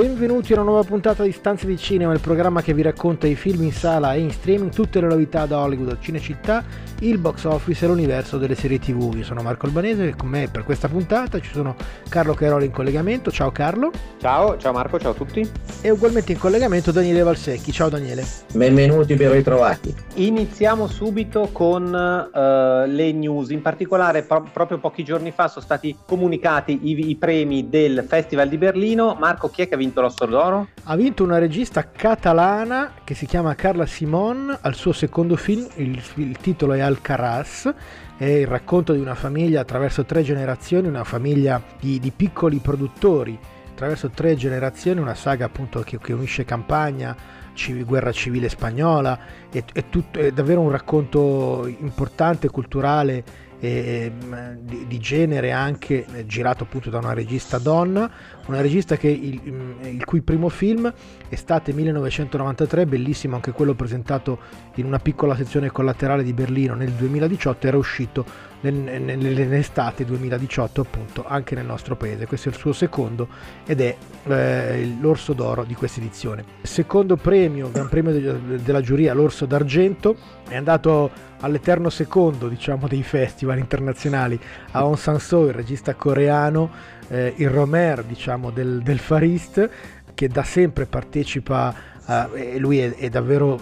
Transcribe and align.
Benvenuti 0.00 0.54
a 0.54 0.56
una 0.56 0.64
nuova 0.70 0.82
puntata 0.82 1.24
di 1.24 1.30
Stanze 1.30 1.66
di 1.66 1.76
Cinema, 1.76 2.14
il 2.14 2.20
programma 2.20 2.62
che 2.62 2.72
vi 2.72 2.80
racconta 2.80 3.26
i 3.26 3.34
film 3.34 3.64
in 3.64 3.72
sala 3.72 4.14
e 4.14 4.20
in 4.20 4.30
streaming, 4.30 4.72
tutte 4.72 4.98
le 4.98 5.06
novità 5.06 5.44
da 5.44 5.58
Hollywood, 5.58 5.98
Cinecittà, 6.00 6.64
il 7.00 7.18
box 7.18 7.44
office 7.44 7.84
e 7.84 7.88
l'universo 7.88 8.38
delle 8.38 8.54
serie 8.54 8.78
tv. 8.78 9.14
Io 9.14 9.24
sono 9.24 9.42
Marco 9.42 9.66
Albanese 9.66 10.08
e 10.08 10.16
con 10.16 10.30
me 10.30 10.48
per 10.50 10.64
questa 10.64 10.88
puntata 10.88 11.38
ci 11.38 11.50
sono 11.52 11.76
Carlo 12.08 12.32
Cairoli 12.32 12.64
in 12.64 12.70
collegamento. 12.70 13.30
Ciao 13.30 13.50
Carlo. 13.50 13.90
Ciao, 14.18 14.56
ciao 14.56 14.72
Marco, 14.72 14.98
ciao 14.98 15.10
a 15.10 15.14
tutti. 15.14 15.46
E 15.82 15.90
ugualmente 15.90 16.32
in 16.32 16.38
collegamento 16.38 16.92
Daniele 16.92 17.22
Valsecchi. 17.22 17.70
Ciao 17.70 17.90
Daniele. 17.90 18.24
Benvenuti, 18.54 19.14
ben 19.14 19.32
ritrovati. 19.32 19.94
Iniziamo 20.14 20.86
subito 20.86 21.50
con 21.52 21.84
uh, 21.84 22.86
le 22.86 23.12
news, 23.12 23.50
in 23.50 23.60
particolare 23.60 24.22
pro- 24.22 24.48
proprio 24.50 24.78
pochi 24.78 25.04
giorni 25.04 25.30
fa 25.30 25.48
sono 25.48 25.64
stati 25.64 25.94
comunicati 26.06 26.78
i, 26.84 27.10
i 27.10 27.16
premi 27.16 27.68
del 27.68 28.04
Festival 28.08 28.48
di 28.48 28.56
Berlino. 28.56 29.16
Marco, 29.18 29.50
chi 29.50 29.62
è 29.62 29.68
che 29.68 29.74
ha 29.74 29.76
vinto 29.78 29.88
l'Oscar 29.98 30.28
d'Oro? 30.28 30.68
Ha 30.84 30.94
vinto 30.94 31.24
una 31.24 31.38
regista 31.38 31.90
catalana 31.90 32.92
che 33.02 33.14
si 33.14 33.26
chiama 33.26 33.54
Carla 33.54 33.86
Simon. 33.86 34.56
Al 34.60 34.74
suo 34.74 34.92
secondo 34.92 35.36
film, 35.36 35.66
il, 35.76 36.00
il 36.14 36.36
titolo 36.36 36.74
è 36.74 36.80
Alcaraz, 36.80 37.72
è 38.16 38.24
il 38.24 38.46
racconto 38.46 38.92
di 38.92 39.00
una 39.00 39.14
famiglia 39.14 39.62
attraverso 39.62 40.04
tre 40.04 40.22
generazioni, 40.22 40.86
una 40.86 41.04
famiglia 41.04 41.60
di, 41.80 41.98
di 41.98 42.12
piccoli 42.12 42.58
produttori, 42.58 43.36
attraverso 43.70 44.10
tre 44.10 44.36
generazioni, 44.36 45.00
una 45.00 45.14
saga 45.14 45.46
appunto 45.46 45.80
che, 45.80 45.98
che 45.98 46.12
unisce 46.12 46.44
campagna, 46.44 47.16
civ- 47.54 47.84
guerra 47.84 48.12
civile 48.12 48.48
spagnola, 48.48 49.18
è, 49.50 49.64
è, 49.72 49.88
tutto, 49.88 50.18
è 50.18 50.30
davvero 50.30 50.60
un 50.60 50.70
racconto 50.70 51.66
importante, 51.66 52.48
culturale 52.50 53.48
e, 53.60 54.10
di, 54.58 54.86
di, 54.88 54.98
genere 54.98 55.52
anche 55.52 56.06
eh, 56.06 56.26
girato 56.26 56.64
appunto 56.64 56.88
da 56.88 56.98
una 56.98 57.12
regista 57.12 57.58
donna, 57.58 58.10
una 58.46 58.62
regista 58.62 58.96
che 58.96 59.08
il, 59.08 59.40
il, 59.82 60.04
cui 60.04 60.22
primo 60.22 60.48
film 60.48 60.92
estate 61.28 61.72
1993, 61.74 62.86
bellissimo 62.86 63.34
anche 63.36 63.52
quello 63.52 63.74
presentato 63.74 64.38
in 64.76 64.86
una 64.86 64.98
piccola 64.98 65.36
sezione 65.36 65.70
collaterale 65.70 66.22
di 66.22 66.32
Berlino 66.32 66.74
nel 66.74 66.90
2018, 66.92 67.66
era 67.66 67.76
uscito 67.76 68.24
nell'estate 68.62 70.04
2018 70.04 70.80
appunto 70.80 71.24
anche 71.26 71.54
nel 71.54 71.64
nostro 71.64 71.96
paese. 71.96 72.26
Questo 72.26 72.48
è 72.48 72.52
il 72.52 72.58
suo 72.58 72.72
secondo 72.72 73.28
ed 73.64 73.80
è 73.80 73.96
eh, 74.26 74.96
l'Orso 75.00 75.32
d'Oro 75.32 75.64
di 75.64 75.74
questa 75.74 76.00
edizione. 76.00 76.44
Secondo 76.62 77.16
premio, 77.16 77.70
Gran 77.70 77.88
Premio 77.88 78.12
de- 78.12 78.62
della 78.62 78.80
giuria, 78.80 79.14
l'Orso 79.14 79.46
d'Argento, 79.46 80.16
è 80.48 80.56
andato 80.56 81.28
all'eterno 81.40 81.88
secondo 81.88 82.48
diciamo 82.48 82.86
dei 82.86 83.02
festival 83.02 83.58
internazionali 83.58 84.38
a 84.72 84.80
Aung 84.80 84.96
San 84.96 85.18
Suu, 85.18 85.46
il 85.46 85.54
regista 85.54 85.94
coreano, 85.94 86.70
eh, 87.08 87.32
il 87.36 87.48
Romer 87.48 88.04
diciamo 88.04 88.50
del, 88.50 88.82
del 88.82 88.98
Far 88.98 89.22
East 89.22 89.70
che 90.14 90.28
da 90.28 90.42
sempre 90.42 90.86
partecipa 90.86 91.88
Uh, 92.10 92.58
lui 92.58 92.80
è, 92.80 92.92
è, 92.96 93.08
davvero 93.08 93.60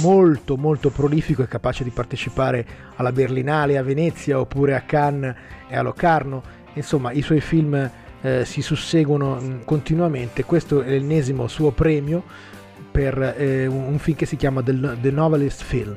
molto 0.00 0.56
molto 0.56 0.88
prolifico, 0.88 1.42
è 1.42 1.46
capace 1.46 1.84
di 1.84 1.90
partecipare 1.90 2.64
alla 2.96 3.12
Berlinale, 3.12 3.76
a 3.76 3.82
Venezia 3.82 4.40
oppure 4.40 4.74
a 4.74 4.80
Cannes 4.80 5.34
e 5.68 5.76
a 5.76 5.82
Locarno, 5.82 6.42
insomma 6.72 7.12
i 7.12 7.20
suoi 7.20 7.42
film 7.42 7.90
uh, 8.22 8.44
si 8.44 8.62
susseguono 8.62 9.38
mm, 9.38 9.60
continuamente, 9.66 10.44
questo 10.44 10.80
è 10.80 10.88
l'ennesimo 10.88 11.48
suo 11.48 11.70
premio 11.72 12.22
per 12.90 13.18
uh, 13.18 13.70
un 13.70 13.98
film 13.98 14.16
che 14.16 14.24
si 14.24 14.36
chiama 14.36 14.62
The, 14.62 14.96
The 14.98 15.10
Novelist 15.10 15.62
Film, 15.62 15.96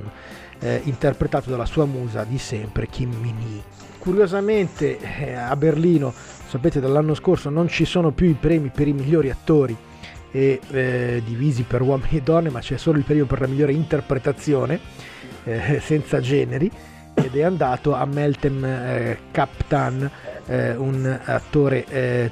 interpretato 0.83 1.49
dalla 1.49 1.65
sua 1.65 1.85
musa 1.85 2.25
di 2.25 2.39
sempre 2.39 2.87
Kim 2.87 3.13
Min-hee. 3.21 3.61
Curiosamente 3.99 4.99
a 5.37 5.55
Berlino, 5.55 6.13
sapete 6.47 6.79
dall'anno 6.79 7.13
scorso 7.13 7.49
non 7.49 7.67
ci 7.67 7.85
sono 7.85 8.11
più 8.11 8.27
i 8.27 8.37
premi 8.39 8.69
per 8.69 8.87
i 8.87 8.93
migliori 8.93 9.29
attori 9.29 9.75
e 10.31 10.59
eh, 10.71 11.21
divisi 11.25 11.63
per 11.63 11.81
uomini 11.81 12.17
e 12.17 12.21
donne, 12.21 12.49
ma 12.49 12.59
c'è 12.59 12.77
solo 12.77 12.97
il 12.97 13.05
premio 13.05 13.25
per 13.25 13.39
la 13.39 13.47
migliore 13.47 13.71
interpretazione, 13.71 14.79
eh, 15.45 15.79
senza 15.83 16.19
generi, 16.19 16.69
ed 17.13 17.35
è 17.35 17.43
andato 17.43 17.95
a 17.95 18.05
Meltem 18.05 18.63
eh, 18.65 19.17
Kaptan, 19.31 20.11
eh, 20.47 20.75
un 20.75 21.19
attore 21.23 21.85
eh, 21.85 22.31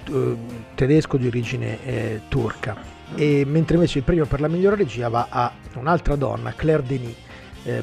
tedesco 0.75 1.15
di 1.15 1.27
origine 1.27 1.83
eh, 1.85 2.21
turca. 2.27 2.75
E 3.15 3.43
mentre 3.45 3.75
invece 3.75 3.99
il 3.99 4.03
premio 4.03 4.25
per 4.25 4.41
la 4.41 4.49
migliore 4.49 4.75
regia 4.75 5.07
va 5.07 5.27
a 5.29 5.51
un'altra 5.75 6.15
donna, 6.15 6.53
Claire 6.53 6.83
Denis, 6.83 7.15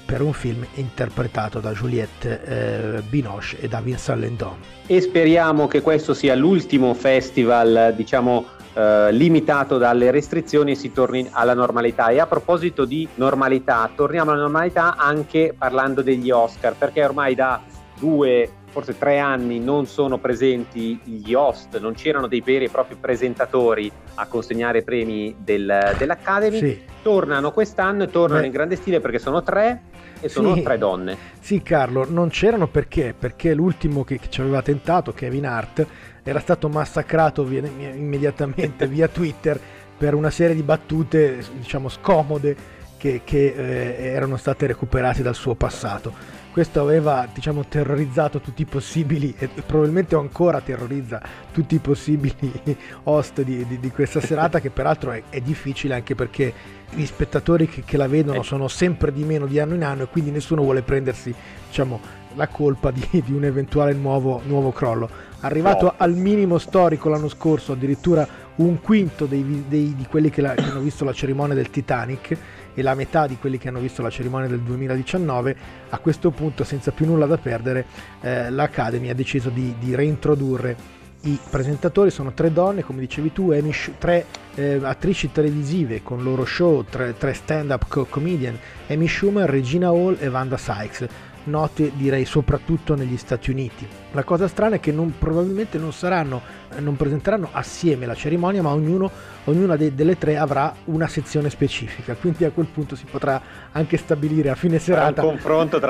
per 0.04 0.20
un 0.20 0.32
film 0.32 0.66
interpretato 0.74 1.58
da 1.60 1.72
Juliette 1.72 3.02
Binoche 3.08 3.60
e 3.60 3.68
da 3.68 3.80
Vincent 3.80 4.18
Lendon. 4.20 4.56
E 4.86 5.00
speriamo 5.00 5.66
che 5.66 5.80
questo 5.80 6.14
sia 6.14 6.34
l'ultimo 6.34 6.92
festival, 6.94 7.94
diciamo, 7.96 8.44
eh, 8.72 9.12
limitato 9.12 9.78
dalle 9.78 10.10
restrizioni 10.10 10.72
e 10.72 10.74
si 10.74 10.92
torni 10.92 11.28
alla 11.30 11.54
normalità. 11.54 12.08
E 12.08 12.20
a 12.20 12.26
proposito 12.26 12.84
di 12.84 13.08
normalità, 13.16 13.90
torniamo 13.94 14.30
alla 14.30 14.42
normalità 14.42 14.96
anche 14.96 15.54
parlando 15.56 16.02
degli 16.02 16.30
Oscar, 16.30 16.74
perché 16.74 17.04
ormai 17.04 17.34
da 17.34 17.60
due, 17.98 18.48
forse 18.70 18.96
tre 18.96 19.18
anni 19.18 19.58
non 19.58 19.86
sono 19.86 20.18
presenti 20.18 20.98
gli 21.04 21.34
host, 21.34 21.78
non 21.78 21.94
c'erano 21.94 22.26
dei 22.26 22.40
veri 22.40 22.66
e 22.66 22.68
propri 22.70 22.96
presentatori 22.98 23.90
a 24.14 24.26
consegnare 24.26 24.82
premi 24.82 25.34
del, 25.38 25.94
dell'Academy. 25.98 26.58
Sì. 26.58 26.80
Tornano 27.02 27.50
quest'anno 27.50 28.04
e 28.04 28.08
tornano 28.08 28.40
Beh. 28.40 28.46
in 28.46 28.52
grande 28.52 28.76
stile 28.76 29.00
perché 29.00 29.18
sono 29.18 29.42
tre 29.42 29.82
e 30.20 30.28
sono 30.28 30.54
sì, 30.54 30.62
tre 30.62 30.78
donne. 30.78 31.16
Sì, 31.40 31.62
Carlo, 31.62 32.06
non 32.08 32.28
c'erano 32.28 32.68
perché? 32.68 33.14
Perché 33.18 33.54
l'ultimo 33.54 34.04
che, 34.04 34.18
che 34.18 34.28
ci 34.28 34.40
aveva 34.40 34.62
tentato, 34.62 35.12
Kevin 35.12 35.46
Hart, 35.46 35.86
era 36.22 36.38
stato 36.38 36.68
massacrato 36.68 37.42
via, 37.44 37.62
immediatamente 37.66 38.86
via 38.88 39.08
Twitter 39.08 39.58
per 39.96 40.14
una 40.14 40.30
serie 40.30 40.54
di 40.54 40.62
battute, 40.62 41.42
diciamo, 41.58 41.88
scomode 41.88 42.78
che, 43.00 43.22
che 43.24 43.54
eh, 43.56 44.04
erano 44.12 44.36
state 44.36 44.66
recuperate 44.66 45.22
dal 45.22 45.34
suo 45.34 45.54
passato. 45.54 46.12
Questo 46.52 46.80
aveva 46.80 47.26
diciamo, 47.32 47.64
terrorizzato 47.64 48.40
tutti 48.40 48.62
i 48.62 48.66
possibili 48.66 49.34
e 49.38 49.48
probabilmente 49.64 50.16
ancora 50.16 50.60
terrorizza 50.60 51.22
tutti 51.50 51.76
i 51.76 51.78
possibili 51.78 52.36
host 53.04 53.40
di, 53.40 53.64
di, 53.66 53.80
di 53.80 53.90
questa 53.90 54.20
serata 54.20 54.60
che 54.60 54.68
peraltro 54.68 55.12
è, 55.12 55.22
è, 55.30 55.40
difficile 55.40 55.94
anche 55.94 56.14
perché 56.14 56.52
gli 56.90 57.06
spettatori 57.06 57.68
che, 57.68 57.84
che, 57.84 57.96
la 57.96 58.08
vedono 58.08 58.42
sono 58.42 58.68
sempre 58.68 59.12
di 59.12 59.24
meno 59.24 59.46
di 59.46 59.58
anno 59.58 59.74
in 59.74 59.84
anno 59.84 60.02
e 60.02 60.08
quindi 60.08 60.30
nessuno 60.30 60.62
vuole 60.62 60.82
prendersi 60.82 61.34
diciamo, 61.68 62.00
la 62.34 62.48
colpa 62.48 62.90
di, 62.90 63.06
di 63.24 63.32
un 63.32 63.44
eventuale 63.44 63.94
nuovo, 63.94 64.42
nuovo 64.44 64.72
crollo. 64.72 65.08
Arrivato 65.40 65.94
al 65.96 66.12
minimo 66.14 66.58
storico 66.58 67.08
l'anno 67.08 67.28
scorso 67.28 67.72
addirittura 67.72 68.28
un 68.56 68.80
quinto 68.80 69.24
dei, 69.24 69.64
dei, 69.68 69.94
di 69.96 70.06
quelli 70.06 70.30
che, 70.30 70.42
la, 70.42 70.54
che 70.54 70.62
hanno 70.62 70.80
visto 70.80 71.04
la 71.04 71.12
cerimonia 71.12 71.54
del 71.54 71.70
Titanic 71.70 72.36
e 72.80 72.82
la 72.82 72.94
metà 72.94 73.26
di 73.26 73.36
quelli 73.36 73.58
che 73.58 73.68
hanno 73.68 73.78
visto 73.78 74.02
la 74.02 74.10
cerimonia 74.10 74.48
del 74.48 74.60
2019, 74.60 75.56
a 75.90 75.98
questo 75.98 76.30
punto 76.30 76.64
senza 76.64 76.90
più 76.90 77.06
nulla 77.06 77.26
da 77.26 77.36
perdere 77.36 77.86
eh, 78.22 78.50
l'Academy 78.50 79.10
ha 79.10 79.14
deciso 79.14 79.50
di, 79.50 79.74
di, 79.78 79.94
reintrodurre 79.94 80.98
i 81.22 81.38
presentatori, 81.50 82.10
sono 82.10 82.32
tre 82.32 82.50
donne 82.50 82.82
come 82.82 83.00
dicevi 83.00 83.32
tu, 83.32 83.54
tre 83.98 84.24
eh, 84.54 84.80
attrici 84.82 85.30
televisive 85.30 86.02
con 86.02 86.22
loro 86.22 86.46
show, 86.46 86.82
tre, 86.88 87.14
tre 87.18 87.34
stand-up 87.34 87.84
co- 87.86 88.06
comedian, 88.06 88.58
Amy 88.88 89.06
Schumer, 89.06 89.48
Regina 89.48 89.88
Hall 89.88 90.16
e 90.18 90.28
Wanda 90.28 90.56
Sykes 90.56 91.06
note 91.44 91.92
direi 91.94 92.24
soprattutto 92.24 92.94
negli 92.94 93.16
Stati 93.16 93.50
Uniti. 93.50 93.86
La 94.12 94.24
cosa 94.24 94.48
strana 94.48 94.76
è 94.76 94.80
che 94.80 94.92
non, 94.92 95.14
probabilmente 95.18 95.78
non 95.78 95.92
saranno, 95.92 96.42
eh, 96.74 96.80
non 96.80 96.96
presenteranno 96.96 97.48
assieme 97.52 98.06
la 98.06 98.14
cerimonia, 98.14 98.62
ma 98.62 98.70
ognuno, 98.70 99.10
ognuna 99.44 99.76
de, 99.76 99.94
delle 99.94 100.18
tre 100.18 100.36
avrà 100.36 100.74
una 100.86 101.06
sezione 101.06 101.48
specifica, 101.48 102.14
quindi 102.14 102.44
a 102.44 102.50
quel 102.50 102.66
punto 102.66 102.96
si 102.96 103.04
potrà 103.10 103.40
anche 103.72 103.96
stabilire 103.96 104.50
a 104.50 104.54
fine 104.54 104.78
serata 104.78 105.22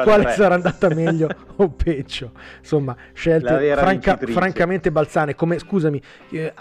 quale 0.03 0.33
sarà 0.33 0.55
andata 0.55 0.89
meglio 0.95 1.29
o 1.57 1.69
peggio. 1.71 2.33
Insomma, 2.59 2.95
scelte 3.13 3.75
franca, 3.77 4.19
francamente 4.19 4.91
balzane, 4.93 5.35
come 5.35 5.59
scusami, 5.59 6.01
eh, 6.31 6.53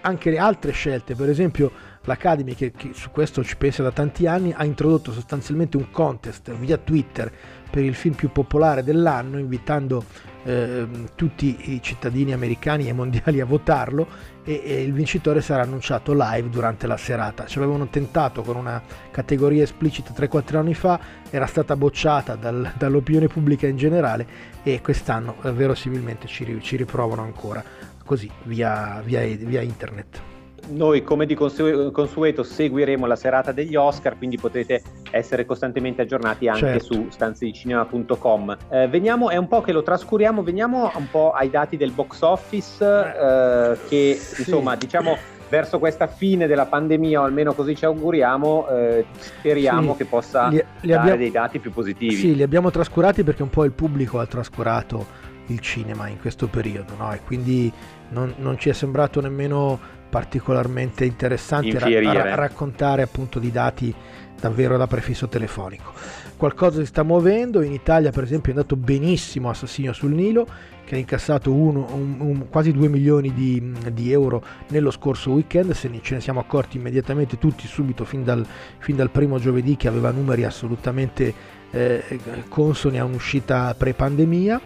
anche 0.00 0.38
altre 0.38 0.72
scelte, 0.72 1.14
per 1.14 1.28
esempio 1.28 1.90
l'Academy 2.04 2.54
che, 2.54 2.72
che, 2.72 2.90
su 2.94 3.10
questo 3.10 3.44
ci 3.44 3.56
pensa 3.56 3.82
da 3.82 3.92
tanti 3.92 4.26
anni 4.26 4.52
ha 4.56 4.64
introdotto 4.64 5.12
sostanzialmente 5.12 5.76
un 5.76 5.90
contest 5.90 6.50
via 6.52 6.76
Twitter 6.76 7.30
per 7.72 7.84
il 7.84 7.94
film 7.94 8.14
più 8.14 8.30
popolare 8.30 8.84
dell'anno, 8.84 9.38
invitando 9.38 10.04
eh, 10.44 10.86
tutti 11.14 11.72
i 11.72 11.80
cittadini 11.82 12.34
americani 12.34 12.86
e 12.86 12.92
mondiali 12.92 13.40
a 13.40 13.46
votarlo 13.46 14.06
e, 14.44 14.60
e, 14.62 14.82
il 14.82 14.92
vincitore 14.92 15.40
sarà 15.40 15.62
annunciato 15.62 16.12
live 16.14 16.50
durante 16.50 16.86
la 16.86 16.98
serata. 16.98 17.46
Ci 17.46 17.56
avevano 17.56 17.86
tentato 17.88 18.42
con 18.42 18.56
una 18.56 18.82
categoria 19.10 19.62
esplicita 19.62 20.12
3-4 20.12 20.56
anni 20.56 20.74
fa, 20.74 21.00
era 21.30 21.46
stata 21.46 21.76
bocciata 21.76 22.34
dal, 22.34 22.72
dall'opinione 22.76 23.28
pubblica 23.28 23.66
in 23.66 23.78
generale 23.78 24.26
e 24.62 24.82
quest'anno 24.82 25.36
eh, 25.42 25.52
verosimilmente 25.52 26.26
ci, 26.26 26.58
ci 26.60 26.76
riprovano 26.76 27.22
ancora 27.22 27.64
così 28.04 28.30
via, 28.42 29.00
via, 29.02 29.24
via 29.24 29.62
internet 29.62 30.31
noi 30.68 31.02
come 31.02 31.26
di 31.26 31.34
consueto 31.34 32.42
seguiremo 32.42 33.06
la 33.06 33.16
serata 33.16 33.52
degli 33.52 33.74
Oscar, 33.74 34.16
quindi 34.16 34.36
potrete 34.38 34.82
essere 35.10 35.44
costantemente 35.44 36.02
aggiornati 36.02 36.48
anche 36.48 36.60
certo. 36.60 36.94
su 36.94 37.06
stanzedicinema.com. 37.10 38.56
Eh, 38.70 38.88
veniamo, 38.88 39.30
è 39.30 39.36
un 39.36 39.48
po' 39.48 39.60
che 39.60 39.72
lo 39.72 39.82
trascuriamo, 39.82 40.42
veniamo 40.42 40.90
un 40.94 41.10
po' 41.10 41.32
ai 41.32 41.50
dati 41.50 41.76
del 41.76 41.90
box 41.90 42.20
office 42.22 42.84
eh, 42.84 43.78
che 43.88 44.16
sì. 44.18 44.40
insomma 44.40 44.76
diciamo 44.76 45.16
verso 45.52 45.78
questa 45.78 46.06
fine 46.06 46.46
della 46.46 46.64
pandemia, 46.64 47.20
o 47.20 47.24
almeno 47.24 47.52
così 47.52 47.76
ci 47.76 47.84
auguriamo, 47.84 48.68
eh, 48.68 49.04
speriamo 49.18 49.92
sì, 49.92 49.98
che 49.98 50.04
possa 50.06 50.48
li, 50.48 50.56
li 50.56 50.88
dare 50.88 51.00
abbiamo, 51.00 51.18
dei 51.18 51.30
dati 51.30 51.58
più 51.58 51.70
positivi. 51.70 52.14
Sì, 52.14 52.34
li 52.34 52.42
abbiamo 52.42 52.70
trascurati 52.70 53.22
perché 53.22 53.42
un 53.42 53.50
po' 53.50 53.64
il 53.64 53.72
pubblico 53.72 54.18
ha 54.18 54.24
trascurato 54.24 55.04
il 55.48 55.60
cinema 55.60 56.08
in 56.08 56.18
questo 56.18 56.46
periodo, 56.46 56.94
no? 56.96 57.12
E 57.12 57.20
quindi 57.26 57.70
non, 58.08 58.32
non 58.38 58.56
ci 58.56 58.70
è 58.70 58.72
sembrato 58.72 59.20
nemmeno 59.20 59.78
particolarmente 60.12 61.06
interessante 61.06 61.78
ra- 61.78 62.12
ra- 62.12 62.34
raccontare 62.34 63.00
appunto 63.00 63.38
di 63.38 63.50
dati 63.50 63.94
davvero 64.38 64.76
da 64.76 64.86
prefisso 64.86 65.26
telefonico. 65.26 65.90
Qualcosa 66.36 66.80
si 66.80 66.86
sta 66.86 67.02
muovendo, 67.02 67.62
in 67.62 67.72
Italia 67.72 68.10
per 68.10 68.24
esempio 68.24 68.52
è 68.52 68.54
andato 68.54 68.76
benissimo 68.76 69.48
Assassino 69.48 69.94
sul 69.94 70.10
Nilo 70.10 70.46
che 70.84 70.96
ha 70.96 70.98
incassato 70.98 71.50
uno, 71.50 71.86
un, 71.94 72.16
un, 72.18 72.48
quasi 72.50 72.72
2 72.72 72.88
milioni 72.88 73.32
di, 73.32 73.72
di, 73.90 74.12
euro 74.12 74.44
nello 74.68 74.90
scorso 74.90 75.30
weekend, 75.30 75.70
se 75.72 75.88
ne, 75.88 76.00
ce 76.02 76.16
ne 76.16 76.20
siamo 76.20 76.40
accorti 76.40 76.76
immediatamente 76.76 77.38
tutti 77.38 77.66
subito 77.66 78.04
fin 78.04 78.22
dal, 78.22 78.46
fin 78.80 78.96
dal 78.96 79.08
primo 79.08 79.38
giovedì 79.38 79.76
che 79.76 79.88
aveva 79.88 80.10
numeri 80.10 80.44
assolutamente 80.44 81.32
eh, 81.70 82.20
consoni 82.48 82.98
a 82.98 83.04
un'uscita 83.04 83.74
pre-pandemia 83.78 84.60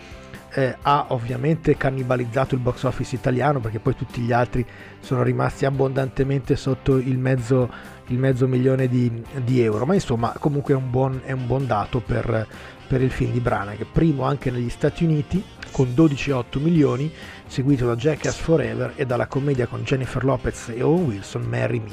eh, 0.57 0.75
ha 0.81 1.07
ovviamente 1.09 1.77
cannibalizzato 1.77 2.55
il 2.55 2.63
box 2.63 2.85
office 2.85 3.15
italiano 3.15 3.61
perché 3.61 3.79
poi 3.79 3.95
tutti 3.95 4.23
gli 4.23 4.33
altri 4.33 4.65
sono 5.01 5.23
rimasti 5.23 5.67
abbondantemente 5.67 6.57
sotto 6.57 6.97
il 6.97 7.19
mezzo, 7.19 7.71
il 8.07 8.19
mezzo 8.19 8.49
milione 8.49 8.89
di, 8.89 9.23
di, 9.45 9.61
euro. 9.61 9.85
Ma 9.85 9.93
insomma 9.93 10.35
comunque 10.41 10.73
è 10.73 10.77
un 10.79 10.91
buon, 10.91 11.21
è 11.27 11.33
un 11.33 11.47
buon 11.47 11.67
dato 11.67 12.01
per, 12.01 12.47
per 12.89 13.03
il 13.03 13.11
film 13.11 13.33
di 13.33 13.41
Branagh. 13.41 13.85
Primo 13.85 14.23
anche 14.23 14.51
negli 14.51 14.71
Stati 14.71 15.05
Uniti 15.05 15.45
con 15.73 15.89
12,8 15.95 16.59
milioni 16.59 17.13
seguito 17.47 17.87
da 17.87 17.95
Jackass 17.95 18.37
Forever 18.37 18.95
e 18.97 19.05
dalla 19.05 19.27
commedia 19.27 19.67
con 19.67 19.83
Jennifer 19.83 20.25
Lopez 20.25 20.71
e 20.71 20.81
Owen 20.81 21.05
Wilson 21.05 21.43
Marry 21.43 21.81
Me 21.81 21.93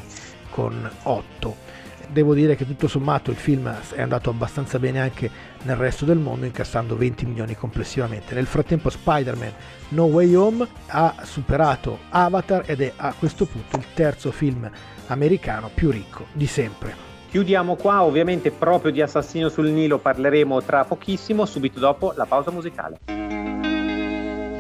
con 0.50 0.90
8 1.04 1.63
devo 2.10 2.34
dire 2.34 2.56
che 2.56 2.66
tutto 2.66 2.88
sommato 2.88 3.32
il 3.32 3.38
film 3.38 3.74
è 3.94 4.02
andato 4.02 4.30
abbastanza 4.30 4.80
bene 4.80 5.00
anche 5.00 5.30
nel 5.64 5.76
resto 5.76 6.06
del 6.06 6.18
mondo, 6.18 6.46
incassando 6.46 6.96
20 6.96 7.26
milioni 7.26 7.56
complessivamente. 7.56 8.34
Nel 8.36 8.46
frattempo 8.46 8.90
Spider-Man 8.90 9.54
No 9.90 10.06
Way 10.06 10.34
Home 10.36 10.68
ha 10.88 11.16
superato 11.24 12.00
Avatar 12.10 12.64
ed 12.66 12.82
è 12.82 12.94
a 12.96 13.14
questo 13.18 13.46
punto 13.46 13.78
il 13.78 13.86
terzo 13.94 14.32
film 14.32 14.70
americano 15.08 15.70
più 15.74 15.92
ricco 15.92 16.26
di 16.34 16.48
sempre. 16.48 17.12
Chiudiamo 17.30 17.76
qua, 17.76 18.04
ovviamente 18.04 18.52
proprio 18.52 18.92
di 18.92 19.02
Assassino 19.02 19.50
sul 19.50 19.70
Nilo 19.70 19.98
parleremo 19.98 20.62
tra 20.62 20.86
pochissimo, 20.86 21.46
subito 21.46 21.80
dopo 21.80 22.14
la 22.16 22.26
pausa 22.26 22.52
musicale. 22.52 23.00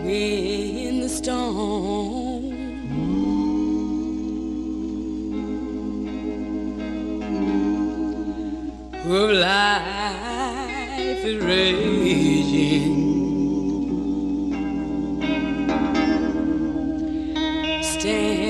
in 0.06 1.00
the 1.00 1.08
storm. 1.08 2.23
Of 9.06 9.32
life 9.32 11.26
is 11.26 11.44
raging. 11.44 13.04
Stand 17.84 18.43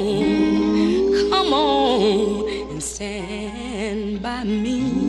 come 0.00 1.52
on 1.52 2.48
and 2.48 2.82
stand 2.82 4.22
by 4.22 4.44
me. 4.44 4.99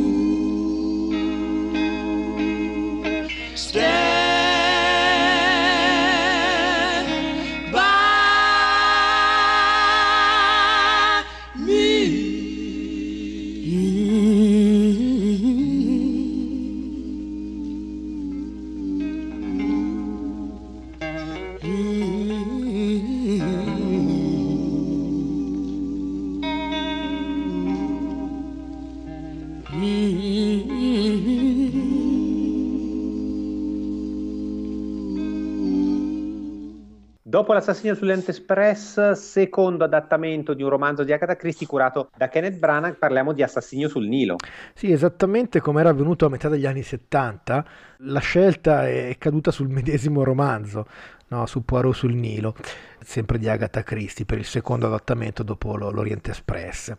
Dopo 37.42 37.54
l'assassino 37.54 37.96
sull'Ente 37.96 38.30
Express, 38.30 39.14
secondo 39.14 39.84
adattamento 39.84 40.54
di 40.54 40.62
un 40.62 40.70
romanzo 40.70 41.04
di 41.04 41.12
Agatha 41.12 41.36
Christie 41.36 41.66
curato 41.66 42.12
da 42.16 42.30
Kenneth 42.30 42.60
Branagh, 42.60 43.00
parliamo 43.00 43.34
di 43.34 43.42
Assassino 43.42 43.88
sul 43.88 44.06
Nilo. 44.06 44.36
Sì, 44.76 44.92
esattamente 44.92 45.60
come 45.60 45.80
era 45.80 45.90
avvenuto 45.90 46.28
a 46.28 46.30
metà 46.30 46.50
degli 46.50 46.68
anni 46.68 46.84
70, 46.84 47.66
la 48.02 48.20
scelta 48.20 48.88
è 48.88 49.16
caduta 49.18 49.50
sul 49.50 49.70
medesimo 49.70 50.24
romanzo, 50.24 50.86
no, 51.32 51.46
su 51.46 51.64
Poirot 51.64 51.94
sul 51.94 52.14
Nilo, 52.14 52.56
sempre 53.00 53.38
di 53.38 53.48
Agatha 53.48 53.84
Christie, 53.84 54.26
per 54.26 54.38
il 54.38 54.46
secondo 54.46 54.86
adattamento 54.86 55.44
dopo 55.44 55.76
l'Orient 55.76 56.28
Express. 56.28 56.94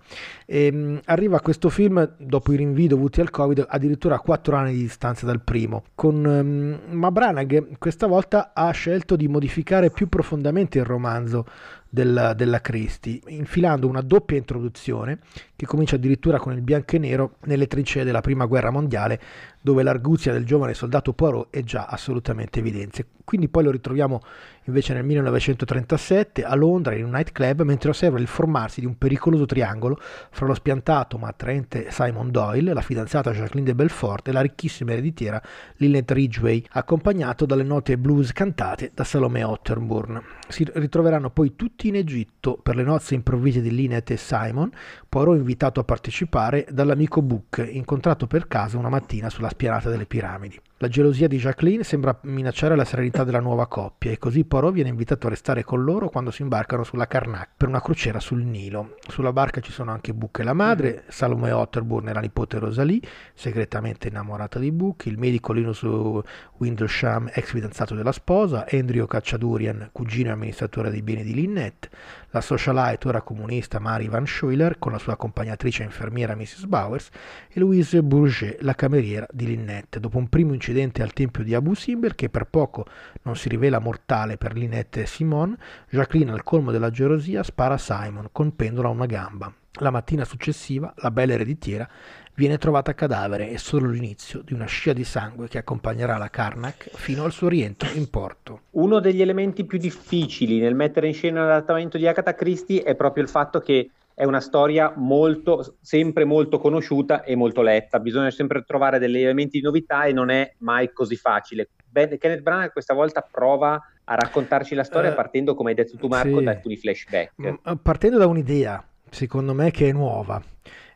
E, 0.47 0.67
ehm, 0.67 1.01
arriva 1.05 1.41
questo 1.41 1.69
film, 1.69 2.15
dopo 2.19 2.53
i 2.53 2.57
rinvii 2.57 2.89
dovuti 2.89 3.21
al 3.21 3.31
Covid, 3.31 3.67
addirittura 3.69 4.17
a 4.17 4.21
quattro 4.21 4.57
anni 4.57 4.73
di 4.73 4.81
distanza 4.83 5.27
dal 5.27 5.43
primo, 5.43 5.85
con, 5.95 6.25
um, 6.25 6.97
ma 6.97 7.11
Branagh 7.11 7.79
questa 7.79 8.07
volta 8.07 8.53
ha 8.55 8.71
scelto 8.71 9.17
di 9.17 9.29
modificare 9.29 9.91
più 9.91 10.09
profondamente 10.09 10.79
il 10.79 10.85
romanzo 10.85 11.47
della, 11.89 12.33
della 12.33 12.62
Christie, 12.62 13.21
infilando 13.27 13.87
una 13.87 14.01
doppia 14.01 14.39
introduzione 14.39 15.19
che 15.62 15.69
comincia 15.69 15.95
addirittura 15.95 16.40
con 16.40 16.54
il 16.54 16.61
bianco 16.61 16.97
e 16.97 16.99
nero 16.99 17.37
nelle 17.45 17.69
trincee 17.69 18.02
della 18.02 18.21
prima 18.21 18.47
guerra 18.47 18.71
mondiale, 18.71 19.21
dove 19.61 19.85
l'arguzia 19.85 20.33
del 20.33 20.45
giovane 20.45 20.75
soldato 20.75 21.12
Poirot 21.12 21.50
è 21.50 21.62
già 21.62 21.87
assolutamente 21.87 22.59
evidente. 22.59 23.07
Quindi 23.25 23.49
poi 23.49 23.62
lo 23.62 23.71
ritroviamo 23.71 24.21
invece 24.64 24.92
nel 24.92 25.04
1937 25.04 26.42
a 26.45 26.54
Londra 26.54 26.95
in 26.95 27.04
un 27.04 27.12
nightclub 27.12 27.62
mentre 27.62 27.90
osserva 27.90 28.19
il 28.19 28.26
formarsi 28.26 28.81
di 28.81 28.87
un 28.87 28.99
pericoloso 28.99 29.47
triangolo 29.47 29.99
fra 30.31 30.47
lo 30.47 30.54
spiantato 30.54 31.19
ma 31.19 31.28
attraente 31.28 31.90
Simon 31.90 32.31
Doyle, 32.33 32.73
la 32.73 32.81
fidanzata 32.81 33.31
Jacqueline 33.31 33.66
de 33.66 33.75
Belfort 33.75 34.28
e 34.28 34.33
la 34.33 34.40
ricchissima 34.40 34.92
ereditiera 34.92 35.40
Lynette 35.76 36.14
Ridgway, 36.14 36.64
accompagnato 36.71 37.47
dalle 37.47 37.62
note 37.62 37.97
blues 37.97 38.33
cantate 38.33 38.90
da 38.92 39.04
Salome 39.04 39.45
Otterburn. 39.45 40.21
Si 40.49 40.66
ritroveranno 40.75 41.31
poi 41.31 41.54
tutti 41.54 41.88
in 41.88 41.95
Egitto 41.95 42.59
per 42.61 42.75
le 42.75 42.83
nozze 42.83 43.14
improvvise 43.14 43.61
di 43.61 43.71
Lynette 43.71 44.14
e 44.14 44.16
Simon, 44.19 44.71
Poirot 45.09 45.38
invitato 45.52 45.80
a 45.80 45.85
partecipare 45.85 46.66
dall'amico 46.71 47.21
Book, 47.21 47.66
incontrato 47.71 48.26
per 48.26 48.49
caso 48.49 48.78
una 48.78 48.88
mattina 48.88 49.28
sulla 49.28 49.50
spianata 49.50 49.90
delle 49.90 50.06
piramidi. 50.06 50.59
La 50.83 50.89
gelosia 50.89 51.29
di 51.29 51.39
Jacqueline 51.39 51.85
sembra 51.85 52.19
minacciare 52.23 52.75
la 52.75 52.85
serenità 52.85 53.23
della 53.23 53.39
nuova 53.39 53.69
coppia 53.69 54.11
e 54.11 54.19
così 54.19 54.45
Poirot 54.45 54.73
viene 54.73 54.89
invitato 54.89 55.29
a 55.29 55.31
restare 55.31 55.62
con 55.62 55.85
loro 55.85 56.09
quando 56.09 56.33
si 56.33 56.43
imbarcano 56.43 56.83
sulla 56.83 57.07
Karnak 57.07 57.51
per 57.57 57.69
una 57.69 57.81
crociera 57.81 58.19
sul 58.19 58.43
Nilo. 58.43 58.97
Sulla 59.07 59.33
barca 59.33 59.61
ci 59.61 59.71
sono 59.71 59.93
anche 59.93 60.12
Book 60.12 60.41
e 60.41 60.43
la 60.43 60.55
madre, 60.55 60.91
mm-hmm. 60.91 61.01
Salome 61.07 61.53
Otterburn 61.53 62.09
e 62.09 62.12
la 62.12 62.19
nipote 62.19 62.59
Rosalie, 62.59 62.99
segretamente 63.33 64.09
innamorata 64.09 64.59
di 64.59 64.73
Book, 64.73 65.07
il 65.07 65.19
medico 65.19 65.53
Linus 65.53 65.83
Windlesham, 65.83 67.31
ex 67.33 67.53
fidanzato 67.53 67.95
della 67.95 68.11
sposa, 68.11 68.67
Andrew 68.69 69.07
Cacciadurian, 69.07 69.91
cugino 69.93 70.31
e 70.31 70.33
amministratore 70.33 70.91
dei 70.91 71.03
beni 71.03 71.23
di 71.23 71.33
Lynette, 71.33 71.91
la 72.31 72.41
socialite 72.41 73.07
ora 73.07 73.21
comunista 73.21 73.79
Mary 73.79 74.09
Van 74.09 74.27
Schuyler 74.27 74.81
con 74.81 74.91
la 74.91 74.99
sua 74.99 75.12
accompagnatrice 75.12 75.85
infermiera 75.85 76.35
Mrs. 76.35 76.65
Bowers 76.65 77.11
e 77.49 77.61
Louise 77.61 78.03
Bourget, 78.03 78.61
la 78.62 78.75
cameriera 78.75 79.29
di 79.31 79.47
Lynette. 79.47 80.01
Dopo 80.01 80.19
un 80.19 80.29
primo 80.29 80.55
incidente 80.55 80.71
al 81.02 81.12
tempio 81.12 81.45
di 81.45 81.55
Abu 81.55 81.75
Simbel, 81.75 82.14
che 82.14 82.29
per 82.29 82.47
poco 82.47 82.87
non 83.23 83.37
si 83.37 83.49
rivela 83.49 83.79
mortale 83.79 84.37
per 84.37 84.55
Lynette 84.55 85.02
e 85.02 85.07
Simone, 85.07 85.57
Jacqueline 85.88 86.33
al 86.33 86.43
colmo 86.43 86.71
della 86.71 86.91
gelosia 86.91 87.43
spara 87.43 87.75
a 87.75 87.79
Simon, 87.79 88.31
a 88.33 88.88
una 88.88 89.07
gamba. 89.07 89.52
La 89.76 89.91
mattina 89.91 90.25
successiva, 90.25 90.93
la 90.97 91.11
bella 91.11 91.33
ereditiera 91.33 91.88
viene 92.35 92.59
trovata 92.59 92.95
cadavere 92.95 93.50
e 93.50 93.59
solo 93.59 93.88
l'inizio 93.88 94.43
di 94.43 94.55
una 94.55 94.67
scia 94.67 94.93
di 94.93 95.05
sangue 95.05 95.49
che 95.49 95.59
accompagnerà 95.59 96.17
la 96.17 96.31
Karnak 96.31 96.91
fino 96.95 97.25
al 97.25 97.33
suo 97.33 97.49
rientro 97.49 97.91
in 97.93 98.09
porto. 98.09 98.62
Uno 98.71 99.00
degli 99.00 99.21
elementi 99.21 99.64
più 99.64 99.79
difficili 99.79 100.59
nel 100.59 100.75
mettere 100.75 101.09
in 101.09 101.14
scena 101.14 101.45
l'adattamento 101.45 101.99
di 101.99 102.07
Agatha 102.07 102.35
Christie 102.35 102.83
è 102.83 102.95
proprio 102.95 103.23
il 103.23 103.29
fatto 103.29 103.61
che 103.61 103.91
è 104.14 104.25
una 104.25 104.40
storia 104.40 104.92
molto, 104.97 105.76
sempre 105.81 106.25
molto 106.25 106.59
conosciuta 106.59 107.23
e 107.23 107.35
molto 107.35 107.62
letta, 107.62 108.00
bisogna 108.00 108.31
sempre 108.31 108.62
trovare 108.62 108.99
degli 108.99 109.23
elementi 109.23 109.59
di 109.59 109.64
novità 109.64 110.04
e 110.04 110.12
non 110.12 110.31
è 110.31 110.54
mai 110.59 110.92
così 110.92 111.16
facile. 111.16 111.71
Ben, 111.88 112.16
Kenneth 112.19 112.42
Branagh 112.42 112.73
questa 112.73 112.95
volta 112.95 113.26
prova 113.28 113.81
a 114.04 114.14
raccontarci 114.14 114.75
la 114.75 114.85
storia 114.85 115.12
uh, 115.12 115.14
partendo, 115.14 115.54
come 115.54 115.71
hai 115.71 115.76
detto 115.76 115.97
tu 115.97 116.09
Marco, 116.09 116.38
sì. 116.38 116.45
da 116.45 116.50
alcuni 116.50 116.76
flashback. 116.76 117.33
Mm, 117.42 117.75
partendo 117.83 118.19
da 118.19 118.26
un'idea, 118.26 118.85
secondo 119.11 119.54
me, 119.54 119.71
che 119.71 119.88
è 119.88 119.92
nuova 119.92 120.42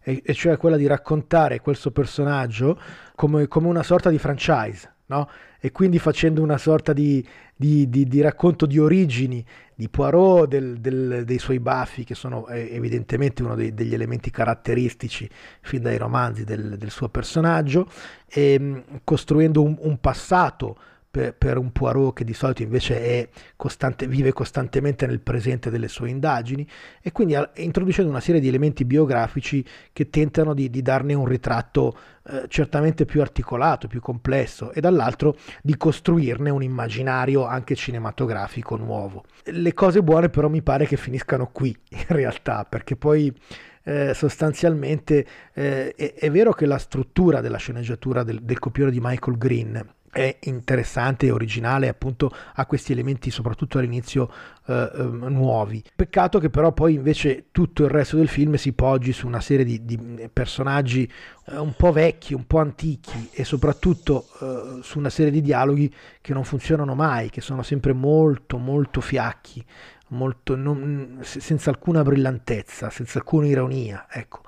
e, 0.03 0.23
e 0.25 0.35
cioè 0.35 0.57
quella 0.57 0.77
di 0.77 0.87
raccontare 0.87 1.61
questo 1.61 1.91
personaggio 1.91 2.81
come, 3.17 3.49
come 3.49 3.67
una 3.67 3.83
sorta 3.83 4.09
di 4.09 4.19
franchise. 4.19 4.95
No? 5.07 5.29
E 5.61 5.73
quindi 5.73 5.99
facendo 5.99 6.43
una 6.43 6.59
sorta 6.59 6.93
di, 6.93 7.27
di, 7.55 7.89
di, 7.89 8.07
di 8.07 8.21
racconto 8.21 8.67
di 8.67 8.79
origini 8.79 9.45
di 9.75 9.89
Poirot, 9.89 10.49
del, 10.49 10.79
del, 10.79 11.25
dei 11.25 11.39
suoi 11.39 11.61
baffi, 11.61 12.05
che 12.05 12.15
sono 12.15 12.47
eh, 12.49 12.69
evidentemente 12.73 13.43
uno 13.43 13.55
dei, 13.55 13.75
degli 13.75 13.95
elementi 13.95 14.31
caratteristici 14.31 15.29
fin 15.61 15.83
dai 15.83 15.99
romanzi 15.99 16.45
del, 16.45 16.77
del 16.77 16.91
suo 16.91 17.09
personaggio, 17.09 17.89
e, 18.29 18.83
costruendo 19.05 19.63
un, 19.63 19.77
un 19.81 19.99
passato 20.01 20.77
per, 21.17 21.35
per, 21.35 21.57
un 21.57 21.73
Poirot 21.73 22.13
che 22.13 22.25
di 22.25 22.35
solito 22.35 22.63
invece 22.63 23.31
costante, 23.57 24.07
vive 24.07 24.35
costantemente 24.35 25.07
nel 25.07 25.21
presente 25.21 25.71
delle 25.71 25.89
sue 25.89 26.11
indagini 26.11 26.69
e 27.01 27.11
quindi 27.11 27.35
a, 27.35 27.51
introducendo 27.57 28.11
una 28.11 28.21
serie 28.21 28.39
di 28.39 28.49
elementi 28.49 28.85
biografici 28.85 29.65
che 29.95 30.11
tentano 30.11 30.53
di, 30.53 30.69
di 30.69 30.83
darne 30.83 31.15
un 31.15 31.25
ritratto 31.25 31.97
eh, 32.29 32.45
certamente 32.49 33.07
più 33.07 33.23
articolato, 33.23 33.89
più 33.89 34.01
complesso 34.01 34.73
e 34.73 34.83
dall'altro 34.83 35.37
di 35.63 35.75
costruirne 35.79 36.51
un 36.51 36.63
immaginario 36.63 37.47
anche 37.47 37.75
cinematografico 37.75 38.77
nuovo. 38.77 39.25
Le 39.45 39.73
cose 39.73 40.03
buone 40.03 40.29
però 40.29 40.51
mi 40.51 40.61
pare 40.61 40.85
che 40.85 40.99
finiscano 40.99 41.49
qui 41.51 41.75
in 41.89 42.05
realtà 42.09 42.67
perché 42.69 42.95
poi 42.95 43.35
eh, 43.85 44.13
sostanzialmente 44.13 45.27
eh, 45.55 45.95
è, 45.95 46.13
è, 46.13 46.31
vero 46.31 46.53
che 46.53 46.67
la 46.67 46.77
struttura 46.77 47.41
della 47.41 47.57
sceneggiatura 47.57 48.23
del, 48.23 48.43
del 48.43 48.59
copione 48.59 48.91
di 48.91 48.99
Michael 49.01 49.39
Green 49.39 49.95
è 50.17 50.39
interessante 50.45 51.27
e 51.27 51.31
originale, 51.31 51.89
appunto 51.89 52.35
ha 52.55 52.65
questi 52.65 52.93
elementi 52.93 53.31
soprattutto 53.31 53.77
all'inizio 53.77 54.33
eh, 54.67 54.91
ehm, 54.97 55.27
nuovi. 55.29 55.85
Peccato 55.95 56.39
che 56.39 56.49
però 56.49 56.73
poi 56.73 56.95
invece 56.95 57.49
tutto 57.53 57.85
il 57.85 57.91
resto 57.91 58.17
del 58.17 58.29
film 58.29 58.55
si 58.55 58.73
poggi 58.73 59.13
su 59.13 59.27
una 59.27 59.43
serie 59.43 59.67
di, 59.67 59.85
di 59.85 60.31
personaggi 60.33 61.11
eh, 61.49 61.59
un 61.59 61.75
po' 61.77 61.93
vecchi, 61.93 62.33
un 62.33 62.47
po' 62.47 62.61
antichi 62.61 63.29
e 63.31 63.45
soprattutto 63.45 64.27
eh, 64.41 64.79
su 64.83 64.99
una 64.99 65.11
serie 65.11 65.31
di 65.31 65.43
dialoghi 65.43 65.95
che 66.23 66.33
non 66.33 66.45
funzionano 66.45 66.95
mai, 66.95 67.29
che 67.29 67.43
sono 67.43 67.63
sempre 67.63 67.93
molto 67.93 68.57
molto 68.57 69.03
fiacchi 69.03 69.63
molto, 70.09 70.55
non, 70.55 71.19
senza 71.23 71.71
alcuna 71.71 72.03
brillantezza, 72.03 72.91
senza 72.91 73.19
alcuna 73.19 73.47
ironia, 73.47 74.07
ecco. 74.09 74.43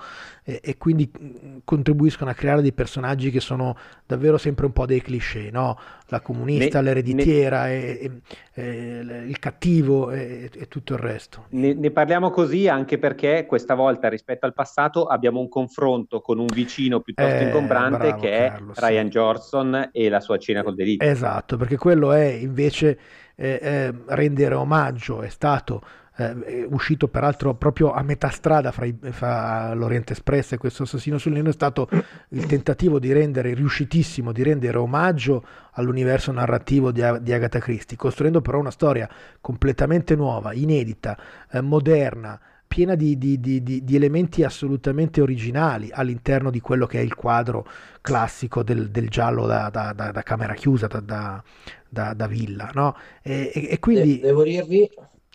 E, 0.49 0.61
e, 0.63 0.79
quindi 0.79 1.11
mm, 1.13 1.59
contribuiscono 1.63 2.31
a 2.31 2.33
creare 2.33 2.63
dei 2.63 2.73
personaggi 2.73 3.31
che 3.31 3.39
sono 3.39 3.77
davvero 4.07 4.39
sempre 4.39 4.65
un 4.65 4.73
po' 4.73 4.87
dei 4.87 5.03
cliché, 5.03 5.51
no? 5.53 5.79
la 6.07 6.21
comunista, 6.23 6.81
ne, 6.81 6.87
l'ereditiera, 6.87 7.67
ne, 7.67 7.99
e, 7.99 8.11
e, 8.55 9.25
il 9.27 9.39
cattivo 9.39 10.11
e, 10.11 10.51
tutto 10.71 10.95
il 10.95 11.01
resto. 11.01 11.45
Ne, 11.51 11.75
ne, 11.75 11.91
parliamo 11.91 12.31
così 12.31 12.67
anche 12.67 12.97
perché 12.97 13.45
questa 13.47 13.75
volta 13.75 14.09
rispetto 14.09 14.47
al 14.47 14.55
passato 14.55 15.05
abbiamo 15.05 15.39
un 15.39 15.51
confronto 15.51 16.23
con 16.23 16.39
un 16.39 16.47
vicino 16.47 17.01
piuttosto 17.01 17.31
eh, 17.31 17.43
ingombrante 17.43 18.07
bravo, 18.07 18.21
che 18.23 18.31
Carlo, 18.31 18.73
è 18.73 18.81
Ryan 18.81 19.05
sì. 19.05 19.11
Johnson 19.11 19.89
e 19.93 20.09
la 20.09 20.21
sua 20.21 20.39
cena 20.39 20.63
col 20.63 20.75
delitto. 20.75 21.05
Esatto, 21.05 21.59
perché 21.59 21.77
quello 21.77 22.13
è 22.13 22.25
invece 22.25 22.99
eh, 23.35 23.59
eh, 23.61 23.95
rendere 24.07 24.55
omaggio, 24.55 25.21
è 25.21 25.29
stato 25.29 25.83
eh, 26.19 26.67
uscito 26.69 27.07
peraltro 27.07 27.55
proprio 27.55 27.93
a 27.93 28.03
metà 28.03 28.29
strada 28.31 28.73
fra, 28.73 28.85
i, 28.85 28.97
fra 29.11 29.73
l'Oriente 29.75 30.15
Espress 30.15 30.53
e 30.53 30.59
questo 30.59 30.83
assassino 30.83 31.17
sul 31.17 31.33
Nilo, 31.33 31.51
è 31.51 31.53
stato 31.53 31.89
il 32.31 32.47
tentativo 32.47 32.99
di 32.99 33.13
rendere, 33.13 33.55
riuscitissimo, 33.55 34.33
di 34.33 34.43
rendere 34.43 34.79
omaggio 34.79 35.45
all'universo 35.73 36.33
narrativo 36.33 36.91
di, 36.91 37.03
di 37.21 37.33
Agatha 37.33 37.61
Christie, 37.61 37.97
costruendo 37.97 38.41
però 38.41 38.59
una 38.59 38.73
storia 38.73 39.09
completamente 39.41 40.17
nuova, 40.17 40.53
inedita, 40.53 41.17
eh, 41.53 41.61
moderna, 41.61 42.39
piena 42.67 42.97
di, 42.97 43.17
di, 43.17 43.41
di, 43.41 43.63
di, 43.63 43.97
elementi 43.97 44.43
assolutamente 44.43 45.21
originali 45.23 45.89
all'interno 45.91 46.51
di 46.51 46.61
quello 46.61 46.87
che 46.87 46.99
è 46.99 47.03
il 47.03 47.15
quadro 47.15 47.67
classico 48.03 48.63
del, 48.63 48.91
del 48.91 49.09
giallo 49.09 49.47
da, 49.47 49.71
da, 49.71 49.93
da, 49.95 50.11
da, 50.11 50.23
camera 50.23 50.53
chiusa, 50.53 50.87
da, 50.87 52.27
villa. 52.27 52.71
No? 52.75 52.95
E, 53.23 53.51
e, 53.55 53.69
e, 53.71 53.79
quindi... 53.79 54.19
devo 54.19 54.43
dirvi... 54.43 54.89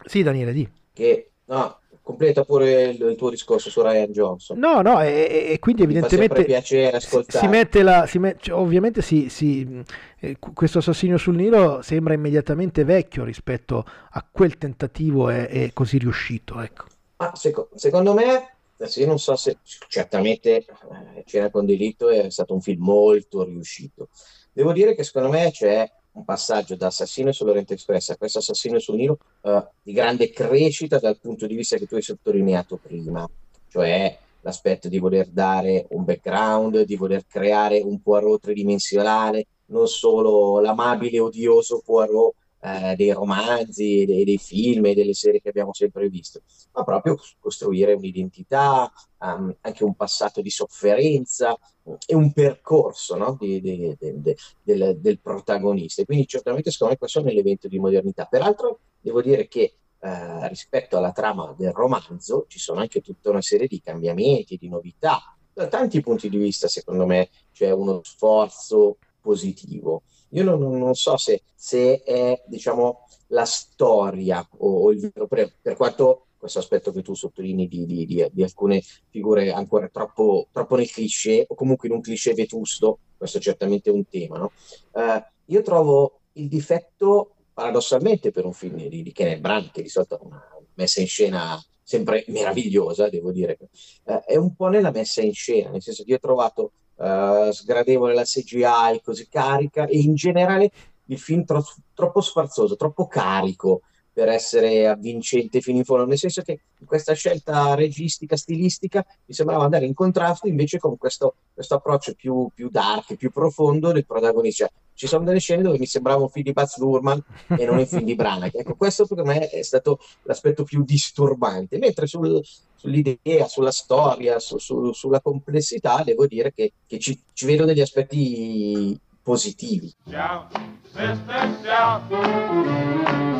Sì, 0.05 0.23
Daniele, 0.23 0.53
di. 0.53 0.69
Che... 0.93 1.27
No, 1.45 1.77
completa 2.03 2.43
pure 2.43 2.83
il, 2.83 3.01
il, 3.01 3.15
tuo 3.15 3.29
discorso 3.29 3.69
su 3.69 3.81
Ryan 3.81 4.11
Johnson. 4.11 4.59
No, 4.59 4.81
no, 4.81 5.01
e, 5.01 5.47
e 5.51 5.59
quindi 5.59 5.83
evidentemente 5.83 6.43
piacere 6.43 6.99
si 6.99 7.47
mette 7.47 7.81
la, 7.81 8.05
si 8.05 8.19
met, 8.19 8.39
cioè, 8.41 8.59
ovviamente 8.59 9.01
si, 9.01 9.29
si, 9.29 9.83
eh, 10.19 10.37
questo 10.37 10.79
assassinio 10.79 11.17
sul 11.17 11.35
Nilo 11.35 11.81
sembra 11.81 12.13
immediatamente 12.13 12.83
vecchio 12.83 13.23
rispetto 13.23 13.85
a 14.11 14.25
quel 14.29 14.57
tentativo 14.57 15.29
e, 15.29 15.47
e 15.49 15.71
così 15.73 15.97
riuscito, 15.97 16.59
ecco. 16.59 16.85
Ah, 17.17 17.31
seco- 17.35 17.69
secondo 17.73 18.13
me, 18.13 18.55
adesso 18.77 18.99
io 18.99 19.07
non 19.07 19.17
so 19.17 19.37
se 19.37 19.57
certamente 19.87 20.57
eh, 20.57 21.23
Cena 21.25 21.49
con 21.49 21.65
delitto 21.65 22.09
è 22.09 22.29
stato 22.29 22.53
un 22.53 22.61
film 22.61 22.83
molto 22.83 23.45
riuscito. 23.45 24.09
Devo 24.51 24.73
dire 24.73 24.93
che 24.93 25.03
secondo 25.03 25.29
me 25.29 25.51
c'è 25.51 25.89
un 26.13 26.25
passaggio 26.25 26.75
da 26.75 26.87
Assassino 26.87 27.31
sull'Oriente 27.31 27.73
Express 27.73 28.09
a 28.09 28.17
questo 28.17 28.39
Assassino 28.39 28.79
sul 28.79 28.95
Nilo 28.95 29.17
uh, 29.41 29.65
di 29.81 29.93
grande 29.93 30.29
crescita 30.29 30.99
dal 30.99 31.19
punto 31.19 31.47
di 31.47 31.55
vista 31.55 31.77
che 31.77 31.87
tu 31.87 31.95
hai 31.95 32.01
sottolineato 32.01 32.77
prima, 32.81 33.27
cioè 33.69 34.17
l'aspetto 34.41 34.89
di 34.89 34.99
voler 34.99 35.27
dare 35.27 35.87
un 35.91 36.03
background, 36.03 36.81
di 36.81 36.95
voler 36.95 37.25
creare 37.25 37.79
un 37.79 38.01
Poirot 38.01 38.41
tridimensionale, 38.41 39.47
non 39.67 39.87
solo 39.87 40.59
l'amabile 40.59 41.19
odioso 41.19 41.81
Poirot 41.83 42.35
eh, 42.63 42.95
dei 42.95 43.11
romanzi, 43.11 44.05
dei, 44.05 44.23
dei, 44.23 44.37
film 44.37 44.85
e 44.85 44.93
delle 44.93 45.13
serie 45.13 45.41
che 45.41 45.49
abbiamo 45.49 45.73
sempre 45.73 46.07
visto, 46.07 46.41
ma 46.71 46.83
proprio 46.85 47.17
costruire 47.39 47.91
un'identità, 47.91 48.89
um, 49.19 49.53
anche 49.61 49.83
un 49.83 49.95
passato 49.95 50.41
di 50.41 50.49
sofferenza 50.49 51.57
e 52.05 52.15
un 52.15 52.31
percorso 52.31 53.17
no? 53.17 53.35
di, 53.37 53.59
di, 53.59 53.95
di, 53.99 54.35
del, 54.61 54.97
del, 54.97 55.19
protagonista. 55.19 56.05
Quindi 56.05 56.25
certamente 56.25 56.71
secondo 56.71 56.93
me 56.93 56.99
questo 56.99 57.19
è 57.19 57.23
un 57.23 57.29
elemento 57.29 57.67
di 57.67 57.79
modernità. 57.79 58.25
Peraltro 58.25 58.79
devo 59.01 59.21
dire 59.21 59.49
che 59.49 59.73
eh, 59.99 60.47
rispetto 60.47 60.95
alla 60.95 61.11
trama 61.11 61.53
del 61.57 61.71
romanzo 61.71 62.45
ci 62.47 62.59
sono 62.59 62.79
anche 62.79 63.01
tutta 63.01 63.29
una 63.29 63.41
serie 63.41 63.67
di 63.67 63.81
cambiamenti, 63.81 64.57
di 64.57 64.69
novità. 64.69 65.35
Da 65.51 65.67
tanti 65.67 65.99
punti 65.99 66.29
di 66.29 66.37
vista, 66.37 66.69
secondo 66.69 67.05
me, 67.05 67.29
c'è 67.51 67.71
uno 67.71 67.99
sforzo 68.03 68.97
positivo. 69.19 70.03
Io 70.33 70.43
non, 70.43 70.77
non 70.77 70.93
so 70.93 71.17
se, 71.17 71.43
se, 71.55 72.01
è, 72.03 72.43
diciamo, 72.45 73.05
la 73.27 73.45
storia 73.45 74.47
o, 74.57 74.83
o 74.83 74.91
il 74.91 74.99
vero, 74.99 75.27
per, 75.27 75.55
per 75.61 75.75
quanto 75.75 76.27
questo 76.37 76.59
aspetto 76.59 76.91
che 76.91 77.01
tu 77.01 77.13
sottolinei 77.13 77.67
di, 77.67 77.85
di, 77.85 78.05
di, 78.05 78.27
di, 78.31 78.43
alcune 78.43 78.83
figure 79.09 79.51
ancora 79.51 79.87
troppo, 79.87 80.47
troppo 80.51 80.75
nel 80.75 80.91
cliché 80.91 81.45
o 81.47 81.55
comunque 81.55 81.87
in 81.87 81.93
un 81.93 82.01
cliché 82.01 82.33
vetusto, 82.33 82.99
questo 83.17 83.37
è 83.37 83.41
certamente 83.41 83.89
un 83.89 84.05
tema. 84.07 84.37
No? 84.37 84.51
Uh, 84.91 85.23
io 85.45 85.61
trovo 85.61 86.19
il 86.33 86.49
difetto 86.49 87.35
paradossalmente 87.53 88.31
per 88.31 88.45
un 88.45 88.53
film 88.53 88.75
di, 88.87 89.03
di 89.03 89.11
Kenneth 89.11 89.39
Branagh, 89.39 89.71
che 89.71 89.83
di 89.83 89.89
solito 89.89 90.15
ha 90.15 90.19
una 90.23 90.43
messa 90.73 90.99
in 90.99 91.07
scena 91.07 91.63
sempre 91.81 92.25
meravigliosa, 92.27 93.09
devo 93.09 93.31
dire, 93.31 93.57
eh, 94.05 94.19
è 94.21 94.35
un 94.35 94.55
po' 94.55 94.67
nella 94.67 94.91
messa 94.91 95.21
in 95.21 95.33
scena, 95.33 95.69
nel 95.69 95.81
senso 95.81 96.03
che 96.03 96.11
io 96.11 96.15
ho 96.15 96.19
trovato 96.19 96.71
eh, 96.97 97.49
sgradevole 97.51 98.13
la 98.13 98.23
CGI 98.23 99.01
così 99.03 99.27
carica 99.29 99.85
e 99.85 99.97
in 99.99 100.15
generale 100.15 100.71
il 101.07 101.19
film 101.19 101.43
tro- 101.43 101.65
troppo 101.93 102.21
sfarzoso, 102.21 102.75
troppo 102.75 103.07
carico 103.07 103.81
per 104.13 104.27
essere 104.27 104.87
avvincente 104.87 105.59
fino 105.59 105.79
in 105.79 105.83
fondo, 105.83 106.05
nel 106.05 106.19
senso 106.19 106.43
che 106.43 106.59
questa 106.85 107.13
scelta 107.13 107.73
registica, 107.73 108.37
stilistica, 108.37 109.03
mi 109.25 109.33
sembrava 109.33 109.63
andare 109.63 109.85
in 109.85 109.95
contrasto 109.95 110.47
invece 110.47 110.77
con 110.77 110.97
questo, 110.97 111.35
questo 111.51 111.75
approccio 111.75 112.13
più, 112.13 112.47
più, 112.53 112.69
dark, 112.69 113.15
più 113.15 113.31
profondo 113.31 113.91
del 113.91 114.05
protagonista. 114.05 114.69
Ci 114.93 115.07
sono 115.07 115.23
delle 115.23 115.39
scene 115.39 115.63
dove 115.63 115.79
mi 115.79 115.87
sembrava 115.87 116.21
un 116.21 116.29
film 116.29 116.45
di 116.45 116.51
Baz 116.51 116.77
Luhrmann 116.77 117.17
e 117.57 117.65
non 117.65 117.79
un 117.79 117.87
film 117.87 118.03
di 118.03 118.13
Branagh. 118.13 118.53
Ecco, 118.53 118.75
questo 118.75 119.07
per 119.07 119.23
me 119.23 119.49
è 119.49 119.63
stato 119.63 119.97
l'aspetto 120.23 120.63
più 120.63 120.83
disturbante, 120.83 121.79
mentre 121.79 122.05
sul, 122.05 122.39
sull'idea, 122.83 123.47
sulla 123.47 123.71
storia, 123.71 124.39
su, 124.39 124.57
su, 124.57 124.91
sulla 124.91 125.21
complessità, 125.21 126.03
devo 126.03 126.27
dire 126.27 126.51
che, 126.53 126.73
che 126.85 126.99
ci, 126.99 127.17
ci 127.31 127.45
vedo 127.45 127.63
degli 127.63 127.79
aspetti 127.79 128.99
positivi. 129.21 129.93
Shout, 130.09 130.59
sister, 130.91 131.57
shout. 131.63 132.01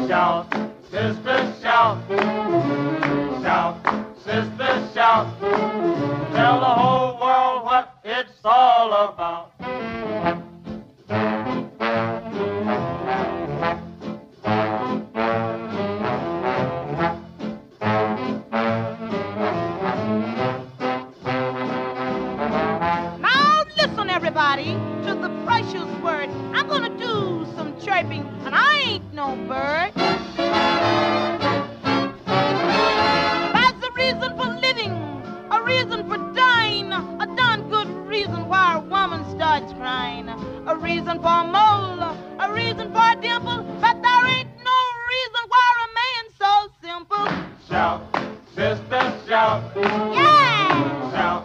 Shout, 0.07 0.71
sister, 0.89 1.55
shout. 1.59 1.97
Shout, 3.41 3.75
sister, 4.23 4.89
shout. 4.93 5.39
Tell 6.31 6.59
the 6.59 6.73
whole 6.79 7.19
world 7.19 7.65
what 7.65 7.99
it's 8.05 8.39
all 8.45 8.93
about. 8.93 9.51
Ain't 28.93 29.13
no 29.13 29.35
bird. 29.47 29.91
That's 33.55 33.81
a 33.87 33.91
reason 33.95 34.37
for 34.37 34.47
living, 34.61 34.93
a 35.51 35.63
reason 35.63 36.07
for 36.07 36.17
dying, 36.33 36.91
a 36.91 37.27
darn 37.35 37.69
good 37.69 37.87
reason 38.07 38.47
why 38.47 38.75
a 38.75 38.79
woman 38.81 39.25
starts 39.35 39.73
crying, 39.73 40.29
a 40.29 40.75
reason 40.77 41.19
for 41.19 41.35
a 41.41 41.47
mole, 41.57 42.03
a 42.39 42.53
reason 42.53 42.91
for 42.93 43.05
a 43.13 43.15
dimple, 43.19 43.63
but 43.81 43.99
there 44.03 44.25
ain't 44.27 44.53
no 44.71 44.79
reason 45.13 45.43
why 45.53 45.65
a 45.85 45.87
man's 45.99 46.33
so 46.43 46.51
simple. 46.85 47.25
Shout, 47.67 47.99
sister, 48.53 49.03
shout. 49.27 49.71
Yeah! 49.75 51.11
Shout, 51.11 51.43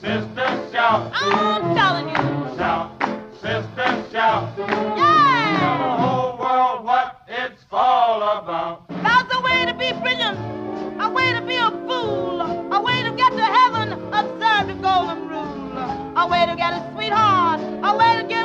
sister, 0.00 0.48
shout. 0.72 1.12
I'm 1.14 1.76
telling 1.76 2.08
you. 2.08 2.56
Shout 2.56 2.98
sister, 3.40 4.04
shout. 4.10 4.97
A 16.18 16.26
way 16.26 16.44
to 16.46 16.56
get 16.56 16.72
a 16.72 16.82
sweetheart, 16.92 17.60
a 17.60 17.96
way 17.96 18.20
to 18.20 18.26
get 18.26 18.37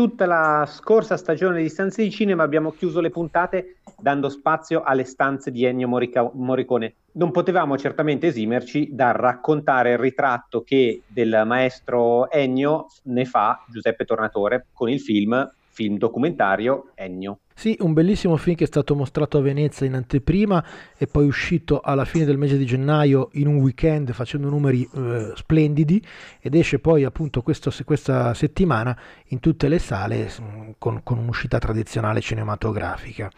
tutta 0.00 0.24
la 0.24 0.66
scorsa 0.66 1.18
stagione 1.18 1.60
di 1.60 1.68
Stanze 1.68 2.02
di 2.02 2.10
Cinema 2.10 2.42
abbiamo 2.42 2.72
chiuso 2.72 3.02
le 3.02 3.10
puntate 3.10 3.80
dando 3.98 4.30
spazio 4.30 4.80
alle 4.82 5.04
stanze 5.04 5.50
di 5.50 5.64
Ennio 5.64 5.88
Morica- 5.88 6.30
Morricone. 6.32 6.94
Non 7.12 7.30
potevamo 7.30 7.76
certamente 7.76 8.28
esimerci 8.28 8.88
dal 8.92 9.12
raccontare 9.12 9.92
il 9.92 9.98
ritratto 9.98 10.62
che 10.62 11.02
del 11.06 11.42
maestro 11.44 12.30
Ennio 12.30 12.86
ne 13.02 13.26
fa 13.26 13.62
Giuseppe 13.68 14.06
Tornatore 14.06 14.68
con 14.72 14.88
il 14.88 15.00
film, 15.00 15.46
film 15.80 15.96
documentario 15.96 16.90
Ennio. 16.94 17.38
Sì, 17.54 17.74
un 17.80 17.94
bellissimo 17.94 18.36
film 18.36 18.54
che 18.54 18.64
è 18.64 18.66
stato 18.66 18.94
mostrato 18.94 19.38
a 19.38 19.40
Venezia 19.40 19.86
in 19.86 19.94
anteprima 19.94 20.62
e 20.96 21.06
poi 21.06 21.26
uscito 21.26 21.80
alla 21.80 22.04
fine 22.04 22.26
del 22.26 22.36
mese 22.36 22.58
di 22.58 22.66
gennaio 22.66 23.30
in 23.32 23.46
un 23.46 23.56
weekend 23.56 24.12
facendo 24.12 24.50
numeri 24.50 24.86
eh, 24.94 25.32
splendidi 25.34 26.02
ed 26.38 26.54
esce 26.54 26.80
poi 26.80 27.04
appunto 27.04 27.40
questo, 27.40 27.72
questa 27.84 28.34
settimana 28.34 28.94
in 29.28 29.40
tutte 29.40 29.68
le 29.68 29.78
sale 29.78 30.30
con, 30.76 31.00
con 31.02 31.18
un'uscita 31.18 31.58
tradizionale 31.58 32.20
cinematografica. 32.20 33.30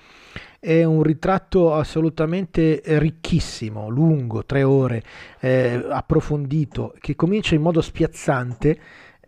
È 0.58 0.82
un 0.82 1.02
ritratto 1.02 1.74
assolutamente 1.74 2.80
ricchissimo, 2.84 3.88
lungo, 3.88 4.44
tre 4.44 4.62
ore, 4.64 5.02
eh, 5.40 5.84
approfondito, 5.88 6.94
che 6.98 7.16
comincia 7.16 7.54
in 7.54 7.62
modo 7.62 7.80
spiazzante 7.80 8.78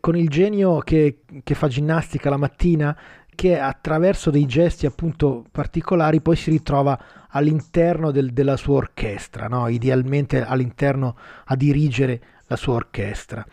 con 0.05 0.19
il 0.19 0.29
genio 0.29 0.81
che, 0.81 1.21
che 1.43 1.55
fa 1.55 1.67
ginnastica 1.67 2.29
la 2.29 2.37
mattina 2.37 2.95
che 3.35 3.59
attraverso 3.59 4.31
dei 4.31 4.45
gesti 4.45 4.85
appunto 4.85 5.47
particolari 5.51 6.21
poi 6.21 6.37
si 6.37 6.51
ritrova 6.51 7.27
all'interno 7.31 8.11
del, 8.11 8.35
della 8.35 8.59
sua 8.59 8.75
orchestra, 8.75 9.49
no? 9.49 9.67
idealmente 9.69 10.45
all'interno 10.45 11.17
a 11.47 11.57
dirigere 11.57 12.21
la 12.49 12.57
sua 12.57 12.75
orchestra. 12.75 13.47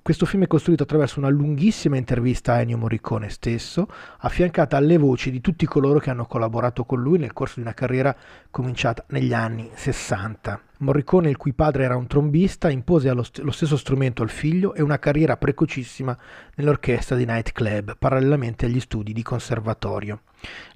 Questo 0.00 0.24
film 0.24 0.44
è 0.44 0.46
costruito 0.46 0.84
attraverso 0.84 1.18
una 1.18 1.30
lunghissima 1.30 1.96
intervista 1.96 2.52
a 2.52 2.60
Ennio 2.60 2.78
Morricone 2.78 3.28
stesso, 3.28 3.88
affiancata 4.18 4.76
alle 4.76 4.98
voci 4.98 5.32
di 5.32 5.40
tutti 5.40 5.66
coloro 5.66 5.98
che 5.98 6.10
hanno 6.10 6.26
collaborato 6.26 6.84
con 6.84 7.02
lui 7.02 7.18
nel 7.18 7.32
corso 7.32 7.54
di 7.56 7.62
una 7.62 7.74
carriera 7.74 8.14
cominciata 8.52 9.04
negli 9.08 9.32
anni 9.34 9.68
60. 9.74 10.62
Morricone, 10.80 11.28
il 11.28 11.36
cui 11.36 11.54
padre 11.54 11.82
era 11.82 11.96
un 11.96 12.06
trombista, 12.06 12.70
impose 12.70 13.12
st- 13.24 13.38
lo 13.40 13.50
stesso 13.50 13.76
strumento 13.76 14.22
al 14.22 14.30
figlio 14.30 14.74
e 14.74 14.82
una 14.82 15.00
carriera 15.00 15.36
precocissima 15.36 16.16
nell'orchestra 16.54 17.16
di 17.16 17.24
nightclub, 17.24 17.96
parallelamente 17.98 18.66
agli 18.66 18.78
studi 18.78 19.12
di 19.12 19.22
conservatorio. 19.22 20.20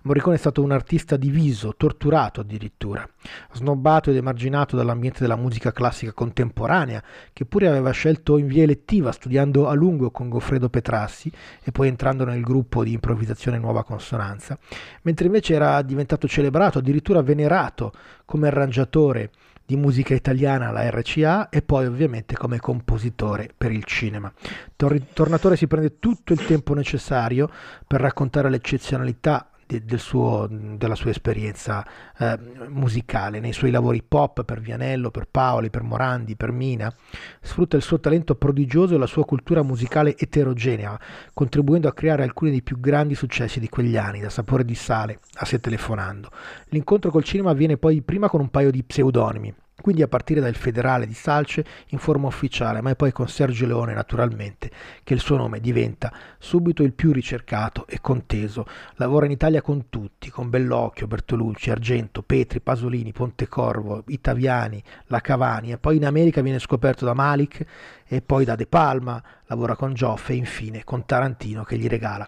Morricone 0.02 0.34
è 0.34 0.38
stato 0.40 0.60
un 0.60 0.72
artista 0.72 1.16
diviso, 1.16 1.76
torturato 1.76 2.40
addirittura, 2.40 3.08
snobbato 3.52 4.10
ed 4.10 4.16
emarginato 4.16 4.74
dall'ambiente 4.74 5.20
della 5.20 5.36
musica 5.36 5.70
classica 5.70 6.12
contemporanea, 6.12 7.00
che 7.32 7.44
pure 7.44 7.68
aveva 7.68 7.92
scelto 7.92 8.38
in 8.38 8.48
via 8.48 8.64
elettiva 8.64 9.12
studiando 9.12 9.68
a 9.68 9.74
lungo 9.74 10.10
con 10.10 10.28
Goffredo 10.28 10.68
Petrassi 10.68 11.30
e 11.62 11.70
poi 11.70 11.86
entrando 11.86 12.24
nel 12.24 12.40
gruppo 12.40 12.82
di 12.82 12.92
improvvisazione 12.92 13.58
Nuova 13.58 13.84
Consonanza, 13.84 14.58
mentre 15.02 15.26
invece 15.26 15.54
era 15.54 15.80
diventato 15.82 16.26
celebrato, 16.26 16.78
addirittura 16.78 17.22
venerato 17.22 17.92
come 18.24 18.48
arrangiatore 18.48 19.30
di 19.64 19.76
musica 19.76 20.14
italiana 20.14 20.68
alla 20.68 20.88
RCA 20.90 21.48
e 21.48 21.62
poi 21.62 21.86
ovviamente 21.86 22.36
come 22.36 22.58
compositore 22.58 23.48
per 23.56 23.72
il 23.72 23.84
cinema. 23.84 24.32
Tor- 24.76 25.00
Tornatore 25.12 25.56
si 25.56 25.66
prende 25.66 25.98
tutto 25.98 26.32
il 26.32 26.44
tempo 26.44 26.74
necessario 26.74 27.48
per 27.86 28.00
raccontare 28.00 28.50
l'eccezionalità 28.50 29.51
de, 29.72 29.84
del 29.84 29.98
suo, 29.98 30.46
della 30.50 30.94
sua 30.94 31.10
esperienza 31.10 31.84
eh, 32.18 32.38
musicale, 32.68 33.40
nei 33.40 33.52
suoi 33.52 33.70
lavori 33.70 34.02
pop 34.02 34.44
per 34.44 34.60
Vianello, 34.60 35.10
per 35.10 35.26
Paoli, 35.30 35.70
per 35.70 35.82
Morandi, 35.82 36.36
per 36.36 36.52
Mina, 36.52 36.92
sfrutta 37.40 37.76
il 37.76 37.82
suo 37.82 38.00
talento 38.00 38.34
prodigioso 38.34 38.94
e 38.94 38.98
la 38.98 39.06
sua 39.06 39.24
cultura 39.24 39.62
musicale 39.62 40.16
eterogenea, 40.16 40.98
contribuendo 41.32 41.88
a 41.88 41.92
creare 41.92 42.22
alcuni 42.22 42.50
dei 42.50 42.62
più 42.62 42.78
grandi 42.78 43.14
successi 43.14 43.60
di 43.60 43.68
quegli 43.68 43.96
anni, 43.96 44.20
da 44.20 44.30
Sapore 44.30 44.64
di 44.64 44.74
sale 44.74 45.18
a 45.34 45.44
Se 45.44 45.60
telefonando. 45.60 46.30
L'incontro 46.68 47.10
col 47.10 47.24
cinema 47.24 47.50
avviene 47.50 47.76
poi 47.76 48.02
prima 48.02 48.28
con 48.28 48.40
un 48.40 48.48
paio 48.48 48.70
di 48.70 48.82
pseudonimi, 48.82 49.54
quindi 49.82 50.00
a 50.00 50.08
partire 50.08 50.40
dal 50.40 50.54
federale 50.54 51.06
di 51.06 51.12
Salce 51.12 51.62
in 51.88 51.98
forma 51.98 52.28
ufficiale, 52.28 52.80
ma 52.80 52.94
poi 52.94 53.12
con 53.12 53.28
Sergio 53.28 53.66
Leone 53.66 53.92
naturalmente, 53.92 54.70
che 55.04 55.12
il 55.12 55.20
suo 55.20 55.36
nome 55.36 55.60
diventa 55.60 56.10
subito 56.38 56.82
il 56.82 56.94
più 56.94 57.12
ricercato 57.12 57.86
e 57.86 58.00
conteso. 58.00 58.64
Lavora 58.94 59.26
in 59.26 59.32
Italia 59.32 59.60
con 59.60 59.90
tutti, 59.90 60.30
con 60.30 60.48
Bellocchio, 60.48 61.06
Bertolucci, 61.06 61.70
Argento, 61.70 62.22
Petri, 62.22 62.60
Pasolini, 62.60 63.12
Pontecorvo, 63.12 64.04
Itaviani, 64.06 64.82
La 65.08 65.20
Cavani 65.20 65.72
e 65.72 65.76
poi 65.76 65.96
in 65.96 66.06
America 66.06 66.40
viene 66.40 66.58
scoperto 66.58 67.04
da 67.04 67.12
Malik 67.12 67.66
e 68.06 68.22
poi 68.22 68.46
da 68.46 68.54
De 68.54 68.66
Palma, 68.66 69.22
lavora 69.46 69.76
con 69.76 69.92
Gioffe 69.92 70.32
e 70.32 70.36
infine 70.36 70.84
con 70.84 71.04
Tarantino 71.04 71.64
che 71.64 71.76
gli 71.76 71.88
regala 71.88 72.26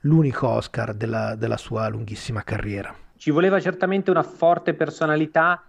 l'unico 0.00 0.48
Oscar 0.48 0.94
della, 0.94 1.34
della 1.34 1.56
sua 1.56 1.88
lunghissima 1.88 2.42
carriera. 2.42 2.94
Ci 3.16 3.30
voleva 3.30 3.60
certamente 3.60 4.10
una 4.10 4.22
forte 4.22 4.72
personalità 4.74 5.62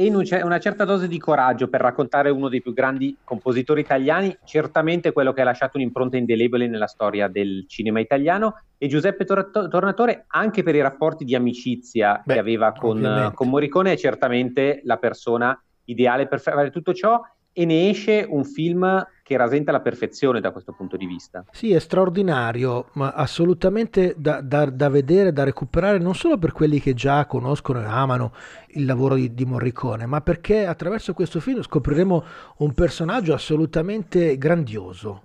e 0.00 0.12
una 0.12 0.60
certa 0.60 0.84
dose 0.84 1.08
di 1.08 1.18
coraggio 1.18 1.66
per 1.66 1.80
raccontare 1.80 2.30
uno 2.30 2.48
dei 2.48 2.62
più 2.62 2.72
grandi 2.72 3.16
compositori 3.24 3.80
italiani, 3.80 4.38
certamente 4.44 5.10
quello 5.10 5.32
che 5.32 5.40
ha 5.40 5.44
lasciato 5.44 5.76
un'impronta 5.76 6.16
indelebile 6.16 6.68
nella 6.68 6.86
storia 6.86 7.26
del 7.26 7.64
cinema 7.66 7.98
italiano, 7.98 8.60
e 8.78 8.86
Giuseppe 8.86 9.24
Tornatore, 9.24 10.26
anche 10.28 10.62
per 10.62 10.76
i 10.76 10.82
rapporti 10.82 11.24
di 11.24 11.34
amicizia 11.34 12.22
Beh, 12.24 12.34
che 12.34 12.38
aveva 12.38 12.70
con, 12.70 13.32
con 13.34 13.48
Morricone, 13.48 13.94
è 13.94 13.96
certamente 13.96 14.82
la 14.84 14.98
persona 14.98 15.60
ideale 15.86 16.28
per 16.28 16.38
fare 16.38 16.70
tutto 16.70 16.94
ciò 16.94 17.20
e 17.58 17.64
ne 17.64 17.88
esce 17.88 18.24
un 18.28 18.44
film 18.44 19.04
che 19.24 19.36
rasenta 19.36 19.72
la 19.72 19.80
perfezione 19.80 20.40
da 20.40 20.52
questo 20.52 20.72
punto 20.72 20.96
di 20.96 21.06
vista. 21.06 21.44
Sì, 21.50 21.72
è 21.72 21.80
straordinario, 21.80 22.90
ma 22.92 23.10
assolutamente 23.10 24.14
da, 24.16 24.40
da, 24.40 24.66
da 24.66 24.88
vedere, 24.88 25.32
da 25.32 25.42
recuperare, 25.42 25.98
non 25.98 26.14
solo 26.14 26.38
per 26.38 26.52
quelli 26.52 26.78
che 26.78 26.94
già 26.94 27.26
conoscono 27.26 27.80
e 27.80 27.84
amano 27.84 28.32
il 28.74 28.84
lavoro 28.84 29.16
di, 29.16 29.34
di, 29.34 29.44
Morricone, 29.44 30.06
ma 30.06 30.20
perché 30.20 30.66
attraverso 30.66 31.14
questo 31.14 31.40
film 31.40 31.60
scopriremo 31.60 32.24
un 32.58 32.72
personaggio 32.74 33.34
assolutamente 33.34 34.38
grandioso, 34.38 35.22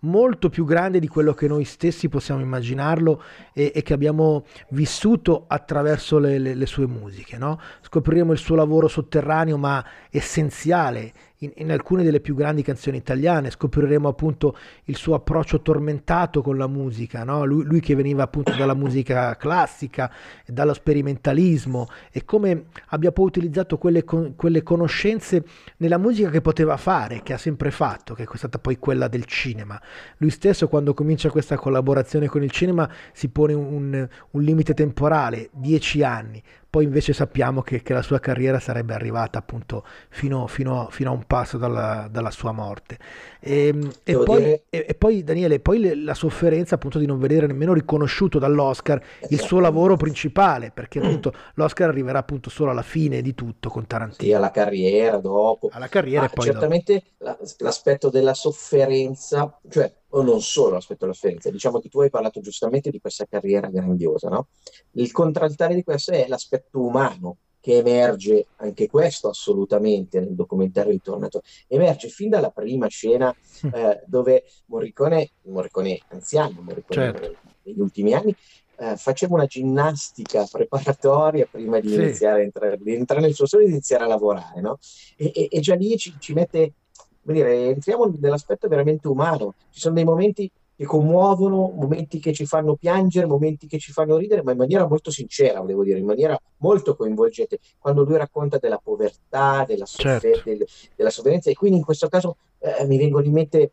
molto 0.00 0.50
più 0.50 0.66
grande 0.66 0.98
di 0.98 1.08
quello 1.08 1.32
che 1.32 1.48
noi 1.48 1.64
stessi 1.64 2.10
possiamo 2.10 2.42
immaginarlo 2.42 3.22
e, 3.54 3.72
e 3.74 3.82
che 3.82 3.94
abbiamo 3.94 4.44
vissuto 4.68 5.44
attraverso 5.48 6.18
le, 6.18 6.38
le, 6.38 6.54
le 6.54 6.66
sue 6.66 6.86
musiche. 6.86 7.38
No? 7.38 7.58
Scopriremo 7.80 8.32
il 8.32 8.38
suo 8.38 8.54
lavoro 8.54 8.86
sotterraneo 8.86 9.56
ma 9.56 9.82
essenziale 10.10 11.12
in, 11.42 11.52
in, 11.54 11.72
alcune 11.72 12.02
delle 12.02 12.20
più 12.20 12.34
grandi 12.34 12.62
canzoni 12.62 12.98
italiane, 12.98 13.50
scopriremo 13.50 14.08
appunto 14.08 14.56
il 14.84 14.96
suo 14.96 15.14
approccio 15.14 15.62
tormentato 15.62 16.42
con 16.42 16.58
la 16.58 16.66
musica, 16.66 17.24
no? 17.24 17.44
lui, 17.44 17.64
lui, 17.64 17.80
che 17.80 17.94
veniva 17.94 18.22
appunto 18.22 18.54
dalla 18.54 18.74
musica 18.74 19.34
classica, 19.36 20.12
dallo 20.46 20.74
sperimentalismo 20.74 21.88
e 22.10 22.26
come 22.26 22.66
abbia 22.88 23.10
poi 23.10 23.26
utilizzato 23.26 23.78
quelle, 23.78 24.04
quelle 24.04 24.62
conoscenze 24.62 25.44
nella 25.78 25.96
musica 25.96 26.28
che 26.28 26.42
poteva 26.42 26.76
fare, 26.76 27.22
che 27.22 27.32
ha 27.32 27.38
sempre 27.38 27.70
fatto, 27.70 28.12
che 28.12 28.24
è 28.24 28.36
stata 28.36 28.58
poi 28.58 28.78
quella 28.78 29.08
del 29.08 29.24
cinema. 29.24 29.80
Lui 30.18 30.30
stesso 30.30 30.68
quando 30.68 30.92
comincia 30.92 31.30
questa 31.30 31.56
collaborazione 31.56 32.26
con 32.26 32.42
il 32.42 32.50
cinema 32.50 32.90
si 33.12 33.30
pone 33.30 33.54
un, 33.54 34.08
un 34.30 34.42
limite 34.42 34.74
temporale, 34.74 35.48
dieci 35.52 36.02
anni, 36.02 36.42
poi 36.70 36.84
invece 36.84 37.12
sappiamo 37.12 37.62
che, 37.62 37.82
che 37.82 37.92
la 37.92 38.00
sua 38.00 38.20
carriera 38.20 38.60
sarebbe 38.60 38.94
arrivata 38.94 39.40
appunto 39.40 39.84
fino, 40.08 40.46
fino, 40.46 40.86
fino 40.92 41.10
a 41.10 41.12
un 41.12 41.24
passo 41.26 41.58
dalla, 41.58 42.06
dalla 42.08 42.30
sua 42.30 42.52
morte. 42.52 42.96
Ehm, 43.40 43.90
e, 44.04 44.12
e, 44.12 44.16
poi, 44.22 44.36
dire... 44.38 44.62
e, 44.70 44.86
e, 44.88 44.94
poi, 44.94 45.24
Daniele, 45.24 45.58
poi 45.58 45.80
le, 45.80 45.96
la 45.96 46.14
sofferenza 46.14 46.76
appunto 46.76 47.00
di 47.00 47.06
non 47.06 47.18
vedere 47.18 47.48
nemmeno 47.48 47.72
riconosciuto 47.72 48.38
dall'Oscar 48.38 49.02
il 49.30 49.40
suo 49.40 49.58
lavoro 49.58 49.96
principale, 49.96 50.70
perché 50.70 51.00
appunto 51.00 51.34
l'Oscar 51.54 51.88
arriverà 51.88 52.20
appunto 52.20 52.50
solo 52.50 52.70
alla 52.70 52.82
fine 52.82 53.20
di 53.20 53.34
tutto 53.34 53.68
con 53.68 53.88
Tarantino. 53.88 54.30
Sì, 54.30 54.32
alla 54.32 54.52
carriera 54.52 55.16
dopo. 55.16 55.70
Alla 55.72 55.88
carriera 55.88 56.22
ah, 56.22 56.26
e 56.26 56.30
poi 56.32 56.44
certamente 56.44 57.02
dopo. 57.18 57.44
l'aspetto 57.58 58.10
della 58.10 58.34
sofferenza, 58.34 59.58
cioè 59.68 59.92
o 60.10 60.22
non 60.22 60.40
solo 60.40 60.74
l'aspetto 60.74 61.00
della 61.00 61.12
sofferenza, 61.12 61.50
diciamo 61.50 61.80
che 61.80 61.88
tu 61.88 62.00
hai 62.00 62.10
parlato 62.10 62.40
giustamente 62.40 62.90
di 62.90 63.00
questa 63.00 63.26
carriera 63.26 63.68
grandiosa, 63.68 64.28
no? 64.28 64.48
Il 64.92 65.12
contraltare 65.12 65.74
di 65.74 65.82
questo 65.82 66.12
è 66.12 66.26
l'aspetto 66.28 66.80
umano 66.80 67.36
che 67.60 67.76
emerge 67.76 68.46
anche 68.56 68.88
questo 68.88 69.28
assolutamente 69.28 70.18
nel 70.18 70.34
documentario 70.34 70.92
di 70.92 71.00
Tornato, 71.02 71.42
emerge 71.68 72.08
fin 72.08 72.30
dalla 72.30 72.50
prima 72.50 72.88
scena 72.88 73.34
mm. 73.66 73.74
eh, 73.74 74.02
dove 74.06 74.44
Morricone, 74.66 75.30
Morricone 75.42 76.00
anziano, 76.08 76.62
Morricone 76.62 77.12
certo. 77.12 77.36
negli 77.64 77.80
ultimi 77.80 78.14
anni, 78.14 78.34
eh, 78.78 78.96
faceva 78.96 79.34
una 79.34 79.44
ginnastica 79.44 80.46
preparatoria 80.50 81.46
prima 81.50 81.78
di 81.80 81.88
sì. 81.88 81.94
iniziare 81.96 82.40
a 82.40 82.44
entrare, 82.44 82.78
di 82.78 82.94
entrare 82.94 83.20
nel 83.20 83.34
suo 83.34 83.46
sogno 83.46 83.66
e 83.66 83.68
iniziare 83.68 84.04
a 84.04 84.06
lavorare, 84.06 84.62
no? 84.62 84.78
e, 85.16 85.30
e, 85.34 85.48
e 85.50 85.60
già 85.60 85.74
lì 85.74 85.98
ci, 85.98 86.16
ci 86.18 86.32
mette 86.32 86.72
dire, 87.22 87.66
entriamo 87.66 88.14
nell'aspetto 88.18 88.68
veramente 88.68 89.08
umano. 89.08 89.54
Ci 89.70 89.80
sono 89.80 89.94
dei 89.94 90.04
momenti 90.04 90.50
che 90.80 90.86
commuovono, 90.86 91.74
momenti 91.76 92.18
che 92.18 92.32
ci 92.32 92.46
fanno 92.46 92.74
piangere, 92.74 93.26
momenti 93.26 93.66
che 93.66 93.78
ci 93.78 93.92
fanno 93.92 94.16
ridere, 94.16 94.42
ma 94.42 94.52
in 94.52 94.56
maniera 94.56 94.88
molto 94.88 95.10
sincera, 95.10 95.60
volevo 95.60 95.84
dire, 95.84 95.98
in 95.98 96.06
maniera 96.06 96.40
molto 96.58 96.96
coinvolgente. 96.96 97.58
Quando 97.78 98.02
lui 98.02 98.16
racconta 98.16 98.56
della 98.56 98.80
povertà, 98.82 99.64
della, 99.66 99.84
soffer- 99.84 100.20
certo. 100.20 100.42
del, 100.48 100.66
della 100.96 101.10
sofferenza, 101.10 101.50
e 101.50 101.54
quindi 101.54 101.76
in 101.76 101.84
questo 101.84 102.08
caso 102.08 102.36
eh, 102.60 102.86
mi 102.86 102.96
vengono 102.96 103.26
in 103.26 103.32
mente 103.32 103.60
eh, 103.60 103.72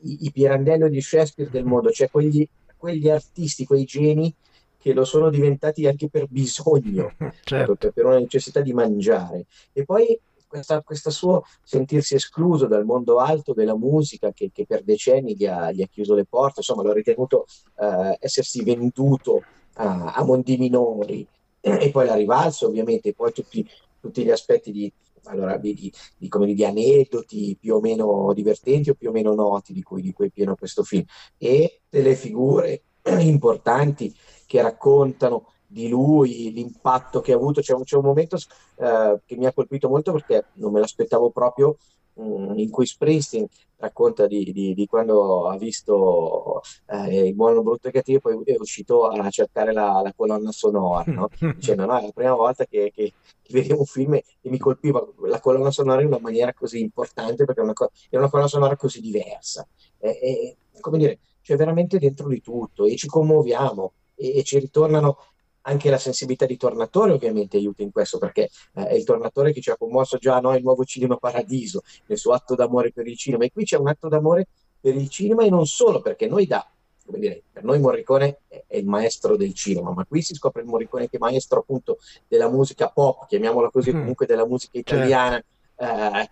i, 0.00 0.26
i 0.26 0.30
Pirandello 0.30 0.88
di 0.88 1.00
Shakespeare 1.00 1.50
del 1.50 1.64
mondo, 1.64 1.90
cioè 1.90 2.10
quegli, 2.10 2.46
quegli 2.76 3.08
artisti, 3.08 3.64
quei 3.64 3.84
geni 3.84 4.34
che 4.76 4.92
lo 4.92 5.04
sono 5.04 5.30
diventati 5.30 5.86
anche 5.86 6.08
per 6.10 6.26
bisogno, 6.28 7.14
certo. 7.44 7.76
per, 7.76 7.92
per 7.92 8.04
una 8.04 8.18
necessità 8.18 8.60
di 8.60 8.74
mangiare. 8.74 9.46
E 9.72 9.84
poi 9.84 10.20
questa, 10.52 10.82
questo 10.82 11.08
suo 11.08 11.44
sentirsi 11.62 12.14
escluso 12.14 12.66
dal 12.66 12.84
mondo 12.84 13.16
alto 13.16 13.54
della 13.54 13.74
musica 13.74 14.32
che, 14.32 14.50
che 14.52 14.66
per 14.66 14.82
decenni 14.82 15.34
gli 15.34 15.46
ha, 15.46 15.72
gli 15.72 15.80
ha, 15.80 15.86
chiuso 15.86 16.14
le 16.14 16.26
porte, 16.26 16.60
insomma 16.60 16.82
l'ho 16.82 16.92
ritenuto 16.92 17.46
eh, 17.78 18.18
essersi 18.20 18.62
venduto 18.62 19.42
a, 19.74 20.12
a 20.12 20.22
mondi 20.24 20.58
minori. 20.58 21.26
E 21.58 21.90
poi 21.90 22.06
la 22.06 22.16
rivalsa 22.16 22.66
ovviamente, 22.66 23.14
poi 23.14 23.32
tutti, 23.32 23.66
tutti 23.98 24.24
gli 24.24 24.30
aspetti 24.30 24.72
di, 24.72 24.92
allora, 25.24 25.56
di, 25.56 25.72
di, 25.72 25.92
di, 26.18 26.54
di, 26.54 26.64
aneddoti 26.64 27.56
più 27.58 27.76
o 27.76 27.80
meno 27.80 28.32
divertenti 28.34 28.90
o 28.90 28.94
più 28.94 29.08
o 29.08 29.12
meno 29.12 29.32
noti 29.34 29.72
di 29.72 29.82
cui, 29.82 30.02
di 30.02 30.12
cui 30.12 30.26
è 30.26 30.30
pieno 30.30 30.54
questo 30.54 30.82
film. 30.82 31.04
E 31.38 31.80
delle 31.88 32.14
figure 32.14 32.82
importanti 33.20 34.14
che 34.46 34.60
raccontano 34.60 35.51
di 35.72 35.88
lui, 35.88 36.52
l'impatto 36.52 37.20
che 37.20 37.32
ha 37.32 37.36
avuto. 37.36 37.60
C'è 37.60 37.72
un, 37.72 37.82
c'è 37.82 37.96
un 37.96 38.04
momento 38.04 38.36
eh, 38.76 39.20
che 39.24 39.36
mi 39.36 39.46
ha 39.46 39.52
colpito 39.52 39.88
molto 39.88 40.12
perché 40.12 40.46
non 40.54 40.72
me 40.72 40.80
l'aspettavo 40.80 41.30
proprio, 41.30 41.78
mh, 42.14 42.22
mm, 42.22 42.58
in 42.58 42.70
cui 42.70 42.86
Springsteen 42.86 43.46
racconta 43.78 44.26
di, 44.26 44.52
di, 44.52 44.74
di 44.74 44.86
quando 44.86 45.48
ha 45.48 45.56
visto 45.56 46.60
eh, 46.86 47.26
il 47.28 47.34
buono, 47.34 47.62
brutto 47.62 47.88
e 47.88 47.90
cattivo, 47.90 48.20
poi 48.20 48.40
è 48.44 48.56
uscito 48.58 49.06
a 49.08 49.28
cercare 49.30 49.72
la, 49.72 50.00
la 50.02 50.12
colonna 50.14 50.52
sonora, 50.52 51.10
no? 51.10 51.28
dicendo 51.56 51.86
no, 51.86 51.98
è 51.98 52.02
la 52.02 52.12
prima 52.12 52.34
volta 52.34 52.64
che, 52.64 52.92
che, 52.94 53.12
che, 53.42 53.52
vedevo 53.52 53.80
un 53.80 53.86
film 53.86 54.14
e 54.14 54.24
mi 54.42 54.58
colpiva 54.58 55.04
la 55.26 55.40
colonna 55.40 55.70
sonora 55.70 56.00
in 56.00 56.08
una 56.08 56.20
maniera 56.20 56.52
così 56.52 56.80
importante 56.80 57.44
perché 57.44 57.60
è 57.60 57.64
una, 57.64 57.74
è 58.08 58.16
una 58.16 58.30
colonna 58.30 58.48
sonora 58.48 58.76
così 58.76 59.00
diversa. 59.00 59.66
E, 59.98 60.08
e, 60.10 60.56
come 60.80 60.98
dire, 60.98 61.18
c'è 61.42 61.56
veramente 61.56 61.98
dentro 61.98 62.28
di 62.28 62.40
tutto 62.40 62.84
e 62.84 62.94
ci 62.96 63.08
commuoviamo 63.08 63.92
e, 64.14 64.38
e 64.38 64.42
ci 64.44 64.58
ritornano 64.58 65.16
anche 65.62 65.90
la 65.90 65.98
sensibilità 65.98 66.46
di 66.46 66.56
Tornatore 66.56 67.12
ovviamente 67.12 67.56
aiuta 67.56 67.82
in 67.82 67.92
questo 67.92 68.18
perché 68.18 68.48
eh, 68.74 68.86
è 68.86 68.94
il 68.94 69.04
Tornatore 69.04 69.52
che 69.52 69.60
ci 69.60 69.70
ha 69.70 69.76
commosso 69.76 70.16
già 70.18 70.38
no, 70.40 70.54
il 70.54 70.62
nuovo 70.62 70.84
Cinema 70.84 71.16
Paradiso 71.16 71.82
nel 72.06 72.18
suo 72.18 72.32
atto 72.32 72.54
d'amore 72.54 72.92
per 72.92 73.06
il 73.06 73.16
cinema 73.16 73.44
e 73.44 73.52
qui 73.52 73.64
c'è 73.64 73.76
un 73.76 73.88
atto 73.88 74.08
d'amore 74.08 74.46
per 74.80 74.94
il 74.94 75.08
cinema 75.08 75.44
e 75.44 75.50
non 75.50 75.66
solo 75.66 76.00
perché 76.00 76.26
noi 76.26 76.46
da 76.46 76.66
come 77.04 77.18
dire, 77.18 77.42
per 77.52 77.64
noi 77.64 77.80
Morricone 77.80 78.40
è, 78.48 78.64
è 78.66 78.76
il 78.76 78.86
maestro 78.86 79.36
del 79.36 79.54
cinema 79.54 79.92
ma 79.92 80.04
qui 80.04 80.22
si 80.22 80.34
scopre 80.34 80.62
il 80.62 80.68
Morricone 80.68 81.08
che 81.08 81.16
è 81.16 81.20
maestro 81.20 81.60
appunto 81.60 81.98
della 82.26 82.48
musica 82.48 82.88
pop 82.88 83.26
chiamiamola 83.26 83.70
così 83.70 83.92
mm. 83.92 83.98
comunque 83.98 84.26
della 84.26 84.46
musica 84.46 84.72
certo. 84.74 84.94
italiana 84.94 85.44
eh, 85.76 86.30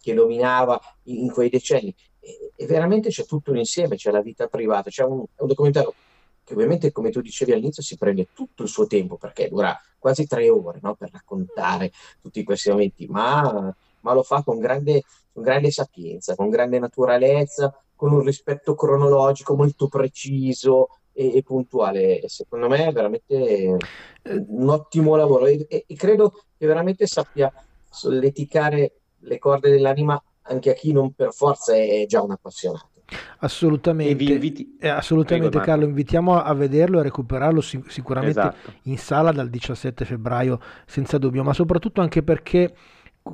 che 0.00 0.14
dominava 0.14 0.80
in, 1.04 1.24
in 1.24 1.30
quei 1.30 1.48
decenni 1.48 1.94
e, 2.18 2.52
e, 2.54 2.66
veramente 2.66 3.08
c'è 3.08 3.24
tutto 3.24 3.50
un 3.50 3.58
insieme 3.58 3.96
c'è 3.96 4.10
la 4.10 4.20
vita 4.20 4.46
privata 4.46 4.90
c'è 4.90 5.04
un, 5.04 5.18
un 5.18 5.46
documentario 5.46 5.94
che 6.44 6.54
ovviamente, 6.54 6.92
come 6.92 7.10
tu 7.10 7.20
dicevi 7.20 7.52
all'inizio, 7.52 7.82
si 7.82 7.96
prende 7.96 8.28
tutto 8.32 8.62
il 8.62 8.68
suo 8.68 8.86
tempo 8.86 9.16
perché 9.16 9.48
dura 9.48 9.78
quasi 9.98 10.26
tre 10.26 10.48
ore 10.50 10.78
no? 10.82 10.94
per 10.94 11.10
raccontare 11.12 11.92
tutti 12.20 12.42
questi 12.42 12.70
momenti, 12.70 13.06
ma, 13.06 13.74
ma 14.00 14.12
lo 14.12 14.22
fa 14.22 14.42
con 14.42 14.58
grande, 14.58 15.02
con 15.32 15.42
grande 15.42 15.70
sapienza, 15.70 16.34
con 16.34 16.48
grande 16.48 16.78
naturalezza, 16.78 17.74
con 17.94 18.12
un 18.12 18.22
rispetto 18.22 18.74
cronologico 18.74 19.54
molto 19.54 19.88
preciso, 19.88 20.88
e, 21.12 21.42
puntuale. 21.42 22.22
Secondo 22.28 22.68
me 22.68 22.86
è 22.86 22.92
veramente 22.92 23.76
un 24.22 24.68
ottimo 24.68 25.16
lavoro 25.16 25.46
e, 25.46 25.66
e, 25.68 25.84
e 25.86 25.94
credo 25.96 26.32
che 26.56 26.66
veramente 26.66 27.06
sappia 27.06 27.52
solleticare 27.88 28.92
le 29.18 29.38
corde 29.38 29.70
dell'anima 29.70 30.22
anche 30.42 30.70
a 30.70 30.74
chi 30.74 30.92
non 30.92 31.12
per 31.12 31.32
forza 31.32 31.74
è 31.74 32.04
già 32.06 32.22
un 32.22 32.32
appassionato. 32.32 32.89
Assolutamente, 33.38 34.24
inviti... 34.24 34.76
eh, 34.80 34.88
assolutamente 34.88 35.48
Prego, 35.48 35.64
Carlo, 35.64 35.84
invitiamo 35.84 36.40
a 36.40 36.52
vederlo 36.54 36.98
e 36.98 37.00
a 37.00 37.02
recuperarlo 37.04 37.60
sicuramente 37.60 38.40
esatto. 38.40 38.72
in 38.82 38.98
sala 38.98 39.32
dal 39.32 39.48
17 39.48 40.04
febbraio 40.04 40.60
senza 40.86 41.18
dubbio, 41.18 41.42
ma 41.42 41.52
soprattutto 41.52 42.00
anche 42.00 42.22
perché 42.22 42.74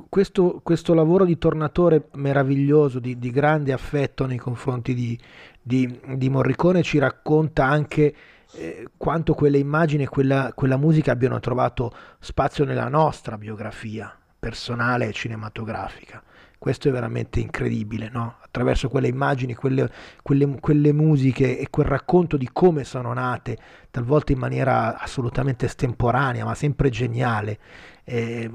questo, 0.09 0.59
questo 0.63 0.93
lavoro 0.93 1.25
di 1.25 1.37
tornatore 1.37 2.09
meraviglioso, 2.13 2.99
di, 2.99 3.17
di, 3.17 3.31
grande 3.31 3.71
affetto 3.73 4.25
nei 4.25 4.37
confronti 4.37 4.93
di, 4.93 5.17
di, 5.61 5.99
di 6.15 6.29
Morricone 6.29 6.83
ci 6.83 6.97
racconta 6.97 7.65
anche 7.65 8.13
eh, 8.53 8.87
quanto 8.97 9.33
quelle 9.33 9.57
immagini 9.57 10.03
e 10.03 10.07
quella, 10.07 10.51
quella 10.53 10.77
musica 10.77 11.11
abbiano 11.11 11.39
trovato 11.39 11.91
spazio 12.19 12.65
nella 12.65 12.87
nostra 12.87 13.37
biografia 13.37 14.15
personale 14.39 15.07
e 15.07 15.13
cinematografica. 15.13 16.21
Questo 16.57 16.89
è 16.89 16.91
veramente 16.91 17.39
incredibile, 17.39 18.09
no? 18.11 18.35
attraverso 18.57 18.89
quelle 18.89 19.07
immagini, 19.07 19.53
quelle, 19.53 19.89
quelle, 20.23 20.57
quelle, 20.59 20.91
musiche 20.91 21.59
e 21.59 21.67
quel 21.69 21.85
racconto 21.85 22.37
di 22.37 22.49
come 22.51 22.83
sono 22.83 23.13
nate, 23.13 23.57
talvolta 23.91 24.31
in 24.31 24.39
maniera 24.39 24.97
assolutamente 24.97 25.65
estemporanea, 25.65 26.43
ma 26.43 26.55
sempre 26.55 26.89
geniale. 26.89 27.59
E, 28.03 28.49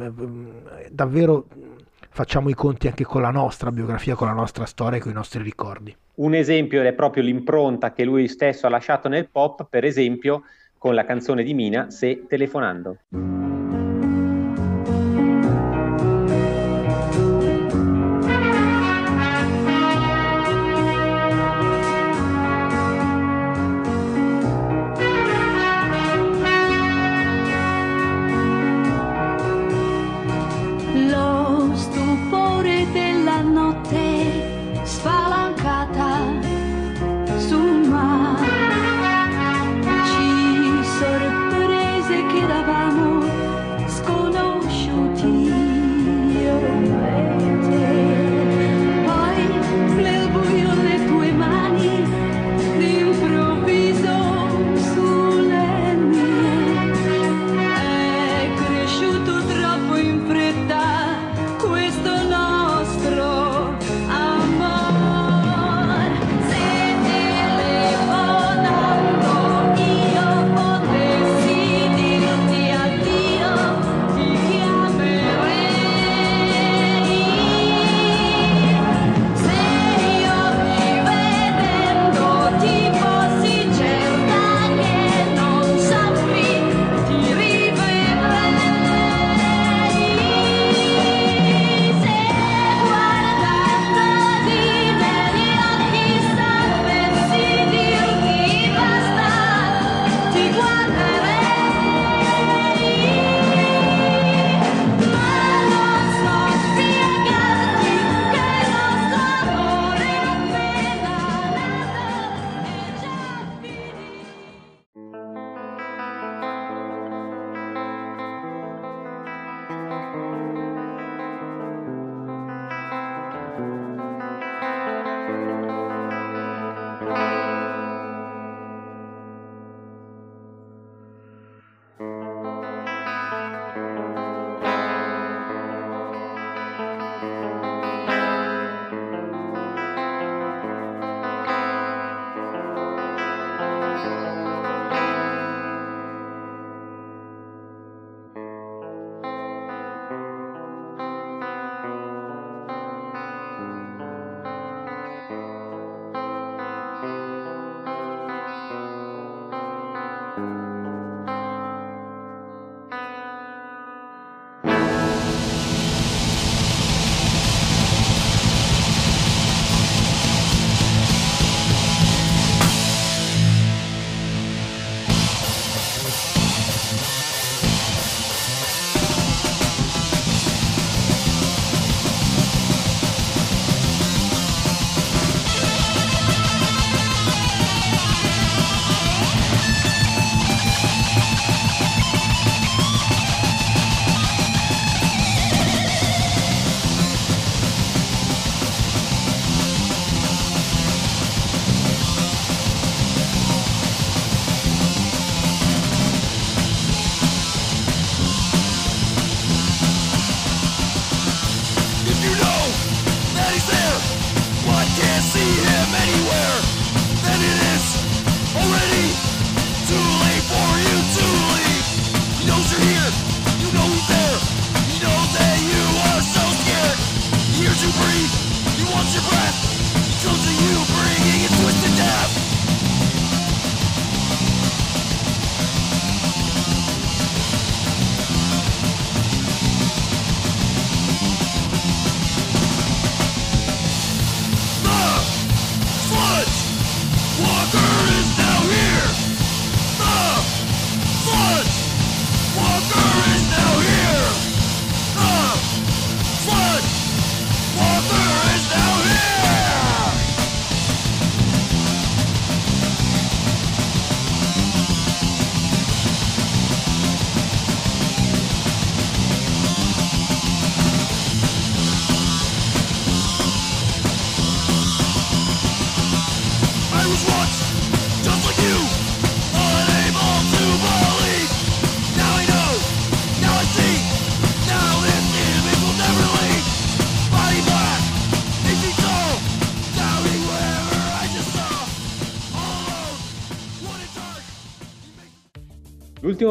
davvero 0.90 1.46
facciamo 2.10 2.48
i 2.48 2.54
conti 2.54 2.88
anche 2.88 3.04
con 3.04 3.22
la 3.22 3.30
nostra 3.30 3.70
biografia, 3.70 4.14
con 4.14 4.26
la 4.26 4.34
nostra 4.34 4.66
storia 4.66 4.98
e 4.98 5.00
con 5.00 5.12
i 5.12 5.14
nostri 5.14 5.42
ricordi. 5.42 5.94
Un 6.14 6.34
esempio 6.34 6.82
è 6.82 6.92
proprio 6.92 7.22
l'impronta 7.22 7.92
che 7.92 8.04
lui 8.04 8.28
stesso 8.28 8.66
ha 8.66 8.70
lasciato 8.70 9.08
nel 9.08 9.28
pop, 9.28 9.66
per 9.68 9.84
esempio 9.84 10.42
con 10.76 10.94
la 10.94 11.04
canzone 11.04 11.42
di 11.42 11.54
Mina, 11.54 11.90
Se 11.90 12.26
telefonando. 12.26 13.41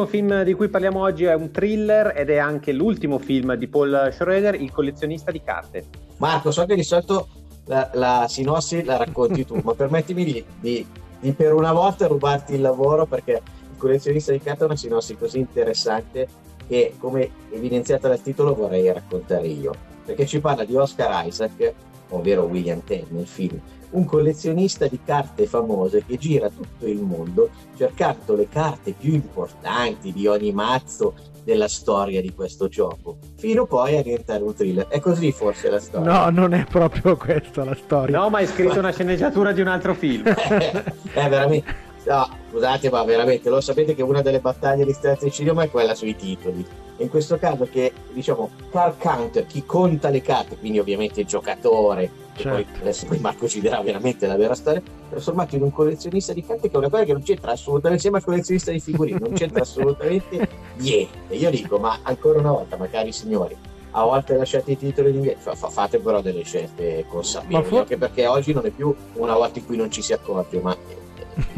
L'ultimo 0.02 0.06
film 0.06 0.42
di 0.42 0.54
cui 0.54 0.68
parliamo 0.68 1.00
oggi 1.00 1.24
è 1.24 1.34
un 1.34 1.52
thriller 1.52 2.12
ed 2.16 2.28
è 2.28 2.38
anche 2.38 2.72
l'ultimo 2.72 3.18
film 3.18 3.54
di 3.54 3.68
Paul 3.68 4.08
Schroeder, 4.12 4.54
Il 4.60 4.72
collezionista 4.72 5.30
di 5.30 5.40
carte. 5.40 5.84
Marco, 6.16 6.50
so 6.50 6.64
che 6.66 6.74
di 6.74 6.82
solito 6.82 7.28
la, 7.66 7.88
la 7.94 8.26
sinossi 8.28 8.82
la 8.82 8.96
racconti 8.96 9.46
tu, 9.46 9.60
ma 9.62 9.74
permettimi 9.74 10.24
di, 10.24 10.44
di, 10.58 10.84
di, 11.20 11.32
per 11.32 11.54
una 11.54 11.72
volta 11.72 12.08
rubarti 12.08 12.54
il 12.54 12.62
lavoro 12.62 13.06
perché 13.06 13.42
Il 13.70 13.78
collezionista 13.78 14.32
di 14.32 14.40
carte 14.40 14.62
è 14.62 14.66
una 14.66 14.76
sinossi 14.76 15.16
così 15.16 15.38
interessante 15.38 16.26
che, 16.66 16.94
come 16.98 17.30
evidenziata 17.52 18.08
dal 18.08 18.20
titolo, 18.20 18.54
vorrei 18.54 18.92
raccontare 18.92 19.46
io. 19.46 19.72
Perché 20.04 20.26
ci 20.26 20.40
parla 20.40 20.64
di 20.64 20.74
Oscar 20.74 21.24
Isaac, 21.26 21.72
ovvero 22.12 22.44
William 22.44 22.82
Tell 22.84 23.06
nel 23.10 23.26
film, 23.26 23.60
un 23.90 24.04
collezionista 24.04 24.86
di 24.86 24.98
carte 25.04 25.46
famose 25.46 26.04
che 26.04 26.16
gira 26.16 26.48
tutto 26.48 26.86
il 26.86 27.00
mondo 27.00 27.50
cercando 27.76 28.34
le 28.34 28.48
carte 28.48 28.92
più 28.92 29.12
importanti 29.12 30.12
di 30.12 30.26
ogni 30.26 30.52
mazzo 30.52 31.14
della 31.44 31.68
storia 31.68 32.20
di 32.20 32.32
questo 32.32 32.68
gioco, 32.68 33.18
fino 33.36 33.66
poi 33.66 33.96
a 33.96 34.02
diventare 34.02 34.42
un 34.42 34.54
thriller. 34.54 34.86
È 34.86 35.00
così 35.00 35.32
forse 35.32 35.70
la 35.70 35.80
storia? 35.80 36.24
No, 36.24 36.30
non 36.30 36.54
è 36.54 36.64
proprio 36.64 37.16
questa 37.16 37.64
la 37.64 37.74
storia. 37.74 38.18
No, 38.18 38.30
ma 38.30 38.38
hai 38.38 38.46
scritto 38.46 38.78
una 38.78 38.92
sceneggiatura 38.92 39.52
di 39.52 39.60
un 39.60 39.66
altro 39.66 39.94
film. 39.94 40.24
è 40.24 40.82
veramente... 41.28 41.90
No, 42.04 42.28
scusate, 42.50 42.90
ma 42.90 43.04
veramente 43.04 43.48
lo 43.48 43.60
sapete 43.60 43.94
che 43.94 44.02
una 44.02 44.22
delle 44.22 44.40
battaglie 44.40 44.84
di 44.84 44.92
Stanza 44.92 45.24
di 45.24 45.30
cinema 45.30 45.62
è 45.62 45.70
quella 45.70 45.94
sui 45.94 46.16
titoli. 46.16 46.64
In 46.98 47.08
questo 47.08 47.38
caso 47.38 47.68
che, 47.70 47.92
diciamo, 48.12 48.50
card 48.70 48.98
counter, 48.98 49.46
chi 49.46 49.64
conta 49.64 50.08
le 50.08 50.20
carte, 50.22 50.56
quindi 50.56 50.78
ovviamente 50.78 51.20
il 51.20 51.26
giocatore, 51.26 52.10
certo. 52.34 52.50
poi 52.50 52.80
adesso 52.80 53.06
poi 53.06 53.18
Marco 53.18 53.48
ci 53.48 53.60
dirà 53.60 53.80
veramente 53.80 54.26
la 54.26 54.36
vera 54.36 54.54
storia, 54.54 54.82
trasformato 55.08 55.56
in 55.56 55.62
un 55.62 55.72
collezionista 55.72 56.32
di 56.32 56.44
carte 56.44 56.68
che 56.68 56.74
è 56.74 56.78
una 56.78 56.90
cosa 56.90 57.04
che 57.04 57.12
non 57.12 57.22
c'entra 57.22 57.52
assolutamente, 57.52 58.02
sembra 58.02 58.20
collezionista 58.20 58.70
di 58.70 58.80
figurine, 58.80 59.18
non 59.18 59.32
c'entra 59.32 59.62
assolutamente 59.62 60.48
niente. 60.76 61.34
Io 61.34 61.50
dico, 61.50 61.78
ma 61.78 61.98
ancora 62.02 62.38
una 62.38 62.52
volta, 62.52 62.76
ma 62.76 62.86
cari 62.86 63.10
signori, 63.10 63.56
a 63.92 64.04
volte 64.04 64.36
lasciate 64.36 64.72
i 64.72 64.78
titoli 64.78 65.18
di 65.18 65.34
fa, 65.38 65.54
fa, 65.54 65.68
fate 65.68 65.98
però 65.98 66.20
delle 66.20 66.44
scelte 66.44 67.04
consapevoli, 67.08 67.64
for- 67.64 67.78
anche 67.80 67.96
perché 67.96 68.26
oggi 68.26 68.52
non 68.52 68.66
è 68.66 68.70
più 68.70 68.94
una 69.14 69.34
volta 69.34 69.58
in 69.58 69.66
cui 69.66 69.76
non 69.76 69.90
ci 69.90 70.02
si 70.02 70.12
accorge, 70.12 70.60
ma 70.60 70.76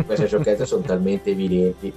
queste 0.05 0.27
sciocchezze 0.27 0.67
sono 0.67 0.83
talmente 0.83 1.31
evidenti. 1.31 1.93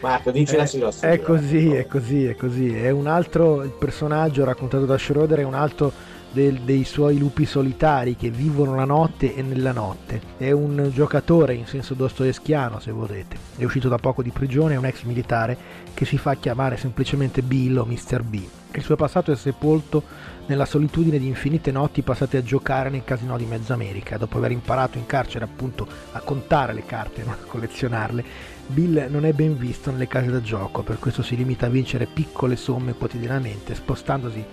Marco, 0.00 0.30
dici 0.30 0.56
la 0.56 0.66
sinossi. 0.66 1.04
È 1.04 1.20
così, 1.20 1.72
è 1.72 1.86
così, 1.86 2.26
è 2.26 2.34
così. 2.34 2.74
È 2.74 2.90
un 2.90 3.06
altro 3.06 3.62
il 3.62 3.70
personaggio 3.70 4.44
raccontato 4.44 4.86
da 4.86 4.96
Schroeder, 4.96 5.40
è 5.40 5.44
un 5.44 5.54
altro 5.54 5.92
del, 6.32 6.60
dei 6.60 6.84
suoi 6.84 7.18
lupi 7.18 7.44
solitari 7.44 8.16
che 8.16 8.30
vivono 8.30 8.74
la 8.74 8.84
notte 8.84 9.34
e 9.34 9.42
nella 9.42 9.72
notte. 9.72 10.20
È 10.36 10.50
un 10.50 10.90
giocatore 10.92 11.54
in 11.54 11.66
senso 11.66 11.94
dostoevskiano, 11.94 12.80
se 12.80 12.92
volete. 12.92 13.36
È 13.56 13.64
uscito 13.64 13.88
da 13.88 13.96
poco 13.96 14.22
di 14.22 14.30
prigione, 14.30 14.74
è 14.74 14.78
un 14.78 14.86
ex 14.86 15.02
militare 15.02 15.56
che 15.92 16.04
si 16.04 16.16
fa 16.16 16.34
chiamare 16.34 16.76
semplicemente 16.76 17.42
Bill 17.42 17.76
o 17.76 17.84
Mr. 17.84 18.22
B. 18.22 18.42
Il 18.72 18.82
suo 18.82 18.94
passato 18.94 19.32
è 19.32 19.36
sepolto 19.36 20.02
nella 20.46 20.64
solitudine 20.64 21.18
di 21.18 21.26
infinite 21.26 21.72
notti 21.72 22.02
passate 22.02 22.36
a 22.36 22.42
giocare 22.42 22.88
nel 22.88 23.04
casino 23.04 23.36
di 23.36 23.44
Mezzo 23.44 23.72
America. 23.72 24.16
Dopo 24.16 24.38
aver 24.38 24.52
imparato 24.52 24.96
in 24.96 25.06
carcere 25.06 25.44
appunto 25.44 25.86
a 26.12 26.20
contare 26.20 26.72
le 26.72 26.86
carte, 26.86 27.22
non 27.24 27.32
a 27.34 27.44
collezionarle, 27.46 28.24
Bill 28.66 29.06
non 29.10 29.24
è 29.24 29.32
ben 29.32 29.58
visto 29.58 29.90
nelle 29.90 30.06
case 30.06 30.30
da 30.30 30.40
gioco, 30.40 30.82
per 30.82 30.98
questo 30.98 31.22
si 31.22 31.36
limita 31.36 31.66
a 31.66 31.70
vincere 31.70 32.06
piccole 32.06 32.56
somme 32.56 32.92
quotidianamente, 32.92 33.74
spostandosi 33.74 34.44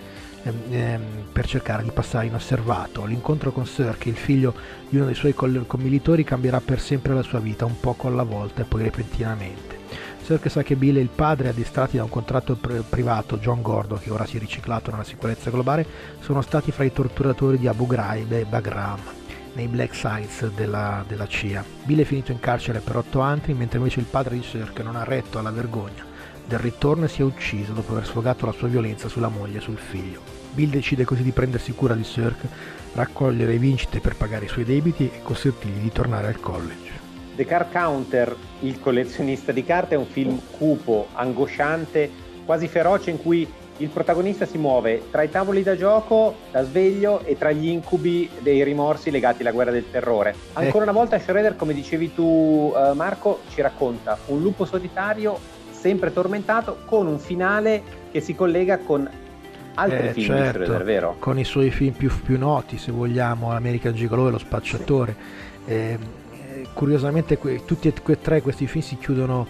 ehm, 0.42 0.54
ehm, 0.70 1.02
per 1.32 1.46
cercare 1.46 1.82
di 1.82 1.90
passare 1.90 2.26
inosservato. 2.26 3.04
L'incontro 3.04 3.52
con 3.52 3.64
è 3.64 4.08
il 4.08 4.16
figlio 4.16 4.54
di 4.88 4.96
uno 4.96 5.06
dei 5.06 5.14
suoi 5.14 5.34
commilitori, 5.34 6.24
cambierà 6.24 6.60
per 6.60 6.80
sempre 6.80 7.14
la 7.14 7.22
sua 7.22 7.38
vita, 7.38 7.64
un 7.64 7.78
poco 7.78 8.08
alla 8.08 8.24
volta 8.24 8.62
e 8.62 8.64
poi 8.64 8.82
repentinamente. 8.82 9.76
Sir 10.22 10.40
sa 10.50 10.62
che 10.62 10.76
Bill 10.76 10.96
e 10.96 11.00
il 11.00 11.08
padre, 11.08 11.48
addestratti 11.48 11.96
da 11.96 12.02
un 12.02 12.10
contratto 12.10 12.54
privato, 12.56 13.38
John 13.38 13.62
Gordo, 13.62 13.96
che 13.96 14.10
ora 14.10 14.26
si 14.26 14.36
è 14.36 14.40
riciclato 14.40 14.90
nella 14.90 15.04
sicurezza 15.04 15.48
globale, 15.48 15.86
sono 16.20 16.42
stati 16.42 16.70
fra 16.70 16.84
i 16.84 16.92
torturatori 16.92 17.56
di 17.56 17.66
Abu 17.66 17.86
Ghraib 17.86 18.32
e 18.32 18.44
Bagram 18.44 19.17
nei 19.58 19.66
Black 19.66 19.94
Sites 19.94 20.50
della, 20.52 21.04
della 21.06 21.26
CIA. 21.26 21.64
Bill 21.82 22.00
è 22.00 22.04
finito 22.04 22.30
in 22.30 22.38
carcere 22.38 22.78
per 22.78 22.96
otto 22.96 23.20
anni, 23.20 23.54
mentre 23.54 23.78
invece 23.78 23.98
il 23.98 24.06
padre 24.06 24.36
di 24.36 24.42
Sir, 24.42 24.72
che 24.72 24.84
non 24.84 24.94
ha 24.94 25.02
retto 25.02 25.38
alla 25.38 25.50
vergogna 25.50 26.06
del 26.46 26.60
ritorno, 26.60 27.06
si 27.08 27.20
è 27.20 27.24
ucciso 27.24 27.72
dopo 27.72 27.92
aver 27.92 28.06
sfogato 28.06 28.46
la 28.46 28.52
sua 28.52 28.68
violenza 28.68 29.08
sulla 29.08 29.28
moglie 29.28 29.58
e 29.58 29.60
sul 29.60 29.76
figlio. 29.76 30.20
Bill 30.54 30.70
decide 30.70 31.04
così 31.04 31.22
di 31.22 31.32
prendersi 31.32 31.72
cura 31.72 31.94
di 31.94 32.04
Sirk, 32.04 32.46
raccogliere 32.94 33.58
vincite 33.58 34.00
per 34.00 34.16
pagare 34.16 34.46
i 34.46 34.48
suoi 34.48 34.64
debiti 34.64 35.10
e 35.12 35.20
consentirgli 35.22 35.80
di 35.80 35.92
tornare 35.92 36.28
al 36.28 36.40
college. 36.40 37.06
The 37.36 37.44
Car 37.44 37.70
Counter, 37.70 38.34
il 38.60 38.80
collezionista 38.80 39.52
di 39.52 39.62
carte, 39.62 39.94
è 39.94 39.98
un 39.98 40.06
film 40.06 40.40
cupo, 40.50 41.08
angosciante, 41.12 42.10
quasi 42.46 42.66
feroce 42.66 43.10
in 43.10 43.20
cui 43.20 43.46
il 43.78 43.88
protagonista 43.88 44.46
si 44.46 44.58
muove 44.58 45.04
tra 45.10 45.22
i 45.22 45.30
tavoli 45.30 45.62
da 45.62 45.76
gioco, 45.76 46.34
da 46.50 46.62
sveglio 46.64 47.24
e 47.24 47.36
tra 47.36 47.52
gli 47.52 47.68
incubi 47.68 48.28
dei 48.40 48.62
rimorsi 48.64 49.10
legati 49.10 49.42
alla 49.42 49.52
guerra 49.52 49.70
del 49.70 49.90
terrore. 49.90 50.34
Ancora 50.54 50.84
una 50.84 50.92
volta 50.92 51.18
Schroeder, 51.18 51.56
come 51.56 51.74
dicevi 51.74 52.14
tu 52.14 52.72
uh, 52.74 52.94
Marco, 52.94 53.40
ci 53.50 53.60
racconta 53.60 54.18
un 54.26 54.40
lupo 54.40 54.64
solitario 54.64 55.38
sempre 55.70 56.12
tormentato 56.12 56.78
con 56.84 57.06
un 57.06 57.18
finale 57.18 57.82
che 58.10 58.20
si 58.20 58.34
collega 58.34 58.78
con 58.78 59.08
altri 59.74 60.08
eh, 60.08 60.12
film 60.12 60.26
certo, 60.26 60.58
di 60.58 60.64
Schroeder, 60.64 60.84
vero? 60.84 61.16
Con 61.18 61.38
i 61.38 61.44
suoi 61.44 61.70
film 61.70 61.94
più, 61.94 62.10
più 62.22 62.36
noti, 62.36 62.78
se 62.78 62.90
vogliamo, 62.90 63.52
American 63.52 63.94
Gigolo 63.94 64.28
e 64.28 64.30
Lo 64.32 64.38
Spacciatore. 64.38 65.14
Sì. 65.64 65.72
Eh, 65.72 65.98
curiosamente 66.72 67.38
que- 67.38 67.64
tutti 67.64 67.88
e 67.88 68.20
tre 68.20 68.42
questi 68.42 68.66
film 68.66 68.82
si 68.82 68.96
chiudono 68.98 69.46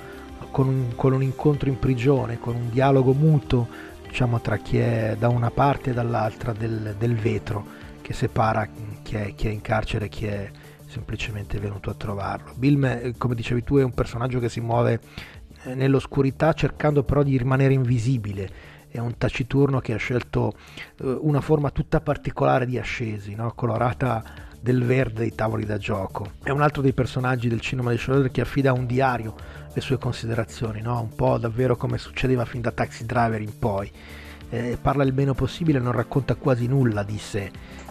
con 0.51 0.69
un, 0.69 0.95
con 0.95 1.13
un, 1.13 1.23
incontro 1.23 1.69
in 1.69 1.79
prigione, 1.79 2.39
con 2.39 2.55
un 2.55 2.71
dialogo 2.71 3.13
muto 3.13 3.67
diciamo, 4.09 4.41
tra 4.41 4.57
chi 4.57 4.79
è 4.79 5.17
da 5.19 5.29
una 5.29 5.51
parte 5.51 5.91
e 5.91 5.93
dall'altra 5.93 6.53
del, 6.53 6.97
del 6.99 7.15
vetro 7.15 7.65
che 8.03 8.13
separa 8.13 8.67
chi 9.03 9.15
è, 9.15 9.35
chi 9.35 9.49
è, 9.49 9.51
in 9.51 9.61
carcere 9.61 10.07
e 10.07 10.09
chi 10.09 10.27
è 10.27 10.51
semplicemente 10.89 11.59
venuto 11.59 11.91
a 11.91 11.95
trovarlo. 11.95 12.53
Bill, 12.57 13.17
come 13.19 13.35
dicevi 13.35 13.63
tu, 13.63 13.77
è 13.77 13.85
un 13.85 13.93
personaggio 13.93 14.41
che 14.41 14.49
si 14.49 14.61
muove 14.61 15.01
eh, 15.65 15.75
nell'oscurità 15.75 16.53
cercando 16.55 17.03
però 17.03 17.23
di 17.23 17.37
rimanere 17.37 17.75
invisibile. 17.75 18.77
È 18.89 18.99
un 18.99 19.19
taciturno 19.19 19.81
che 19.81 19.93
ha 19.93 19.99
scelto 19.99 20.55
eh, 21.01 21.19
una 21.21 21.43
forma 21.43 21.71
tutta 21.71 22.01
particolare 22.01 22.65
di 22.65 22.79
ascesi, 22.79 23.35
no? 23.35 23.53
colorata 23.55 24.25
del 24.61 24.83
verde 24.85 25.21
dei 25.21 25.35
tavoli 25.35 25.65
da 25.65 25.77
gioco. 25.77 26.33
È 26.43 26.51
un 26.51 26.63
altro 26.63 26.83
dei 26.83 26.93
personaggi 26.93 27.49
del 27.49 27.61
cinema 27.61 27.91
di 27.91 27.99
Schroeder 27.99 28.31
che 28.31 28.41
affida 28.41 28.73
un 28.73 28.87
diario 28.87 29.35
le 29.73 29.81
sue 29.81 29.99
considerazioni, 29.99 30.81
no? 30.81 31.01
un 31.01 31.15
po' 31.15 31.39
davvero 31.39 31.77
come 31.77 31.99
succedeva 31.99 32.45
fin 32.45 32.61
da 32.61 32.71
Taxi 32.71 33.05
Driver 33.05 33.41
in 33.41 33.59
poi. 33.59 33.91
Eh, 34.51 34.79
parla 34.81 35.05
il 35.05 35.13
meno 35.13 35.35
possibile, 35.35 35.79
non 35.79 35.93
racconta 35.93 36.35
quasi 36.35 36.67
nulla 36.67 37.03
di 37.03 37.19
sé, 37.19 37.51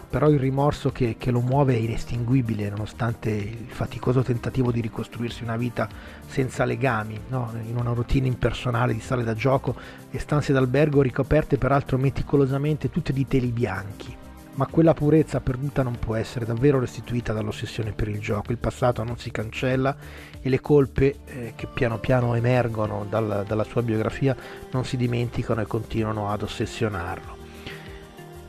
però 0.09 0.29
il 0.29 0.39
rimorso 0.39 0.91
che, 0.91 1.15
che, 1.17 1.31
lo 1.31 1.41
muove 1.41 1.75
è 1.75 1.77
inestinguibile 1.77 2.69
nonostante 2.69 3.29
il 3.29 3.67
faticoso 3.67 4.23
tentativo 4.23 4.71
di 4.71 4.81
ricostruirsi 4.81 5.43
una 5.43 5.57
vita 5.57 5.87
senza 6.25 6.65
legami, 6.65 7.19
no? 7.29 7.53
in 7.63 7.77
una 7.77 7.93
routine 7.93 8.27
impersonale 8.27 8.93
di 8.93 9.01
sale 9.01 9.23
da 9.23 9.33
gioco 9.33 9.75
e 10.09 10.17
stanze 10.17 10.53
d'albergo 10.53 11.01
ricoperte 11.01 11.57
peraltro 11.57 11.97
meticolosamente 11.97 12.89
tutte 12.89 13.13
di 13.13 13.27
teli 13.27 13.51
bianchi 13.51 14.25
ma 14.57 14.65
quella 14.65 14.93
purezza 14.93 15.39
perduta 15.39 15.83
non 15.83 15.97
può 15.99 16.15
essere 16.15 16.45
davvero 16.45 16.79
restituita 16.79 17.31
dall'ossessione 17.31 17.91
per 17.91 18.07
il 18.07 18.19
gioco. 18.19 18.51
Il 18.51 18.57
passato 18.57 19.03
non 19.03 19.17
si 19.17 19.29
cancella 19.29 19.95
e 20.41 20.49
le 20.49 20.59
colpe 20.59 21.15
eh, 21.25 21.53
che 21.55 21.67
piano 21.67 21.99
piano 21.99 22.33
emergono 22.33 23.05
dal, 23.07 23.45
dalla 23.47 23.63
sua 23.63 23.83
biografia 23.83 24.35
non 24.71 24.83
si 24.83 24.97
dimenticano 24.97 25.61
e 25.61 25.67
continuano 25.67 26.29
ad 26.29 26.41
ossessionarlo. 26.41 27.35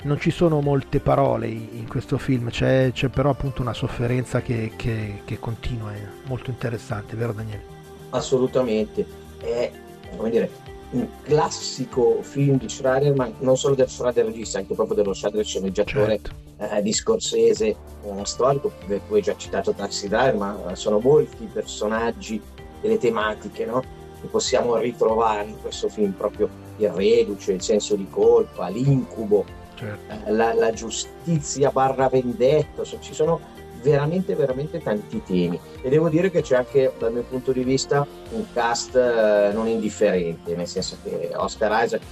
Non 0.00 0.18
ci 0.18 0.30
sono 0.30 0.60
molte 0.60 1.00
parole 1.00 1.46
in 1.48 1.86
questo 1.88 2.16
film, 2.16 2.48
c'è, 2.48 2.90
c'è 2.92 3.08
però 3.08 3.30
appunto 3.30 3.60
una 3.60 3.74
sofferenza 3.74 4.40
che, 4.40 4.72
che, 4.76 5.22
che 5.24 5.38
continua, 5.38 5.92
è 5.92 6.00
molto 6.26 6.50
interessante, 6.50 7.16
vero 7.16 7.32
Daniele? 7.32 7.76
Assolutamente, 8.10 9.04
è 9.40 9.70
come 10.16 10.30
dire, 10.30 10.50
un 10.90 11.06
classico 11.22 12.22
film 12.22 12.58
di 12.58 12.68
Schrader, 12.68 13.14
ma 13.14 13.30
non 13.40 13.56
solo 13.56 13.74
del 13.74 13.88
Schrader 13.88 14.24
regista, 14.24 14.58
anche 14.58 14.74
proprio 14.74 14.96
dello 14.96 15.12
Schrader 15.12 15.44
sceneggiatore 15.44 16.20
certo. 16.22 16.74
eh, 16.74 16.82
di 16.82 16.92
Scorsese, 16.92 17.76
uno 18.02 18.24
storico, 18.24 18.72
tu 18.86 19.14
hai 19.14 19.22
già 19.22 19.36
citato 19.36 19.72
Taxi 19.72 20.08
Driver, 20.08 20.36
ma 20.36 20.74
sono 20.74 20.98
molti 20.98 21.44
i 21.44 21.50
personaggi 21.52 22.40
e 22.80 22.88
le 22.88 22.98
tematiche 22.98 23.66
no? 23.66 23.82
che 24.20 24.26
possiamo 24.28 24.76
ritrovare 24.76 25.48
in 25.48 25.60
questo 25.60 25.88
film, 25.88 26.12
proprio 26.12 26.48
il 26.78 26.88
reduce, 26.90 27.52
il 27.52 27.62
senso 27.62 27.94
di 27.94 28.06
colpa, 28.08 28.68
l'incubo, 28.68 29.44
certo. 29.74 30.26
eh, 30.26 30.32
la, 30.32 30.54
la, 30.54 30.72
giustizia 30.72 31.70
barra 31.70 32.08
vendetta, 32.08 32.82
ci 32.84 33.12
sono 33.12 33.56
veramente 33.82 34.34
veramente 34.34 34.80
tanti 34.80 35.22
temi 35.24 35.58
e 35.80 35.88
devo 35.88 36.08
dire 36.08 36.30
che 36.30 36.42
c'è 36.42 36.56
anche 36.56 36.92
dal 36.98 37.12
mio 37.12 37.22
punto 37.22 37.52
di 37.52 37.62
vista 37.62 38.06
un 38.30 38.44
cast 38.52 38.94
eh, 38.96 39.50
non 39.52 39.66
indifferente 39.68 40.56
nel 40.56 40.66
senso 40.66 40.96
che 41.02 41.30
Oscar 41.34 41.84
Isaac 41.84 42.02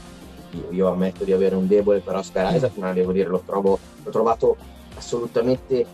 io, 0.50 0.66
io, 0.70 0.88
ammetto 0.88 1.24
di 1.24 1.32
avere 1.32 1.54
un 1.54 1.66
debole 1.66 2.00
per 2.00 2.14
Oscar 2.14 2.54
Isaac 2.54 2.76
ma 2.76 2.92
devo 2.92 3.12
dire 3.12 3.28
lo 3.28 3.42
trovo 3.44 3.78
l'ho 4.02 4.10
trovato 4.10 4.56
assolutamente 4.96 5.80
eh, 5.80 5.86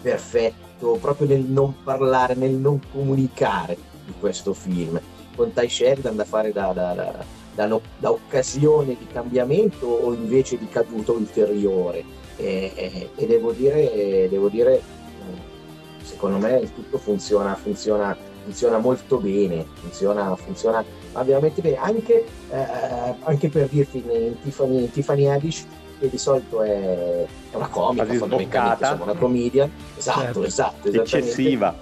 perfetto 0.00 0.96
proprio 1.00 1.26
nel 1.26 1.40
non 1.40 1.74
parlare 1.82 2.34
nel 2.34 2.52
non 2.52 2.80
comunicare 2.92 3.76
di 4.08 4.14
questo 4.18 4.54
film, 4.54 4.98
con 5.36 5.52
Ty 5.52 5.68
Sheridan 5.68 6.16
da 6.16 6.24
fare 6.24 6.52
da, 6.52 6.72
da, 6.72 6.94
da, 6.94 7.24
da, 7.54 7.80
da 7.98 8.10
occasione 8.10 8.96
di 8.98 9.06
cambiamento 9.12 9.86
o 9.86 10.14
invece 10.14 10.58
di 10.58 10.68
caduta 10.68 11.12
ulteriore. 11.12 12.16
E, 12.36 12.72
e, 12.74 13.10
e 13.14 13.26
devo 13.26 13.52
dire, 13.52 14.28
devo 14.30 14.48
dire, 14.48 14.80
secondo 16.08 16.38
me 16.38 16.58
il 16.58 16.72
tutto 16.72 16.96
funziona, 16.96 17.54
funziona, 17.54 18.16
funziona 18.44 18.78
molto 18.78 19.18
bene, 19.18 19.66
funziona, 19.74 20.34
funziona 20.36 20.82
veramente 21.22 21.60
bene, 21.60 21.76
anche, 21.76 22.24
eh, 22.50 23.14
anche 23.20 23.48
per 23.48 23.68
dirti 23.68 24.02
in 24.06 24.40
Tiffany, 24.40 24.80
in 24.80 24.90
Tiffany 24.90 25.26
Haddish 25.26 25.66
che 26.00 26.08
di 26.08 26.16
solito 26.16 26.62
è, 26.62 27.26
è 27.50 27.56
una 27.56 27.68
comica, 27.68 28.04
fondamentalmente, 28.04 28.84
insomma, 28.84 29.02
una 29.02 29.14
commedia. 29.14 29.68
Esatto, 29.96 30.20
certo. 30.20 30.44
esatto, 30.44 30.88
eccessiva. 30.88 31.74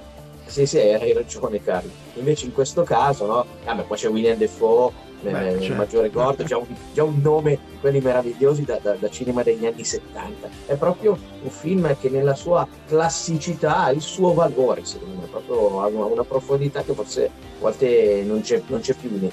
Sì, 0.46 0.64
sì, 0.66 0.78
hai 0.78 1.12
ragione, 1.12 1.62
cari. 1.62 1.90
Invece 2.14 2.46
in 2.46 2.52
questo 2.52 2.82
caso, 2.82 3.26
no? 3.26 3.46
Ah, 3.64 3.74
beh, 3.74 3.82
poi 3.82 3.96
c'è 3.96 4.08
William 4.08 4.36
Defoe, 4.38 4.90
Beh, 5.20 5.48
eh, 5.48 5.60
certo. 5.60 5.74
Maggiore 5.74 6.10
Gordo, 6.10 6.44
già 6.44 6.58
un, 6.58 6.66
già 6.92 7.02
un 7.02 7.20
nome, 7.20 7.58
quelli 7.80 8.00
meravigliosi 8.00 8.64
da, 8.64 8.78
da, 8.80 8.94
da, 8.98 9.08
cinema 9.08 9.42
degli 9.42 9.66
anni 9.66 9.84
70. 9.84 10.48
È 10.66 10.74
proprio 10.74 11.18
un 11.42 11.50
film 11.50 11.96
che 11.98 12.08
nella 12.08 12.34
sua 12.34 12.66
classicità 12.86 13.84
ha 13.84 13.90
il 13.90 14.02
suo 14.02 14.34
valore, 14.34 14.84
secondo 14.84 15.20
me, 15.20 15.26
proprio 15.26 15.80
ha 15.82 15.86
una, 15.86 16.04
una 16.04 16.24
profondità 16.24 16.82
che 16.82 16.92
forse 16.92 17.26
a 17.26 17.30
volte 17.60 18.22
non 18.26 18.40
c'è, 18.42 18.62
non 18.66 18.80
c'è 18.80 18.94
più 18.94 19.08
in, 19.10 19.28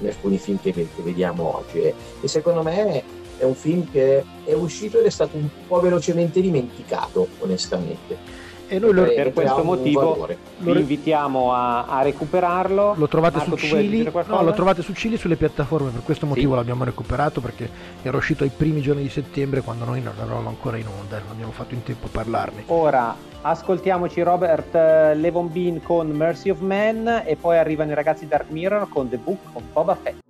in, 0.00 0.06
alcuni 0.06 0.38
film 0.38 0.58
che, 0.60 0.72
che 0.72 0.88
vediamo 1.02 1.56
oggi. 1.56 1.80
E, 1.80 1.94
e 2.20 2.28
secondo 2.28 2.62
me 2.62 3.02
è 3.36 3.44
un 3.44 3.54
film 3.54 3.90
che 3.90 4.24
è 4.44 4.52
uscito 4.52 4.98
ed 4.98 5.06
è 5.06 5.10
stato 5.10 5.36
un 5.36 5.48
po' 5.66 5.80
velocemente 5.80 6.40
dimenticato, 6.40 7.26
onestamente. 7.40 8.43
E 8.66 8.78
noi 8.78 8.92
lo, 8.92 9.04
per 9.04 9.32
questo 9.32 9.62
motivo 9.62 10.28
vi 10.58 10.70
invitiamo 10.70 11.52
a, 11.52 11.86
a, 11.86 12.02
recuperarlo. 12.02 12.94
Lo 12.96 13.08
trovate 13.08 13.38
Marco, 13.38 13.56
su 13.56 13.66
Cili, 13.66 14.10
no, 14.26 14.42
lo 14.42 14.52
trovate 14.52 14.82
su 14.82 14.92
Cili 14.94 15.16
sulle 15.16 15.36
piattaforme, 15.36 15.90
per 15.90 16.02
questo 16.02 16.26
motivo 16.26 16.52
sì. 16.52 16.56
l'abbiamo 16.56 16.84
recuperato 16.84 17.40
perché 17.40 17.68
era 18.02 18.16
uscito 18.16 18.44
ai 18.44 18.50
primi 18.54 18.80
giorni 18.80 19.02
di 19.02 19.08
settembre 19.08 19.60
quando 19.60 19.84
noi 19.84 20.00
non 20.00 20.14
eravamo 20.16 20.48
ancora 20.48 20.76
in 20.76 20.86
onda, 20.86 21.18
non 21.18 21.30
abbiamo 21.30 21.52
fatto 21.52 21.74
in 21.74 21.82
tempo 21.82 22.06
a 22.06 22.10
parlarne. 22.10 22.64
Ora 22.66 23.14
ascoltiamoci 23.42 24.22
Robert 24.22 24.74
uh, 24.74 25.18
Levon 25.18 25.52
Bean 25.52 25.82
con 25.82 26.08
Mercy 26.08 26.48
of 26.48 26.60
Man 26.60 27.22
e 27.26 27.36
poi 27.36 27.58
arrivano 27.58 27.90
i 27.90 27.94
ragazzi 27.94 28.26
Dark 28.26 28.48
Mirror 28.48 28.88
con 28.88 29.08
The 29.08 29.18
Book 29.18 29.38
of 29.52 29.62
Boba 29.72 29.94
Fett. 29.94 30.23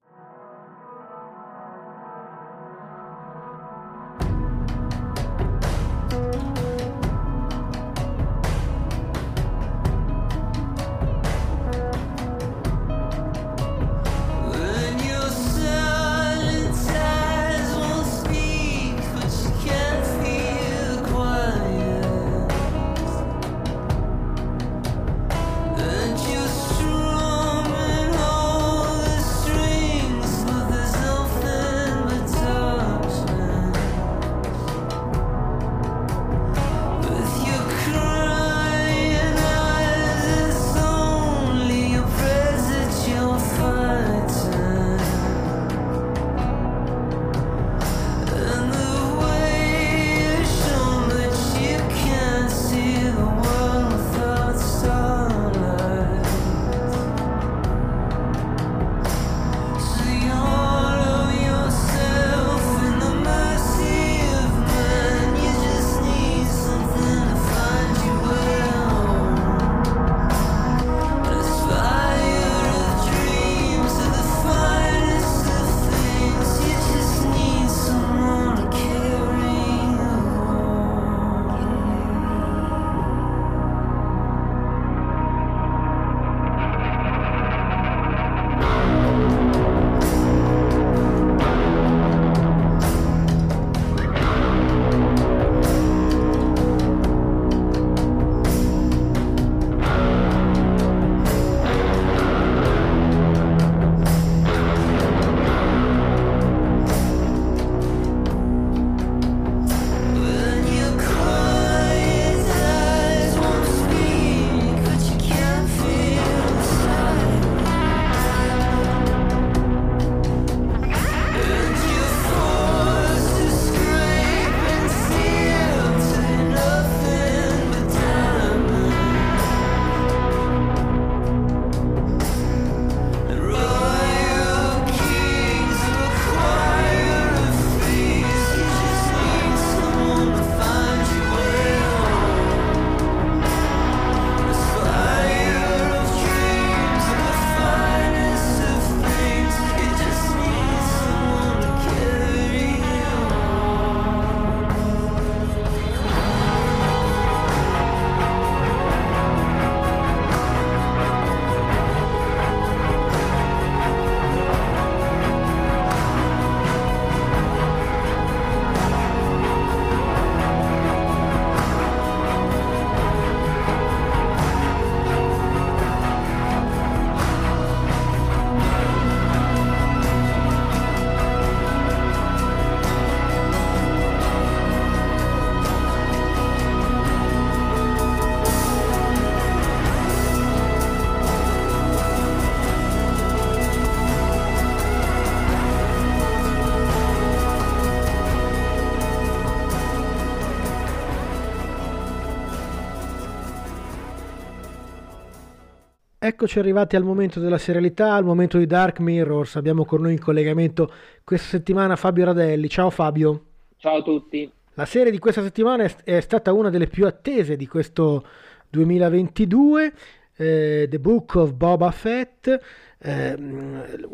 Eccoci 206.26 206.58
arrivati 206.58 206.96
al 206.96 207.02
momento 207.02 207.38
della 207.38 207.58
serialità, 207.58 208.14
al 208.14 208.24
momento 208.24 208.56
di 208.56 208.64
Dark 208.64 208.98
Mirrors. 208.98 209.56
Abbiamo 209.56 209.84
con 209.84 210.00
noi 210.00 210.12
in 210.12 210.18
collegamento 210.18 210.90
questa 211.22 211.48
settimana 211.48 211.96
Fabio 211.96 212.24
Radelli. 212.24 212.66
Ciao 212.70 212.88
Fabio. 212.88 213.44
Ciao 213.76 213.98
a 213.98 214.02
tutti. 214.02 214.50
La 214.72 214.86
serie 214.86 215.12
di 215.12 215.18
questa 215.18 215.42
settimana 215.42 215.86
è 216.02 216.20
stata 216.20 216.54
una 216.54 216.70
delle 216.70 216.86
più 216.86 217.04
attese 217.04 217.56
di 217.56 217.66
questo 217.66 218.26
2022. 218.70 219.92
eh, 220.36 220.86
The 220.88 220.98
Book 220.98 221.34
of 221.34 221.52
Boba 221.52 221.90
Fett, 221.90 222.58
eh, 222.98 223.36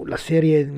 la 0.05 0.17
serie 0.17 0.69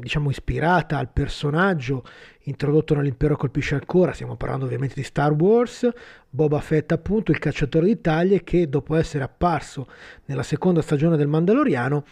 diciamo 0.00 0.30
ispirata 0.30 0.96
al 0.96 1.10
personaggio 1.12 2.02
introdotto 2.48 2.94
nell'impero 2.94 3.36
colpisce 3.36 3.74
ancora, 3.74 4.12
stiamo 4.12 4.36
parlando 4.36 4.64
ovviamente 4.64 4.94
di 4.94 5.02
Star 5.02 5.32
Wars, 5.32 5.88
Boba 6.30 6.60
Fett 6.60 6.92
appunto, 6.92 7.30
il 7.30 7.38
cacciatore 7.38 7.86
di 7.86 8.00
taglie 8.00 8.42
che 8.42 8.68
dopo 8.68 8.94
essere 8.96 9.24
apparso 9.24 9.86
nella 10.26 10.42
seconda 10.42 10.82
stagione 10.82 11.16
del 11.16 11.26
Mandaloriano 11.26 12.04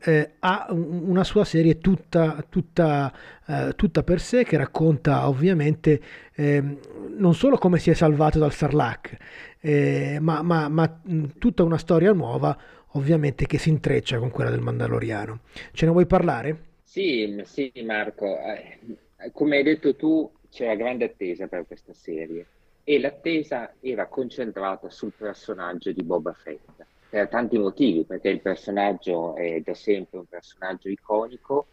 eh, 0.00 0.34
ha 0.40 0.66
una 0.70 1.24
sua 1.24 1.44
serie 1.44 1.78
tutta, 1.78 2.44
tutta, 2.48 3.12
eh, 3.46 3.72
tutta, 3.74 4.02
per 4.02 4.20
sé 4.20 4.44
che 4.44 4.56
racconta 4.56 5.28
ovviamente 5.28 6.00
eh, 6.34 6.62
non 7.16 7.34
solo 7.34 7.56
come 7.56 7.78
si 7.78 7.90
è 7.90 7.94
salvato 7.94 8.38
dal 8.38 8.52
Sarlacc, 8.52 9.16
eh, 9.60 10.18
ma, 10.20 10.42
ma, 10.42 10.68
ma 10.68 11.00
tutta 11.38 11.62
una 11.62 11.78
storia 11.78 12.12
nuova 12.12 12.56
ovviamente 12.92 13.46
che 13.46 13.58
si 13.58 13.68
intreccia 13.70 14.18
con 14.18 14.30
quella 14.30 14.50
del 14.50 14.60
Mandaloriano. 14.60 15.40
Ce 15.72 15.86
ne 15.86 15.92
vuoi 15.92 16.06
parlare? 16.06 16.72
Sì, 16.82 17.42
sì 17.44 17.72
Marco, 17.84 18.24
eh, 18.24 18.78
come 19.32 19.56
hai 19.56 19.62
detto 19.62 19.94
tu 19.94 20.30
c'era 20.50 20.74
grande 20.74 21.06
attesa 21.06 21.46
per 21.46 21.66
questa 21.66 21.92
serie. 21.92 22.46
E 22.84 23.00
l'attesa 23.00 23.74
era 23.80 24.06
concentrata 24.06 24.90
sul 24.90 25.12
personaggio 25.16 25.90
di 25.90 26.02
Boba 26.02 26.32
Fett 26.32 26.84
per 27.08 27.28
tanti 27.28 27.58
motivi, 27.58 28.04
perché 28.04 28.28
il 28.28 28.40
personaggio 28.40 29.36
è 29.36 29.60
da 29.60 29.74
sempre 29.74 30.18
un 30.18 30.26
personaggio 30.26 30.88
iconico 30.88 31.66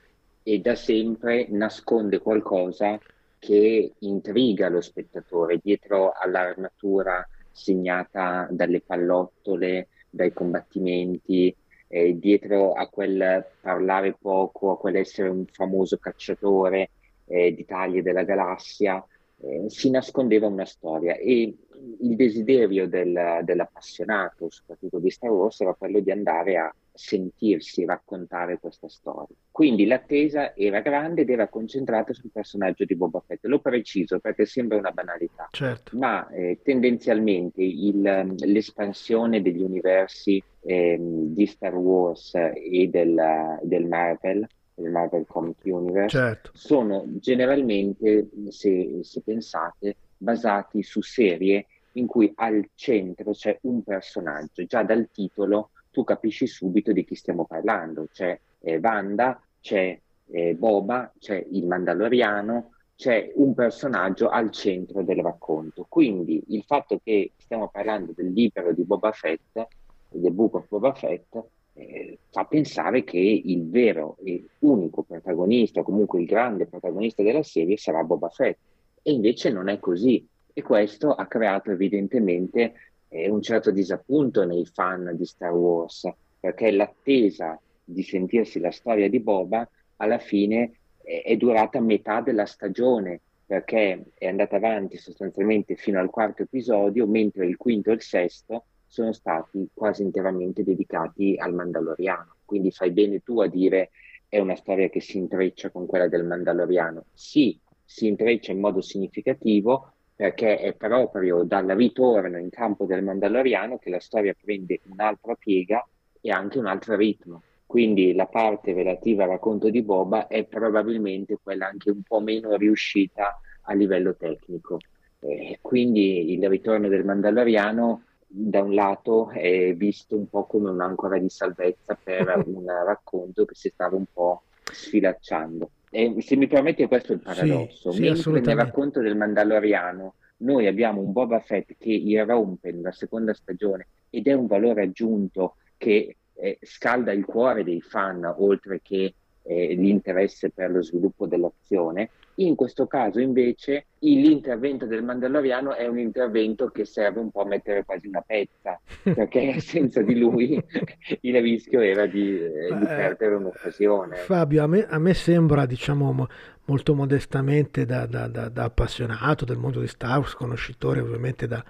e 0.44 0.60
da 0.60 0.76
sempre 0.76 1.48
nasconde 1.50 2.20
qualcosa 2.20 3.00
che 3.40 3.94
intriga 4.00 4.70
lo 4.70 4.82
spettatore 4.82 5.60
dietro 5.62 6.12
all'armatura 6.12 7.28
segnata 7.52 8.48
dalle 8.50 8.82
pallottole, 8.82 9.88
dai 10.10 10.32
combattimenti, 10.32 11.54
eh, 11.88 12.18
dietro 12.18 12.74
a 12.74 12.88
quel 12.88 13.46
parlare 13.60 14.16
poco, 14.20 14.72
a 14.72 14.78
quell'essere 14.78 15.30
un 15.30 15.46
famoso 15.46 15.98
cacciatore 15.98 16.90
eh, 17.32 17.54
di 17.54 17.66
taglie 17.66 18.02
della 18.02 18.24
galassia, 18.24 19.04
eh, 19.44 19.70
si 19.70 19.90
nascondeva 19.90 20.48
una 20.48 20.66
storia 20.66 21.16
e 21.16 21.56
il 22.02 22.16
desiderio 22.16 22.88
del, 22.88 23.40
dell'appassionato, 23.44 24.50
soprattutto 24.50 25.00
di 25.00 25.10
Star 25.10 25.32
Wars, 25.32 25.62
era 25.62 25.74
quello 25.74 26.00
di 26.00 26.12
andare 26.12 26.58
a 26.58 26.76
sentirsi 26.94 27.86
raccontare 27.86 28.60
questa 28.60 28.88
storia. 28.88 29.36
Quindi 29.50 29.86
l'attesa 29.86 30.56
era 30.56 30.82
grande 30.82 31.22
ed 31.22 31.30
era 31.30 31.48
concentrata 31.48 32.14
sul 32.14 32.30
personaggio 32.32 32.86
di 32.86 32.96
Boba 32.96 33.24
Fett. 33.26 33.44
L'ho 33.46 33.60
preciso 33.60 34.20
perché 34.20 34.46
sembra 34.46 34.78
una 34.78 34.92
banalità, 34.92 35.48
certo. 35.52 35.98
ma 35.98 36.28
eh, 36.30 36.60
tendenzialmente 36.62 37.64
il, 37.64 38.36
l'espansione 38.38 39.42
degli 39.42 39.62
universi 39.62 40.44
eh, 40.64 40.98
di 41.00 41.46
Star 41.48 41.76
Wars 41.76 42.36
e 42.36 42.88
del, 42.92 43.60
del 43.64 43.86
Marvel 43.88 44.48
Marvel 44.90 45.26
Comic 45.28 45.58
Universe 45.64 46.18
certo. 46.18 46.52
sono 46.54 47.04
generalmente, 47.20 48.30
se, 48.50 49.00
se 49.02 49.22
pensate, 49.22 49.96
basati 50.18 50.84
su 50.84 51.02
serie 51.02 51.66
in 51.94 52.08
cui 52.08 52.32
al 52.36 52.70
centro 52.76 53.32
c'è 53.32 53.58
un 53.64 53.84
personaggio. 53.84 54.64
Già 54.66 54.84
dal 54.84 55.10
titolo 55.12 55.70
tu 55.92 56.04
capisci 56.04 56.48
subito 56.48 56.92
di 56.92 57.04
chi 57.04 57.16
stiamo 57.16 57.46
parlando. 57.46 58.08
C'è 58.12 58.40
eh, 58.60 58.78
Wanda, 58.78 59.42
c'è 59.60 60.00
eh, 60.32 60.56
Boba, 60.56 61.12
c'è 61.20 61.46
il 61.52 61.66
Mandaloriano, 61.66 62.72
c'è 62.96 63.32
un 63.36 63.54
personaggio 63.54 64.30
al 64.30 64.52
centro 64.52 65.04
del 65.04 65.18
racconto. 65.18 65.86
Quindi 65.90 66.42
il 66.50 66.64
fatto 66.64 67.00
che 67.04 67.32
stiamo 67.38 67.68
parlando 67.70 68.14
del 68.16 68.32
libro 68.32 68.74
di 68.74 68.84
Boba 68.84 69.12
Fett, 69.12 69.68
del 70.10 70.32
Book 70.32 70.56
of 70.56 70.68
Boba 70.68 70.94
Fett, 70.94 71.44
eh, 71.74 72.20
fa 72.30 72.46
pensare 72.46 73.04
che 73.04 73.18
il 73.18 73.70
vero 73.70 74.18
e 74.24 74.46
unico 74.60 75.04
protagonista, 75.04 75.84
comunque 75.84 76.20
il 76.20 76.26
grande 76.26 76.66
protagonista 76.66 77.24
della 77.24 77.44
serie 77.44 77.78
sarà 77.78 78.04
Boba 78.04 78.30
Fett. 78.30 78.58
E 79.02 79.12
invece 79.12 79.50
non 79.52 79.68
è 79.68 79.80
così. 79.80 80.26
E 80.54 80.62
questo 80.62 81.14
ha 81.14 81.26
creato 81.28 81.72
evidentemente 81.72 82.74
eh, 83.08 83.30
un 83.30 83.42
certo 83.42 83.72
disappunto 83.72 84.46
nei 84.46 84.66
fan 84.66 85.16
di 85.16 85.26
Star 85.26 85.54
Wars, 85.54 86.10
perché 86.40 86.72
l'attesa 86.72 87.60
di 87.84 88.04
sentirsi 88.04 88.60
la 88.60 88.72
storia 88.72 89.10
di 89.10 89.20
Boba 89.20 89.68
alla 89.98 90.20
fine 90.20 90.72
eh, 91.04 91.22
è 91.22 91.36
durata 91.38 91.80
metà 91.80 92.22
della 92.22 92.46
stagione, 92.46 93.22
perché 93.46 94.04
è 94.14 94.28
andata 94.28 94.58
avanti 94.58 94.98
sostanzialmente 94.98 95.76
fino 95.76 96.00
al 96.00 96.10
quarto 96.10 96.44
episodio, 96.44 97.08
mentre 97.08 97.46
il 97.46 97.58
quinto 97.58 97.92
e 97.92 97.96
il 97.96 98.02
sesto 98.02 98.66
sono 98.92 99.14
stati 99.14 99.70
quasi 99.74 100.04
interamente 100.04 100.66
dedicati 100.66 101.38
al 101.38 101.54
Mandaloriano. 101.54 102.36
Quindi 102.44 102.72
fai 102.72 102.92
bene 102.92 103.24
tu 103.24 103.40
a 103.40 103.48
dire 103.48 103.92
è 104.28 104.38
una 104.38 104.56
storia 104.56 104.90
che 104.90 105.00
si 105.00 105.18
intreccia 105.18 105.70
con 105.70 105.86
quella 105.86 106.10
del 106.10 106.26
Mandaloriano. 106.26 107.06
Sì, 107.14 107.58
si 107.86 108.08
intreccia 108.08 108.52
in 108.52 108.60
modo 108.60 108.82
significativo 108.82 109.94
perché 110.14 110.60
è 110.60 110.74
proprio 110.74 111.44
dal 111.44 111.68
ritorno 111.68 112.38
in 112.38 112.50
campo 112.50 112.84
del 112.84 113.02
Mandaloriano 113.02 113.78
che 113.78 113.90
la 113.90 114.02
storia 114.02 114.36
prende 114.40 114.82
un'altra 114.90 115.36
piega 115.36 115.88
e 116.20 116.30
anche 116.30 116.60
un 116.60 116.66
altro 116.66 116.98
ritmo. 116.98 117.44
Quindi 117.66 118.14
la 118.14 118.26
parte 118.26 118.74
relativa 118.74 119.24
al 119.24 119.30
racconto 119.30 119.70
di 119.70 119.82
Boba 119.82 120.28
è 120.28 120.44
probabilmente 120.44 121.38
quella 121.42 121.68
anche 121.68 121.92
un 121.92 122.02
po' 122.02 122.20
meno 122.20 122.58
riuscita 122.58 123.40
a 123.62 123.74
livello 123.74 124.18
tecnico. 124.18 124.80
Eh, 125.22 125.60
quindi 125.62 126.34
il 126.34 126.50
ritorno 126.50 126.90
del 126.90 127.06
Mandaloriano 127.06 128.04
da 128.34 128.62
un 128.62 128.74
lato 128.74 129.30
è 129.30 129.76
visto 129.76 130.16
un 130.16 130.30
po' 130.30 130.46
come 130.46 130.70
un'ancora 130.70 131.18
di 131.18 131.30
salvezza 131.30 131.98
per 132.02 132.44
un 132.48 132.66
racconto 132.66 133.46
che 133.46 133.56
si 133.56 133.70
stava 133.70 133.96
un 133.96 134.06
po' 134.12 134.44
sfilacciando. 134.64 135.70
E 135.90 136.16
se 136.22 136.38
mi 136.38 136.48
permetti, 136.48 136.86
questo 136.86 137.12
è 137.12 137.16
il 137.16 137.22
paradosso. 137.22 137.92
Sì, 137.92 138.02
Mentre 138.02 138.40
nel 138.40 138.56
racconto 138.56 139.02
del 139.02 139.18
Mandaloriano 139.18 140.16
noi 140.38 140.68
abbiamo 140.68 141.02
un 141.02 141.12
Boba 141.12 141.40
Fett 141.40 141.76
che 141.78 141.92
irrompe 141.92 142.72
nella 142.72 142.94
seconda 142.94 143.34
stagione 143.34 143.88
ed 144.10 144.28
è 144.28 144.34
un 144.34 144.48
valore 144.48 144.84
aggiunto 144.84 145.56
che 145.78 146.16
eh, 146.34 146.58
scalda 146.62 147.12
il 147.12 147.26
cuore 147.26 147.64
dei 147.64 147.82
fan, 147.82 148.24
oltre 148.38 148.82
che 148.82 149.14
eh, 149.44 149.74
l'interesse 149.76 150.50
per 150.50 150.72
lo 150.72 150.82
sviluppo 150.82 151.28
dell'azione. 151.28 152.10
In 152.42 152.56
questo 152.56 152.88
caso 152.88 153.20
invece 153.20 153.86
l'intervento 154.00 154.88
del 154.88 155.04
Mandaloriano 155.04 155.76
è 155.76 155.86
un 155.86 156.00
intervento 156.00 156.70
che 156.70 156.86
serve 156.86 157.20
un 157.20 157.30
po' 157.30 157.42
a 157.42 157.46
mettere 157.46 157.86
quasi 157.86 158.08
una 158.08 158.24
pezza, 158.26 158.80
perché 159.04 159.60
senza 159.60 160.02
di 160.02 160.18
lui 160.18 160.60
il 161.22 161.42
rischio 161.42 161.82
era 161.82 162.08
di, 162.08 162.40
eh, 162.40 162.76
di 162.76 162.86
perdere 162.86 163.36
un'occasione. 163.36 164.16
Fabio, 164.16 164.64
a 164.64 164.68
me, 164.68 164.88
a 164.88 164.98
me 164.98 165.14
sembra, 165.14 165.68
diciamo 165.68 166.28
molto 166.66 166.96
modestamente 166.96 167.86
da, 167.86 168.08
da, 168.08 168.28
da, 168.28 168.50
da, 168.50 168.64
appassionato 168.64 169.46
del 169.46 169.58
mondo 169.58 169.80
di 169.80 169.88
Star 169.88 170.18
Wars, 170.18 170.34
conoscitore 170.34 171.00
ovviamente 171.00 171.46
da, 171.46 171.64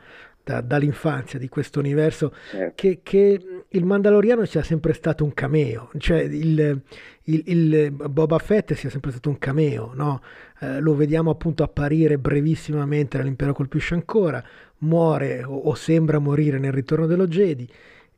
da, 0.43 0.61
dall'infanzia 0.61 1.37
di 1.37 1.49
questo 1.49 1.79
universo, 1.79 2.33
certo. 2.49 2.73
che, 2.75 2.99
che, 3.03 3.63
il 3.67 3.85
Mandaloriano 3.85 4.45
sia 4.45 4.63
sempre 4.63 4.93
stato 4.93 5.23
un 5.23 5.33
cameo, 5.33 5.91
cioè 5.97 6.21
il, 6.21 6.81
il, 7.25 7.43
il 7.45 7.91
Boba 7.91 8.37
Fett 8.39 8.73
sia 8.73 8.89
sempre 8.89 9.11
stato 9.11 9.29
un 9.29 9.37
cameo, 9.37 9.91
no? 9.93 10.21
eh, 10.59 10.79
lo 10.79 10.95
vediamo 10.95 11.29
appunto 11.29 11.63
apparire 11.63 12.17
brevissimamente 12.17 13.17
nell'impero 13.17 13.53
colpisce 13.53 13.93
ancora, 13.93 14.43
muore 14.79 15.43
o, 15.43 15.55
o, 15.55 15.75
sembra 15.75 16.19
morire 16.19 16.57
nel 16.57 16.71
ritorno 16.71 17.05
dello 17.05 17.27
Jedi 17.27 17.67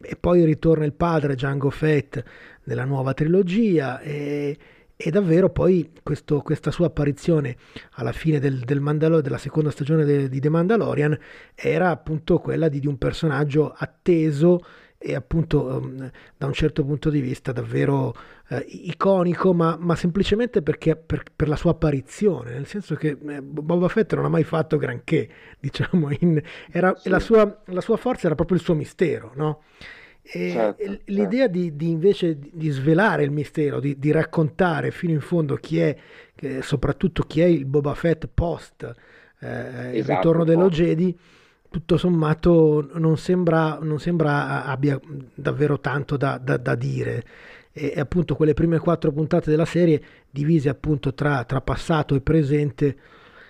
e 0.02 0.16
poi 0.16 0.46
ritorna 0.46 0.86
il 0.86 0.94
padre 0.94 1.36
Django 1.36 1.70
Fett 1.70 2.24
nella 2.64 2.86
nuova 2.86 3.14
trilogia 3.14 4.00
e 4.00 4.58
e 4.96 5.10
davvero 5.10 5.50
poi 5.50 5.92
questo, 6.02 6.40
questa 6.40 6.72
sua 6.72 6.86
apparizione 6.86 7.58
alla 7.96 8.12
fine 8.12 8.40
del, 8.40 8.60
del 8.60 8.80
Mandalor- 8.80 9.22
della 9.22 9.38
seconda 9.38 9.70
stagione 9.70 10.06
de, 10.06 10.30
di 10.30 10.40
The 10.40 10.50
Mandalorian 10.50 11.18
era 11.56 11.90
appunto 11.90 12.40
quella 12.40 12.70
di, 12.70 12.80
di 12.80 12.88
un 12.88 12.98
personaggio 12.98 13.74
atteso 13.76 14.64
e 15.06 15.16
appunto 15.16 15.66
um, 15.66 16.10
da 16.38 16.46
un 16.46 16.54
certo 16.54 16.86
punto 16.86 17.10
di 17.10 17.20
vista 17.20 17.52
davvero 17.52 18.16
eh, 18.48 18.66
iconico, 18.68 19.54
ma, 19.54 19.76
ma, 19.78 19.98
semplicemente 19.98 20.62
perché, 20.62 20.96
per, 20.96 21.24
per, 21.36 21.50
la 21.50 21.58
sua 21.58 21.72
apparizione, 21.72 22.54
nel 22.54 22.66
senso 22.66 22.96
che 22.96 23.18
eh, 23.22 23.42
Boba 23.42 23.90
Fett 23.90 24.14
non 24.16 24.24
ha 24.24 24.30
mai 24.30 24.46
fatto 24.46 24.78
granché, 24.78 25.30
diciamo, 25.60 26.10
in, 26.20 26.42
era, 26.72 26.96
sì. 26.96 27.10
la, 27.10 27.20
sua, 27.20 27.64
la, 27.66 27.82
sua, 27.82 27.98
forza 27.98 28.28
era 28.28 28.36
proprio 28.36 28.56
il 28.56 28.64
suo 28.64 28.76
mistero, 28.76 29.34
no? 29.36 29.64
E 30.22 30.52
certo, 30.52 30.84
l'idea 31.08 31.48
certo. 31.48 31.52
Di, 31.52 31.76
di, 31.76 31.90
invece 31.90 32.40
di 32.40 32.70
svelare 32.70 33.24
il 33.24 33.32
mistero, 33.32 33.82
di, 33.82 34.00
di, 34.00 34.12
raccontare 34.12 34.92
fino 34.92 35.12
in 35.12 35.20
fondo 35.20 35.58
chi 35.58 35.80
è, 35.80 35.98
soprattutto 36.62 37.24
chi 37.24 37.42
è 37.42 37.46
il 37.46 37.66
Boba 37.66 37.94
Fett 37.94 38.30
post 38.34 38.84
eh, 39.40 39.48
esatto, 39.48 39.98
il 39.98 40.04
ritorno 40.06 40.46
dello 40.46 40.70
Jedi, 40.70 41.14
tutto 41.74 41.98
sommato 41.98 42.88
non 42.94 43.18
sembra, 43.18 43.80
non 43.82 44.00
sembra 44.00 44.64
abbia 44.64 45.00
davvero 45.34 45.80
tanto 45.80 46.18
da, 46.18 46.38
da, 46.38 46.58
da 46.58 46.76
dire. 46.76 47.24
E, 47.72 47.94
e, 47.96 48.00
appunto 48.00 48.36
quelle 48.36 48.54
prime 48.54 48.78
quattro 48.78 49.12
puntate 49.12 49.50
della 49.50 49.66
serie, 49.66 50.00
divise 50.30 50.70
appunto 50.70 51.16
tra, 51.16 51.44
tra 51.46 51.62
passato 51.62 52.14
e 52.14 52.22
presente, 52.22 52.96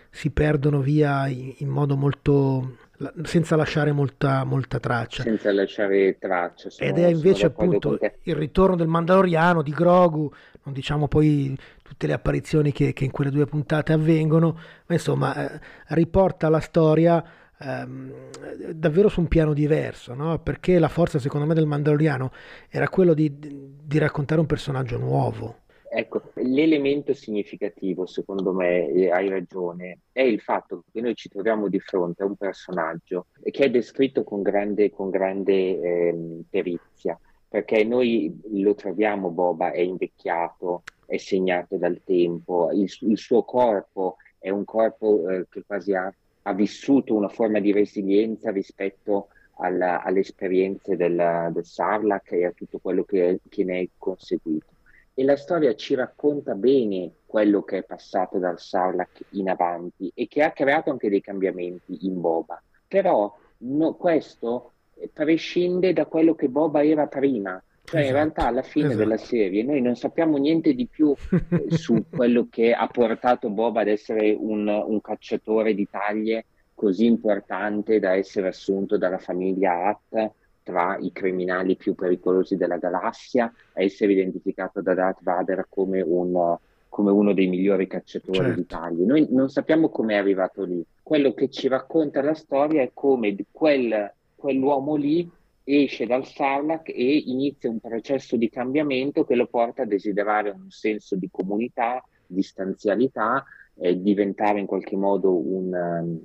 si 0.09 0.29
perdono 0.29 0.79
via 0.79 1.27
in, 1.27 1.53
in 1.57 1.67
modo 1.67 1.97
molto 1.97 2.77
senza 3.23 3.57
lasciare 3.57 3.91
molta, 3.91 4.45
molta, 4.45 4.79
traccia. 4.79 5.23
Senza 5.23 5.51
lasciare 5.51 6.17
traccia. 6.17 6.69
Sono, 6.69 6.89
Ed 6.89 6.99
è 6.99 7.07
invece 7.07 7.47
appunto 7.47 7.99
il 8.21 8.35
ritorno 8.35 8.77
del 8.77 8.87
Mandaloriano, 8.87 9.61
di 9.61 9.71
Grogu, 9.71 10.31
non 10.63 10.73
diciamo 10.73 11.09
poi 11.09 11.57
tutte 11.81 12.07
le 12.07 12.13
apparizioni 12.13 12.71
che, 12.71 12.93
che 12.93 13.03
in 13.03 13.11
quelle 13.11 13.31
due 13.31 13.47
puntate 13.47 13.91
avvengono, 13.91 14.57
ma 14.85 14.95
insomma 14.95 15.35
eh, 15.35 15.59
riporta 15.87 16.47
la 16.47 16.61
storia 16.61 17.21
ehm, 17.63 18.73
davvero 18.73 19.09
su 19.09 19.21
un 19.21 19.27
piano 19.27 19.53
diverso, 19.53 20.13
no? 20.13 20.39
perché 20.39 20.79
la 20.79 20.89
forza 20.89 21.19
secondo 21.19 21.45
me 21.45 21.53
del 21.53 21.65
Mandaloriano 21.65 22.31
era 22.69 22.89
quello 22.89 23.13
di, 23.13 23.31
di 23.37 23.97
raccontare 23.97 24.41
un 24.41 24.47
personaggio 24.47 24.97
nuovo. 24.97 25.61
Ecco, 25.95 26.31
l'elemento 26.35 27.13
significativo, 27.13 28.07
secondo 28.07 28.51
me, 28.51 29.09
hai 29.11 29.29
ragione, 29.29 29.99
è 30.11 30.23
il 30.23 30.39
fatto 30.39 30.83
che 30.91 31.01
noi 31.01 31.13
ci 31.13 31.29
troviamo 31.29 31.67
di 31.67 31.79
fronte 31.79 32.23
a 32.23 32.25
un 32.25 32.35
personaggio 32.35 33.27
che 33.43 33.65
è 33.65 33.69
descritto 33.69 34.23
con 34.23 34.41
grande, 34.41 34.89
con 34.89 35.11
grande 35.11 35.53
eh, 35.53 36.15
perizia, 36.49 37.19
perché 37.47 37.83
noi 37.83 38.35
lo 38.53 38.73
troviamo, 38.73 39.29
Boba 39.29 39.71
è 39.71 39.81
invecchiato, 39.81 40.81
è 41.05 41.17
segnato 41.17 41.77
dal 41.77 42.01
tempo, 42.03 42.71
il, 42.73 42.91
il 43.01 43.17
suo 43.19 43.43
corpo 43.43 44.15
è 44.39 44.49
un 44.49 44.65
corpo 44.65 45.29
eh, 45.29 45.45
che 45.47 45.63
quasi 45.63 45.93
ha, 45.93 46.11
ha, 46.43 46.53
vissuto 46.53 47.15
una 47.15 47.29
forma 47.29 47.59
di 47.59 47.71
resilienza 47.71 48.51
rispetto 48.51 49.29
alla, 49.57 50.01
alle 50.03 50.19
esperienze 50.19 50.95
del, 50.95 51.49
del 51.51 51.65
Sarlacc 51.65 52.31
e 52.31 52.45
a 52.45 52.51
tutto 52.51 52.79
quello 52.79 53.03
che, 53.03 53.39
che 53.49 53.63
ne 53.63 53.79
è 53.81 53.89
conseguito 53.97 54.73
e 55.15 55.23
la 55.23 55.35
storia 55.35 55.75
ci 55.75 55.93
racconta 55.93 56.55
bene 56.55 57.11
quello 57.25 57.61
che 57.61 57.79
è 57.79 57.83
passato 57.83 58.39
dal 58.39 58.59
Sarlacc 58.59 59.25
in 59.31 59.49
avanti 59.49 60.11
e 60.13 60.27
che 60.27 60.41
ha 60.41 60.51
creato 60.51 60.89
anche 60.89 61.09
dei 61.09 61.21
cambiamenti 61.21 62.05
in 62.07 62.19
Boba. 62.19 62.61
Però 62.87 63.31
no, 63.57 63.93
questo 63.95 64.71
prescinde 65.13 65.93
da 65.93 66.07
quello 66.07 66.33
che 66.33 66.49
Boba 66.49 66.83
era 66.83 67.07
prima. 67.07 67.61
Cioè, 67.93 68.01
esatto, 68.01 68.17
in 68.17 68.23
realtà, 68.23 68.47
alla 68.47 68.61
fine 68.63 68.85
esatto. 68.87 68.99
della 68.99 69.17
serie, 69.17 69.63
noi 69.63 69.79
non 69.81 69.95
sappiamo 69.95 70.37
niente 70.37 70.73
di 70.73 70.87
più 70.87 71.13
su 71.69 72.05
quello 72.09 72.47
che 72.49 72.73
ha 72.73 72.87
portato 72.87 73.49
Boba 73.49 73.81
ad 73.81 73.87
essere 73.87 74.35
un, 74.37 74.67
un 74.67 74.99
cacciatore 74.99 75.75
di 75.75 75.87
taglie 75.89 76.45
così 76.73 77.05
importante 77.05 77.99
da 77.99 78.15
essere 78.15 78.47
assunto 78.47 78.97
dalla 78.97 79.19
famiglia 79.19 79.85
Hatt 79.85 80.31
tra 80.63 80.97
i 80.99 81.11
criminali 81.11 81.75
più 81.75 81.93
pericolosi 81.93 82.55
della 82.55 82.77
galassia, 82.77 83.53
a 83.73 83.81
essere 83.83 84.13
identificato 84.13 84.81
da 84.81 84.93
Darth 84.95 85.21
Vader 85.21 85.67
come, 85.69 86.01
un, 86.01 86.57
come 86.89 87.11
uno 87.11 87.33
dei 87.33 87.47
migliori 87.47 87.85
cacciatori 87.85 88.37
certo. 88.37 88.55
d'Italia. 88.55 89.05
Noi 89.05 89.27
non 89.29 89.49
sappiamo 89.49 89.89
come 89.89 90.15
è 90.15 90.17
arrivato 90.17 90.63
lì. 90.63 90.83
Quello 91.03 91.33
che 91.33 91.49
ci 91.49 91.67
racconta 91.67 92.23
la 92.23 92.33
storia 92.33 92.81
è 92.81 92.91
come 92.93 93.35
quel, 93.51 94.11
quell'uomo 94.35 94.95
lì 94.95 95.29
esce 95.63 96.05
dal 96.05 96.25
Sarlacc 96.25 96.89
e 96.89 97.23
inizia 97.25 97.69
un 97.69 97.79
processo 97.79 98.35
di 98.35 98.49
cambiamento 98.49 99.23
che 99.23 99.35
lo 99.35 99.47
porta 99.47 99.83
a 99.83 99.85
desiderare 99.85 100.49
un 100.49 100.69
senso 100.69 101.15
di 101.15 101.29
comunità, 101.31 102.03
di 102.25 102.41
stanzialità, 102.41 103.43
eh, 103.75 103.99
diventare 104.01 104.59
in 104.59 104.65
qualche 104.65 104.95
modo 104.95 105.35
un, 105.35 105.73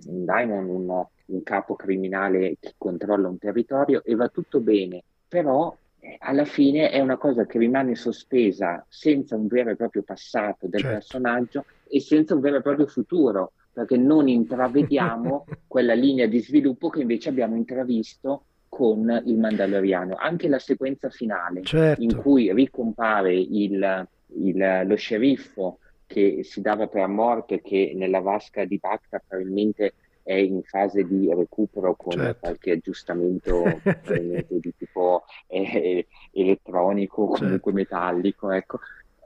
un 0.06 0.24
daimon, 0.24 0.68
un, 0.68 1.04
un 1.26 1.42
capo 1.42 1.74
criminale 1.74 2.56
che 2.60 2.74
controlla 2.76 3.28
un 3.28 3.38
territorio 3.38 4.02
e 4.04 4.14
va 4.14 4.28
tutto 4.28 4.60
bene, 4.60 5.02
però 5.26 5.74
eh, 6.00 6.16
alla 6.18 6.44
fine 6.44 6.90
è 6.90 7.00
una 7.00 7.16
cosa 7.16 7.46
che 7.46 7.58
rimane 7.58 7.94
sospesa 7.94 8.84
senza 8.88 9.36
un 9.36 9.46
vero 9.46 9.70
e 9.70 9.76
proprio 9.76 10.02
passato 10.02 10.66
del 10.66 10.80
certo. 10.80 10.96
personaggio 10.96 11.64
e 11.88 12.00
senza 12.00 12.34
un 12.34 12.40
vero 12.40 12.56
e 12.56 12.62
proprio 12.62 12.86
futuro, 12.86 13.52
perché 13.72 13.96
non 13.96 14.28
intravediamo 14.28 15.46
quella 15.66 15.94
linea 15.94 16.26
di 16.26 16.40
sviluppo 16.40 16.88
che 16.88 17.00
invece 17.00 17.28
abbiamo 17.28 17.56
intravisto 17.56 18.44
con 18.78 19.22
il 19.26 19.36
Mandaloriano. 19.36 20.14
Anche 20.14 20.46
la 20.46 20.60
sequenza 20.60 21.10
finale 21.10 21.64
certo. 21.64 22.00
in 22.00 22.16
cui 22.16 22.52
ricompare 22.54 23.34
il, 23.34 24.06
il, 24.36 24.82
lo 24.86 24.94
sceriffo 24.94 25.80
che 26.06 26.44
si 26.44 26.60
dava 26.60 26.86
per 26.86 27.08
morto 27.08 27.54
e 27.54 27.60
che 27.60 27.92
nella 27.96 28.20
vasca 28.20 28.64
di 28.64 28.78
Bacta 28.78 29.20
probabilmente 29.26 29.94
è 30.22 30.34
in 30.34 30.62
fase 30.62 31.04
di 31.04 31.28
recupero 31.28 31.96
con 31.96 32.12
certo. 32.12 32.38
qualche 32.38 32.70
aggiustamento 32.70 33.64
di 34.48 34.74
tipo 34.78 35.24
eh, 35.48 36.06
elettronico, 36.30 37.26
comunque 37.26 37.48
certo. 37.48 37.72
metallico. 37.72 38.50
Ecco. 38.52 38.78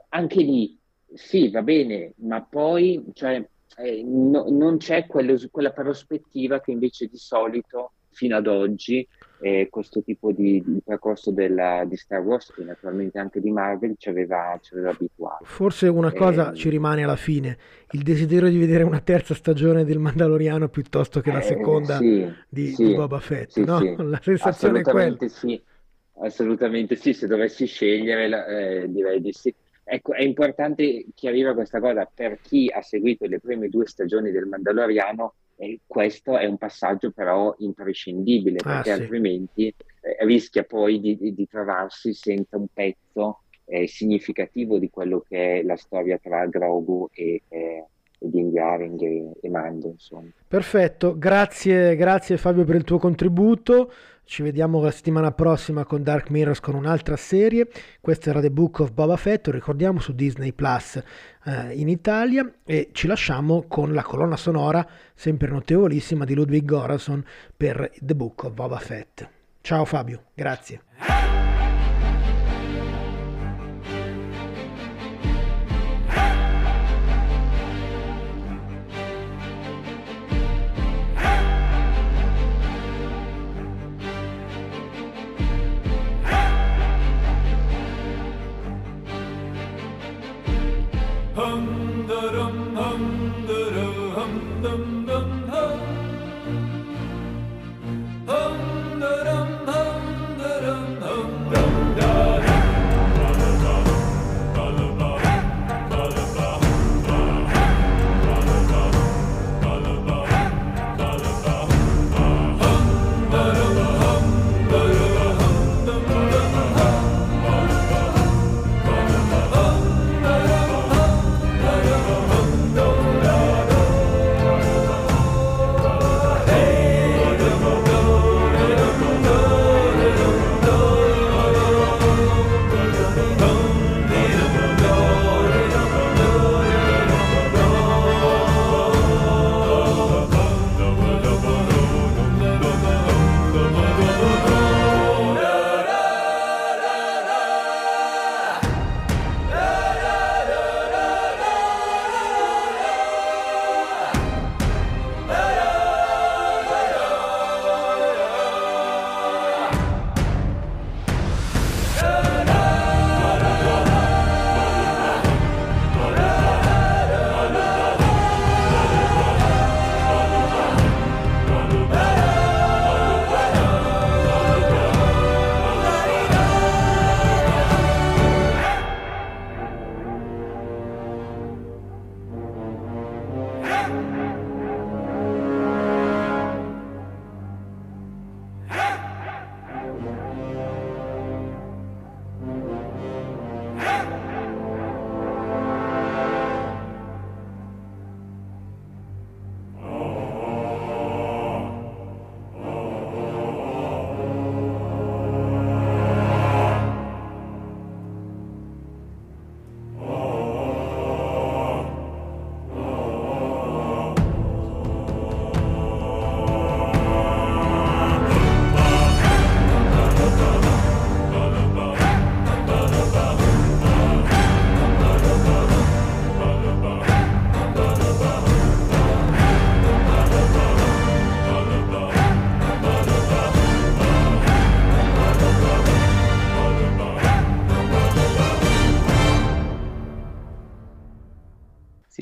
Anche 0.09 0.41
lì 0.41 0.75
sì, 1.13 1.51
va 1.51 1.61
bene, 1.61 2.13
ma 2.23 2.41
poi 2.41 3.05
cioè, 3.13 3.47
eh, 3.77 4.01
no, 4.03 4.47
non 4.49 4.77
c'è 4.77 5.05
quello, 5.05 5.37
quella 5.51 5.71
prospettiva 5.71 6.59
che 6.59 6.71
invece 6.71 7.05
di 7.05 7.17
solito 7.17 7.91
fino 8.13 8.37
ad 8.37 8.47
oggi 8.47 9.05
eh, 9.43 9.67
questo 9.69 10.01
tipo 10.01 10.31
di, 10.31 10.63
di 10.65 10.81
percorso 10.83 11.29
della, 11.31 11.83
di 11.85 11.97
Star 11.97 12.21
Wars 12.21 12.53
e 12.57 12.63
naturalmente 12.63 13.19
anche 13.19 13.41
di 13.41 13.51
Marvel 13.51 13.95
ci 13.97 14.07
aveva, 14.07 14.57
ci 14.61 14.73
aveva 14.73 14.91
abituato. 14.91 15.43
Forse 15.43 15.89
una 15.89 16.13
cosa 16.13 16.53
eh, 16.53 16.55
ci 16.55 16.69
rimane 16.69 17.03
alla 17.03 17.17
fine, 17.17 17.57
il 17.91 18.03
desiderio 18.03 18.49
di 18.49 18.57
vedere 18.57 18.83
una 18.83 19.01
terza 19.01 19.33
stagione 19.33 19.83
del 19.83 19.99
Mandaloriano 19.99 20.69
piuttosto 20.69 21.19
che 21.19 21.33
la 21.33 21.39
eh, 21.39 21.43
seconda 21.43 21.97
sì, 21.97 22.25
di, 22.47 22.67
sì, 22.67 22.85
di, 22.85 22.95
Boba 22.95 23.19
Fett, 23.19 23.49
sì, 23.49 23.65
no? 23.65 23.79
La 24.07 24.19
sensazione 24.21 24.79
è 24.79 24.83
quella. 24.83 25.17
Sì, 25.27 25.61
assolutamente 26.21 26.95
sì, 26.95 27.11
se 27.13 27.27
dovessi 27.27 27.65
scegliere 27.65 28.83
eh, 28.83 28.89
direi 28.89 29.19
di 29.19 29.33
sì. 29.33 29.53
Ecco, 29.83 30.13
è 30.13 30.23
importante 30.23 31.07
chiarire 31.13 31.53
questa 31.53 31.81
cosa 31.81 32.09
per 32.11 32.39
chi 32.41 32.71
ha 32.73 32.81
seguito 32.81 33.25
le 33.25 33.41
prime 33.41 33.67
due 33.67 33.85
stagioni 33.87 34.31
del 34.31 34.45
Mandaloriano 34.45 35.33
e 35.55 35.79
questo 35.85 36.37
è 36.37 36.45
un 36.45 36.57
passaggio 36.57 37.11
però 37.11 37.53
imprescindibile 37.59 38.57
ah, 38.63 38.63
perché 38.63 38.93
sì. 38.95 39.01
altrimenti 39.01 39.67
eh, 39.67 40.25
rischia 40.25 40.63
poi 40.63 40.99
di, 40.99 41.33
di, 41.33 41.47
trovarsi 41.47 42.13
senza 42.13 42.57
un 42.57 42.67
pezzo 42.73 43.41
eh, 43.65 43.87
significativo 43.87 44.77
di 44.77 44.89
quello 44.89 45.23
che 45.27 45.59
è 45.59 45.63
la 45.63 45.77
storia 45.77 46.17
tra 46.17 46.45
Grogu 46.47 47.09
e, 47.13 47.41
eh, 47.47 47.85
di 48.19 48.39
Indiaring 48.39 49.01
e, 49.01 49.31
e 49.41 49.49
Mando. 49.49 49.89
Insomma. 49.89 50.29
Perfetto, 50.47 51.17
grazie, 51.17 51.95
grazie 51.95 52.37
Fabio 52.37 52.63
per 52.63 52.75
il 52.75 52.83
tuo 52.83 52.97
contributo. 52.97 53.91
Ci 54.25 54.41
vediamo 54.41 54.81
la 54.81 54.91
settimana 54.91 55.31
prossima 55.31 55.85
con 55.85 56.01
Dark 56.01 56.29
Mirrors 56.29 56.59
con 56.59 56.75
un'altra 56.75 57.15
serie. 57.17 57.67
Questo 57.99 58.29
era 58.29 58.39
The 58.39 58.49
Book 58.49 58.79
of 58.79 58.91
Boba 58.91 59.17
Fett, 59.17 59.47
ricordiamo 59.49 59.99
su 59.99 60.13
Disney 60.13 60.53
Plus 60.53 61.01
eh, 61.45 61.73
in 61.73 61.89
Italia 61.89 62.49
e 62.63 62.89
ci 62.93 63.07
lasciamo 63.07 63.65
con 63.67 63.93
la 63.93 64.03
colonna 64.03 64.37
sonora 64.37 64.87
sempre 65.13 65.49
notevolissima 65.49 66.25
di 66.25 66.33
Ludwig 66.33 66.65
Gorason 66.65 67.23
per 67.55 67.91
The 67.99 68.15
Book 68.15 68.43
of 68.43 68.53
Boba 68.53 68.79
Fett. 68.79 69.27
Ciao 69.61 69.85
Fabio, 69.85 70.23
grazie. 70.33 71.32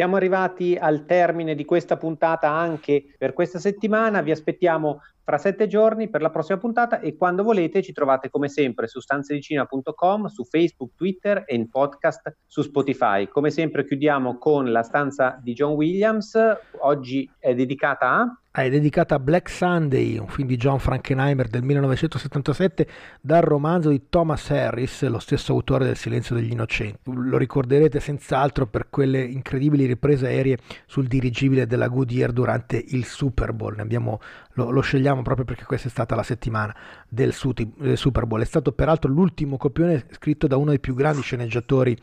Siamo 0.01 0.15
arrivati 0.15 0.75
al 0.75 1.05
termine 1.05 1.53
di 1.53 1.63
questa 1.63 1.95
puntata 1.95 2.49
anche 2.49 3.13
per 3.19 3.33
questa 3.33 3.59
settimana. 3.59 4.23
Vi 4.23 4.31
aspettiamo 4.31 5.01
fra 5.23 5.37
sette 5.37 5.67
giorni 5.67 6.09
per 6.09 6.23
la 6.23 6.31
prossima 6.31 6.57
puntata 6.57 6.99
e 6.99 7.15
quando 7.15 7.43
volete 7.43 7.83
ci 7.83 7.91
trovate 7.93 8.31
come 8.31 8.49
sempre 8.49 8.87
su 8.87 8.99
stanzedicina.com, 8.99 10.25
su 10.25 10.43
Facebook, 10.43 10.95
Twitter 10.95 11.43
e 11.45 11.53
in 11.53 11.69
podcast 11.69 12.35
su 12.47 12.63
Spotify. 12.63 13.27
Come 13.27 13.51
sempre 13.51 13.85
chiudiamo 13.85 14.39
con 14.39 14.71
la 14.71 14.81
stanza 14.81 15.39
di 15.39 15.53
John 15.53 15.73
Williams, 15.73 16.35
oggi 16.79 17.31
è 17.37 17.53
dedicata 17.53 18.09
a 18.09 18.40
è 18.53 18.69
dedicata 18.69 19.15
a 19.15 19.19
Black 19.19 19.49
Sunday, 19.49 20.17
un 20.17 20.27
film 20.27 20.45
di 20.45 20.57
John 20.57 20.77
Frankenheimer 20.77 21.47
del 21.47 21.63
1977 21.63 22.85
dal 23.21 23.41
romanzo 23.43 23.87
di 23.89 24.09
Thomas 24.09 24.49
Harris, 24.49 25.07
lo 25.07 25.19
stesso 25.19 25.53
autore 25.53 25.85
del 25.85 25.95
Silenzio 25.95 26.35
degli 26.35 26.51
Innocenti. 26.51 26.99
Lo 27.13 27.37
ricorderete 27.37 28.01
senz'altro 28.01 28.67
per 28.67 28.89
quelle 28.89 29.21
incredibili 29.21 29.85
riprese 29.85 30.27
aeree 30.27 30.57
sul 30.85 31.07
dirigibile 31.07 31.65
della 31.65 31.87
Goodyear 31.87 32.33
durante 32.33 32.83
il 32.89 33.05
Super 33.05 33.53
Bowl. 33.53 33.79
Abbiamo, 33.79 34.19
lo, 34.55 34.69
lo, 34.69 34.81
scegliamo 34.81 35.21
proprio 35.21 35.45
perché 35.45 35.63
questa 35.63 35.87
è 35.87 35.91
stata 35.91 36.13
la 36.13 36.23
settimana 36.23 36.75
del, 37.07 37.31
Super 37.33 38.25
Bowl. 38.25 38.41
È 38.41 38.45
stato 38.45 38.73
peraltro 38.73 39.09
l'ultimo 39.09 39.55
copione 39.55 40.07
scritto 40.11 40.47
da 40.47 40.57
uno 40.57 40.71
dei 40.71 40.79
più 40.81 40.93
grandi 40.93 41.21
sceneggiatori 41.21 41.97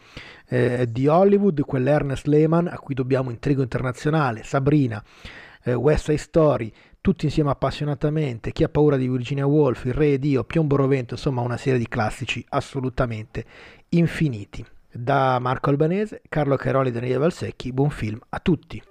eh, 0.48 0.86
di 0.90 1.08
Hollywood, 1.08 1.60
quell'Ernest 1.60 2.26
Lehman, 2.26 2.68
a 2.68 2.78
cui 2.78 2.94
dobbiamo 2.94 3.28
Intrigo 3.28 3.60
Internazionale, 3.60 4.44
Sabrina 4.44 5.04
eh, 5.68 5.74
West 5.74 6.04
Side 6.04 6.18
Story, 6.18 6.72
tutti 7.00 7.24
insieme 7.24 7.50
appassionatamente, 7.50 8.52
Chi 8.52 8.64
ha 8.64 8.68
paura 8.68 8.96
di 8.96 9.08
Virginia 9.08 9.46
Woolf, 9.46 9.84
Il 9.84 9.94
Re 9.94 10.12
e 10.12 10.18
Dio, 10.18 10.44
Piombo 10.44 10.76
Rovento, 10.76 11.14
insomma 11.14 11.40
una 11.40 11.56
serie 11.56 11.78
di 11.78 11.88
classici 11.88 12.44
assolutamente 12.50 13.44
infiniti. 13.90 14.64
Da 14.90 15.38
Marco 15.38 15.70
Albanese, 15.70 16.22
Carlo 16.28 16.56
Cairoli 16.56 16.88
e 16.88 16.92
Daniele 16.92 17.18
Valsecchi, 17.18 17.72
buon 17.72 17.90
film 17.90 18.18
a 18.28 18.38
tutti! 18.40 18.82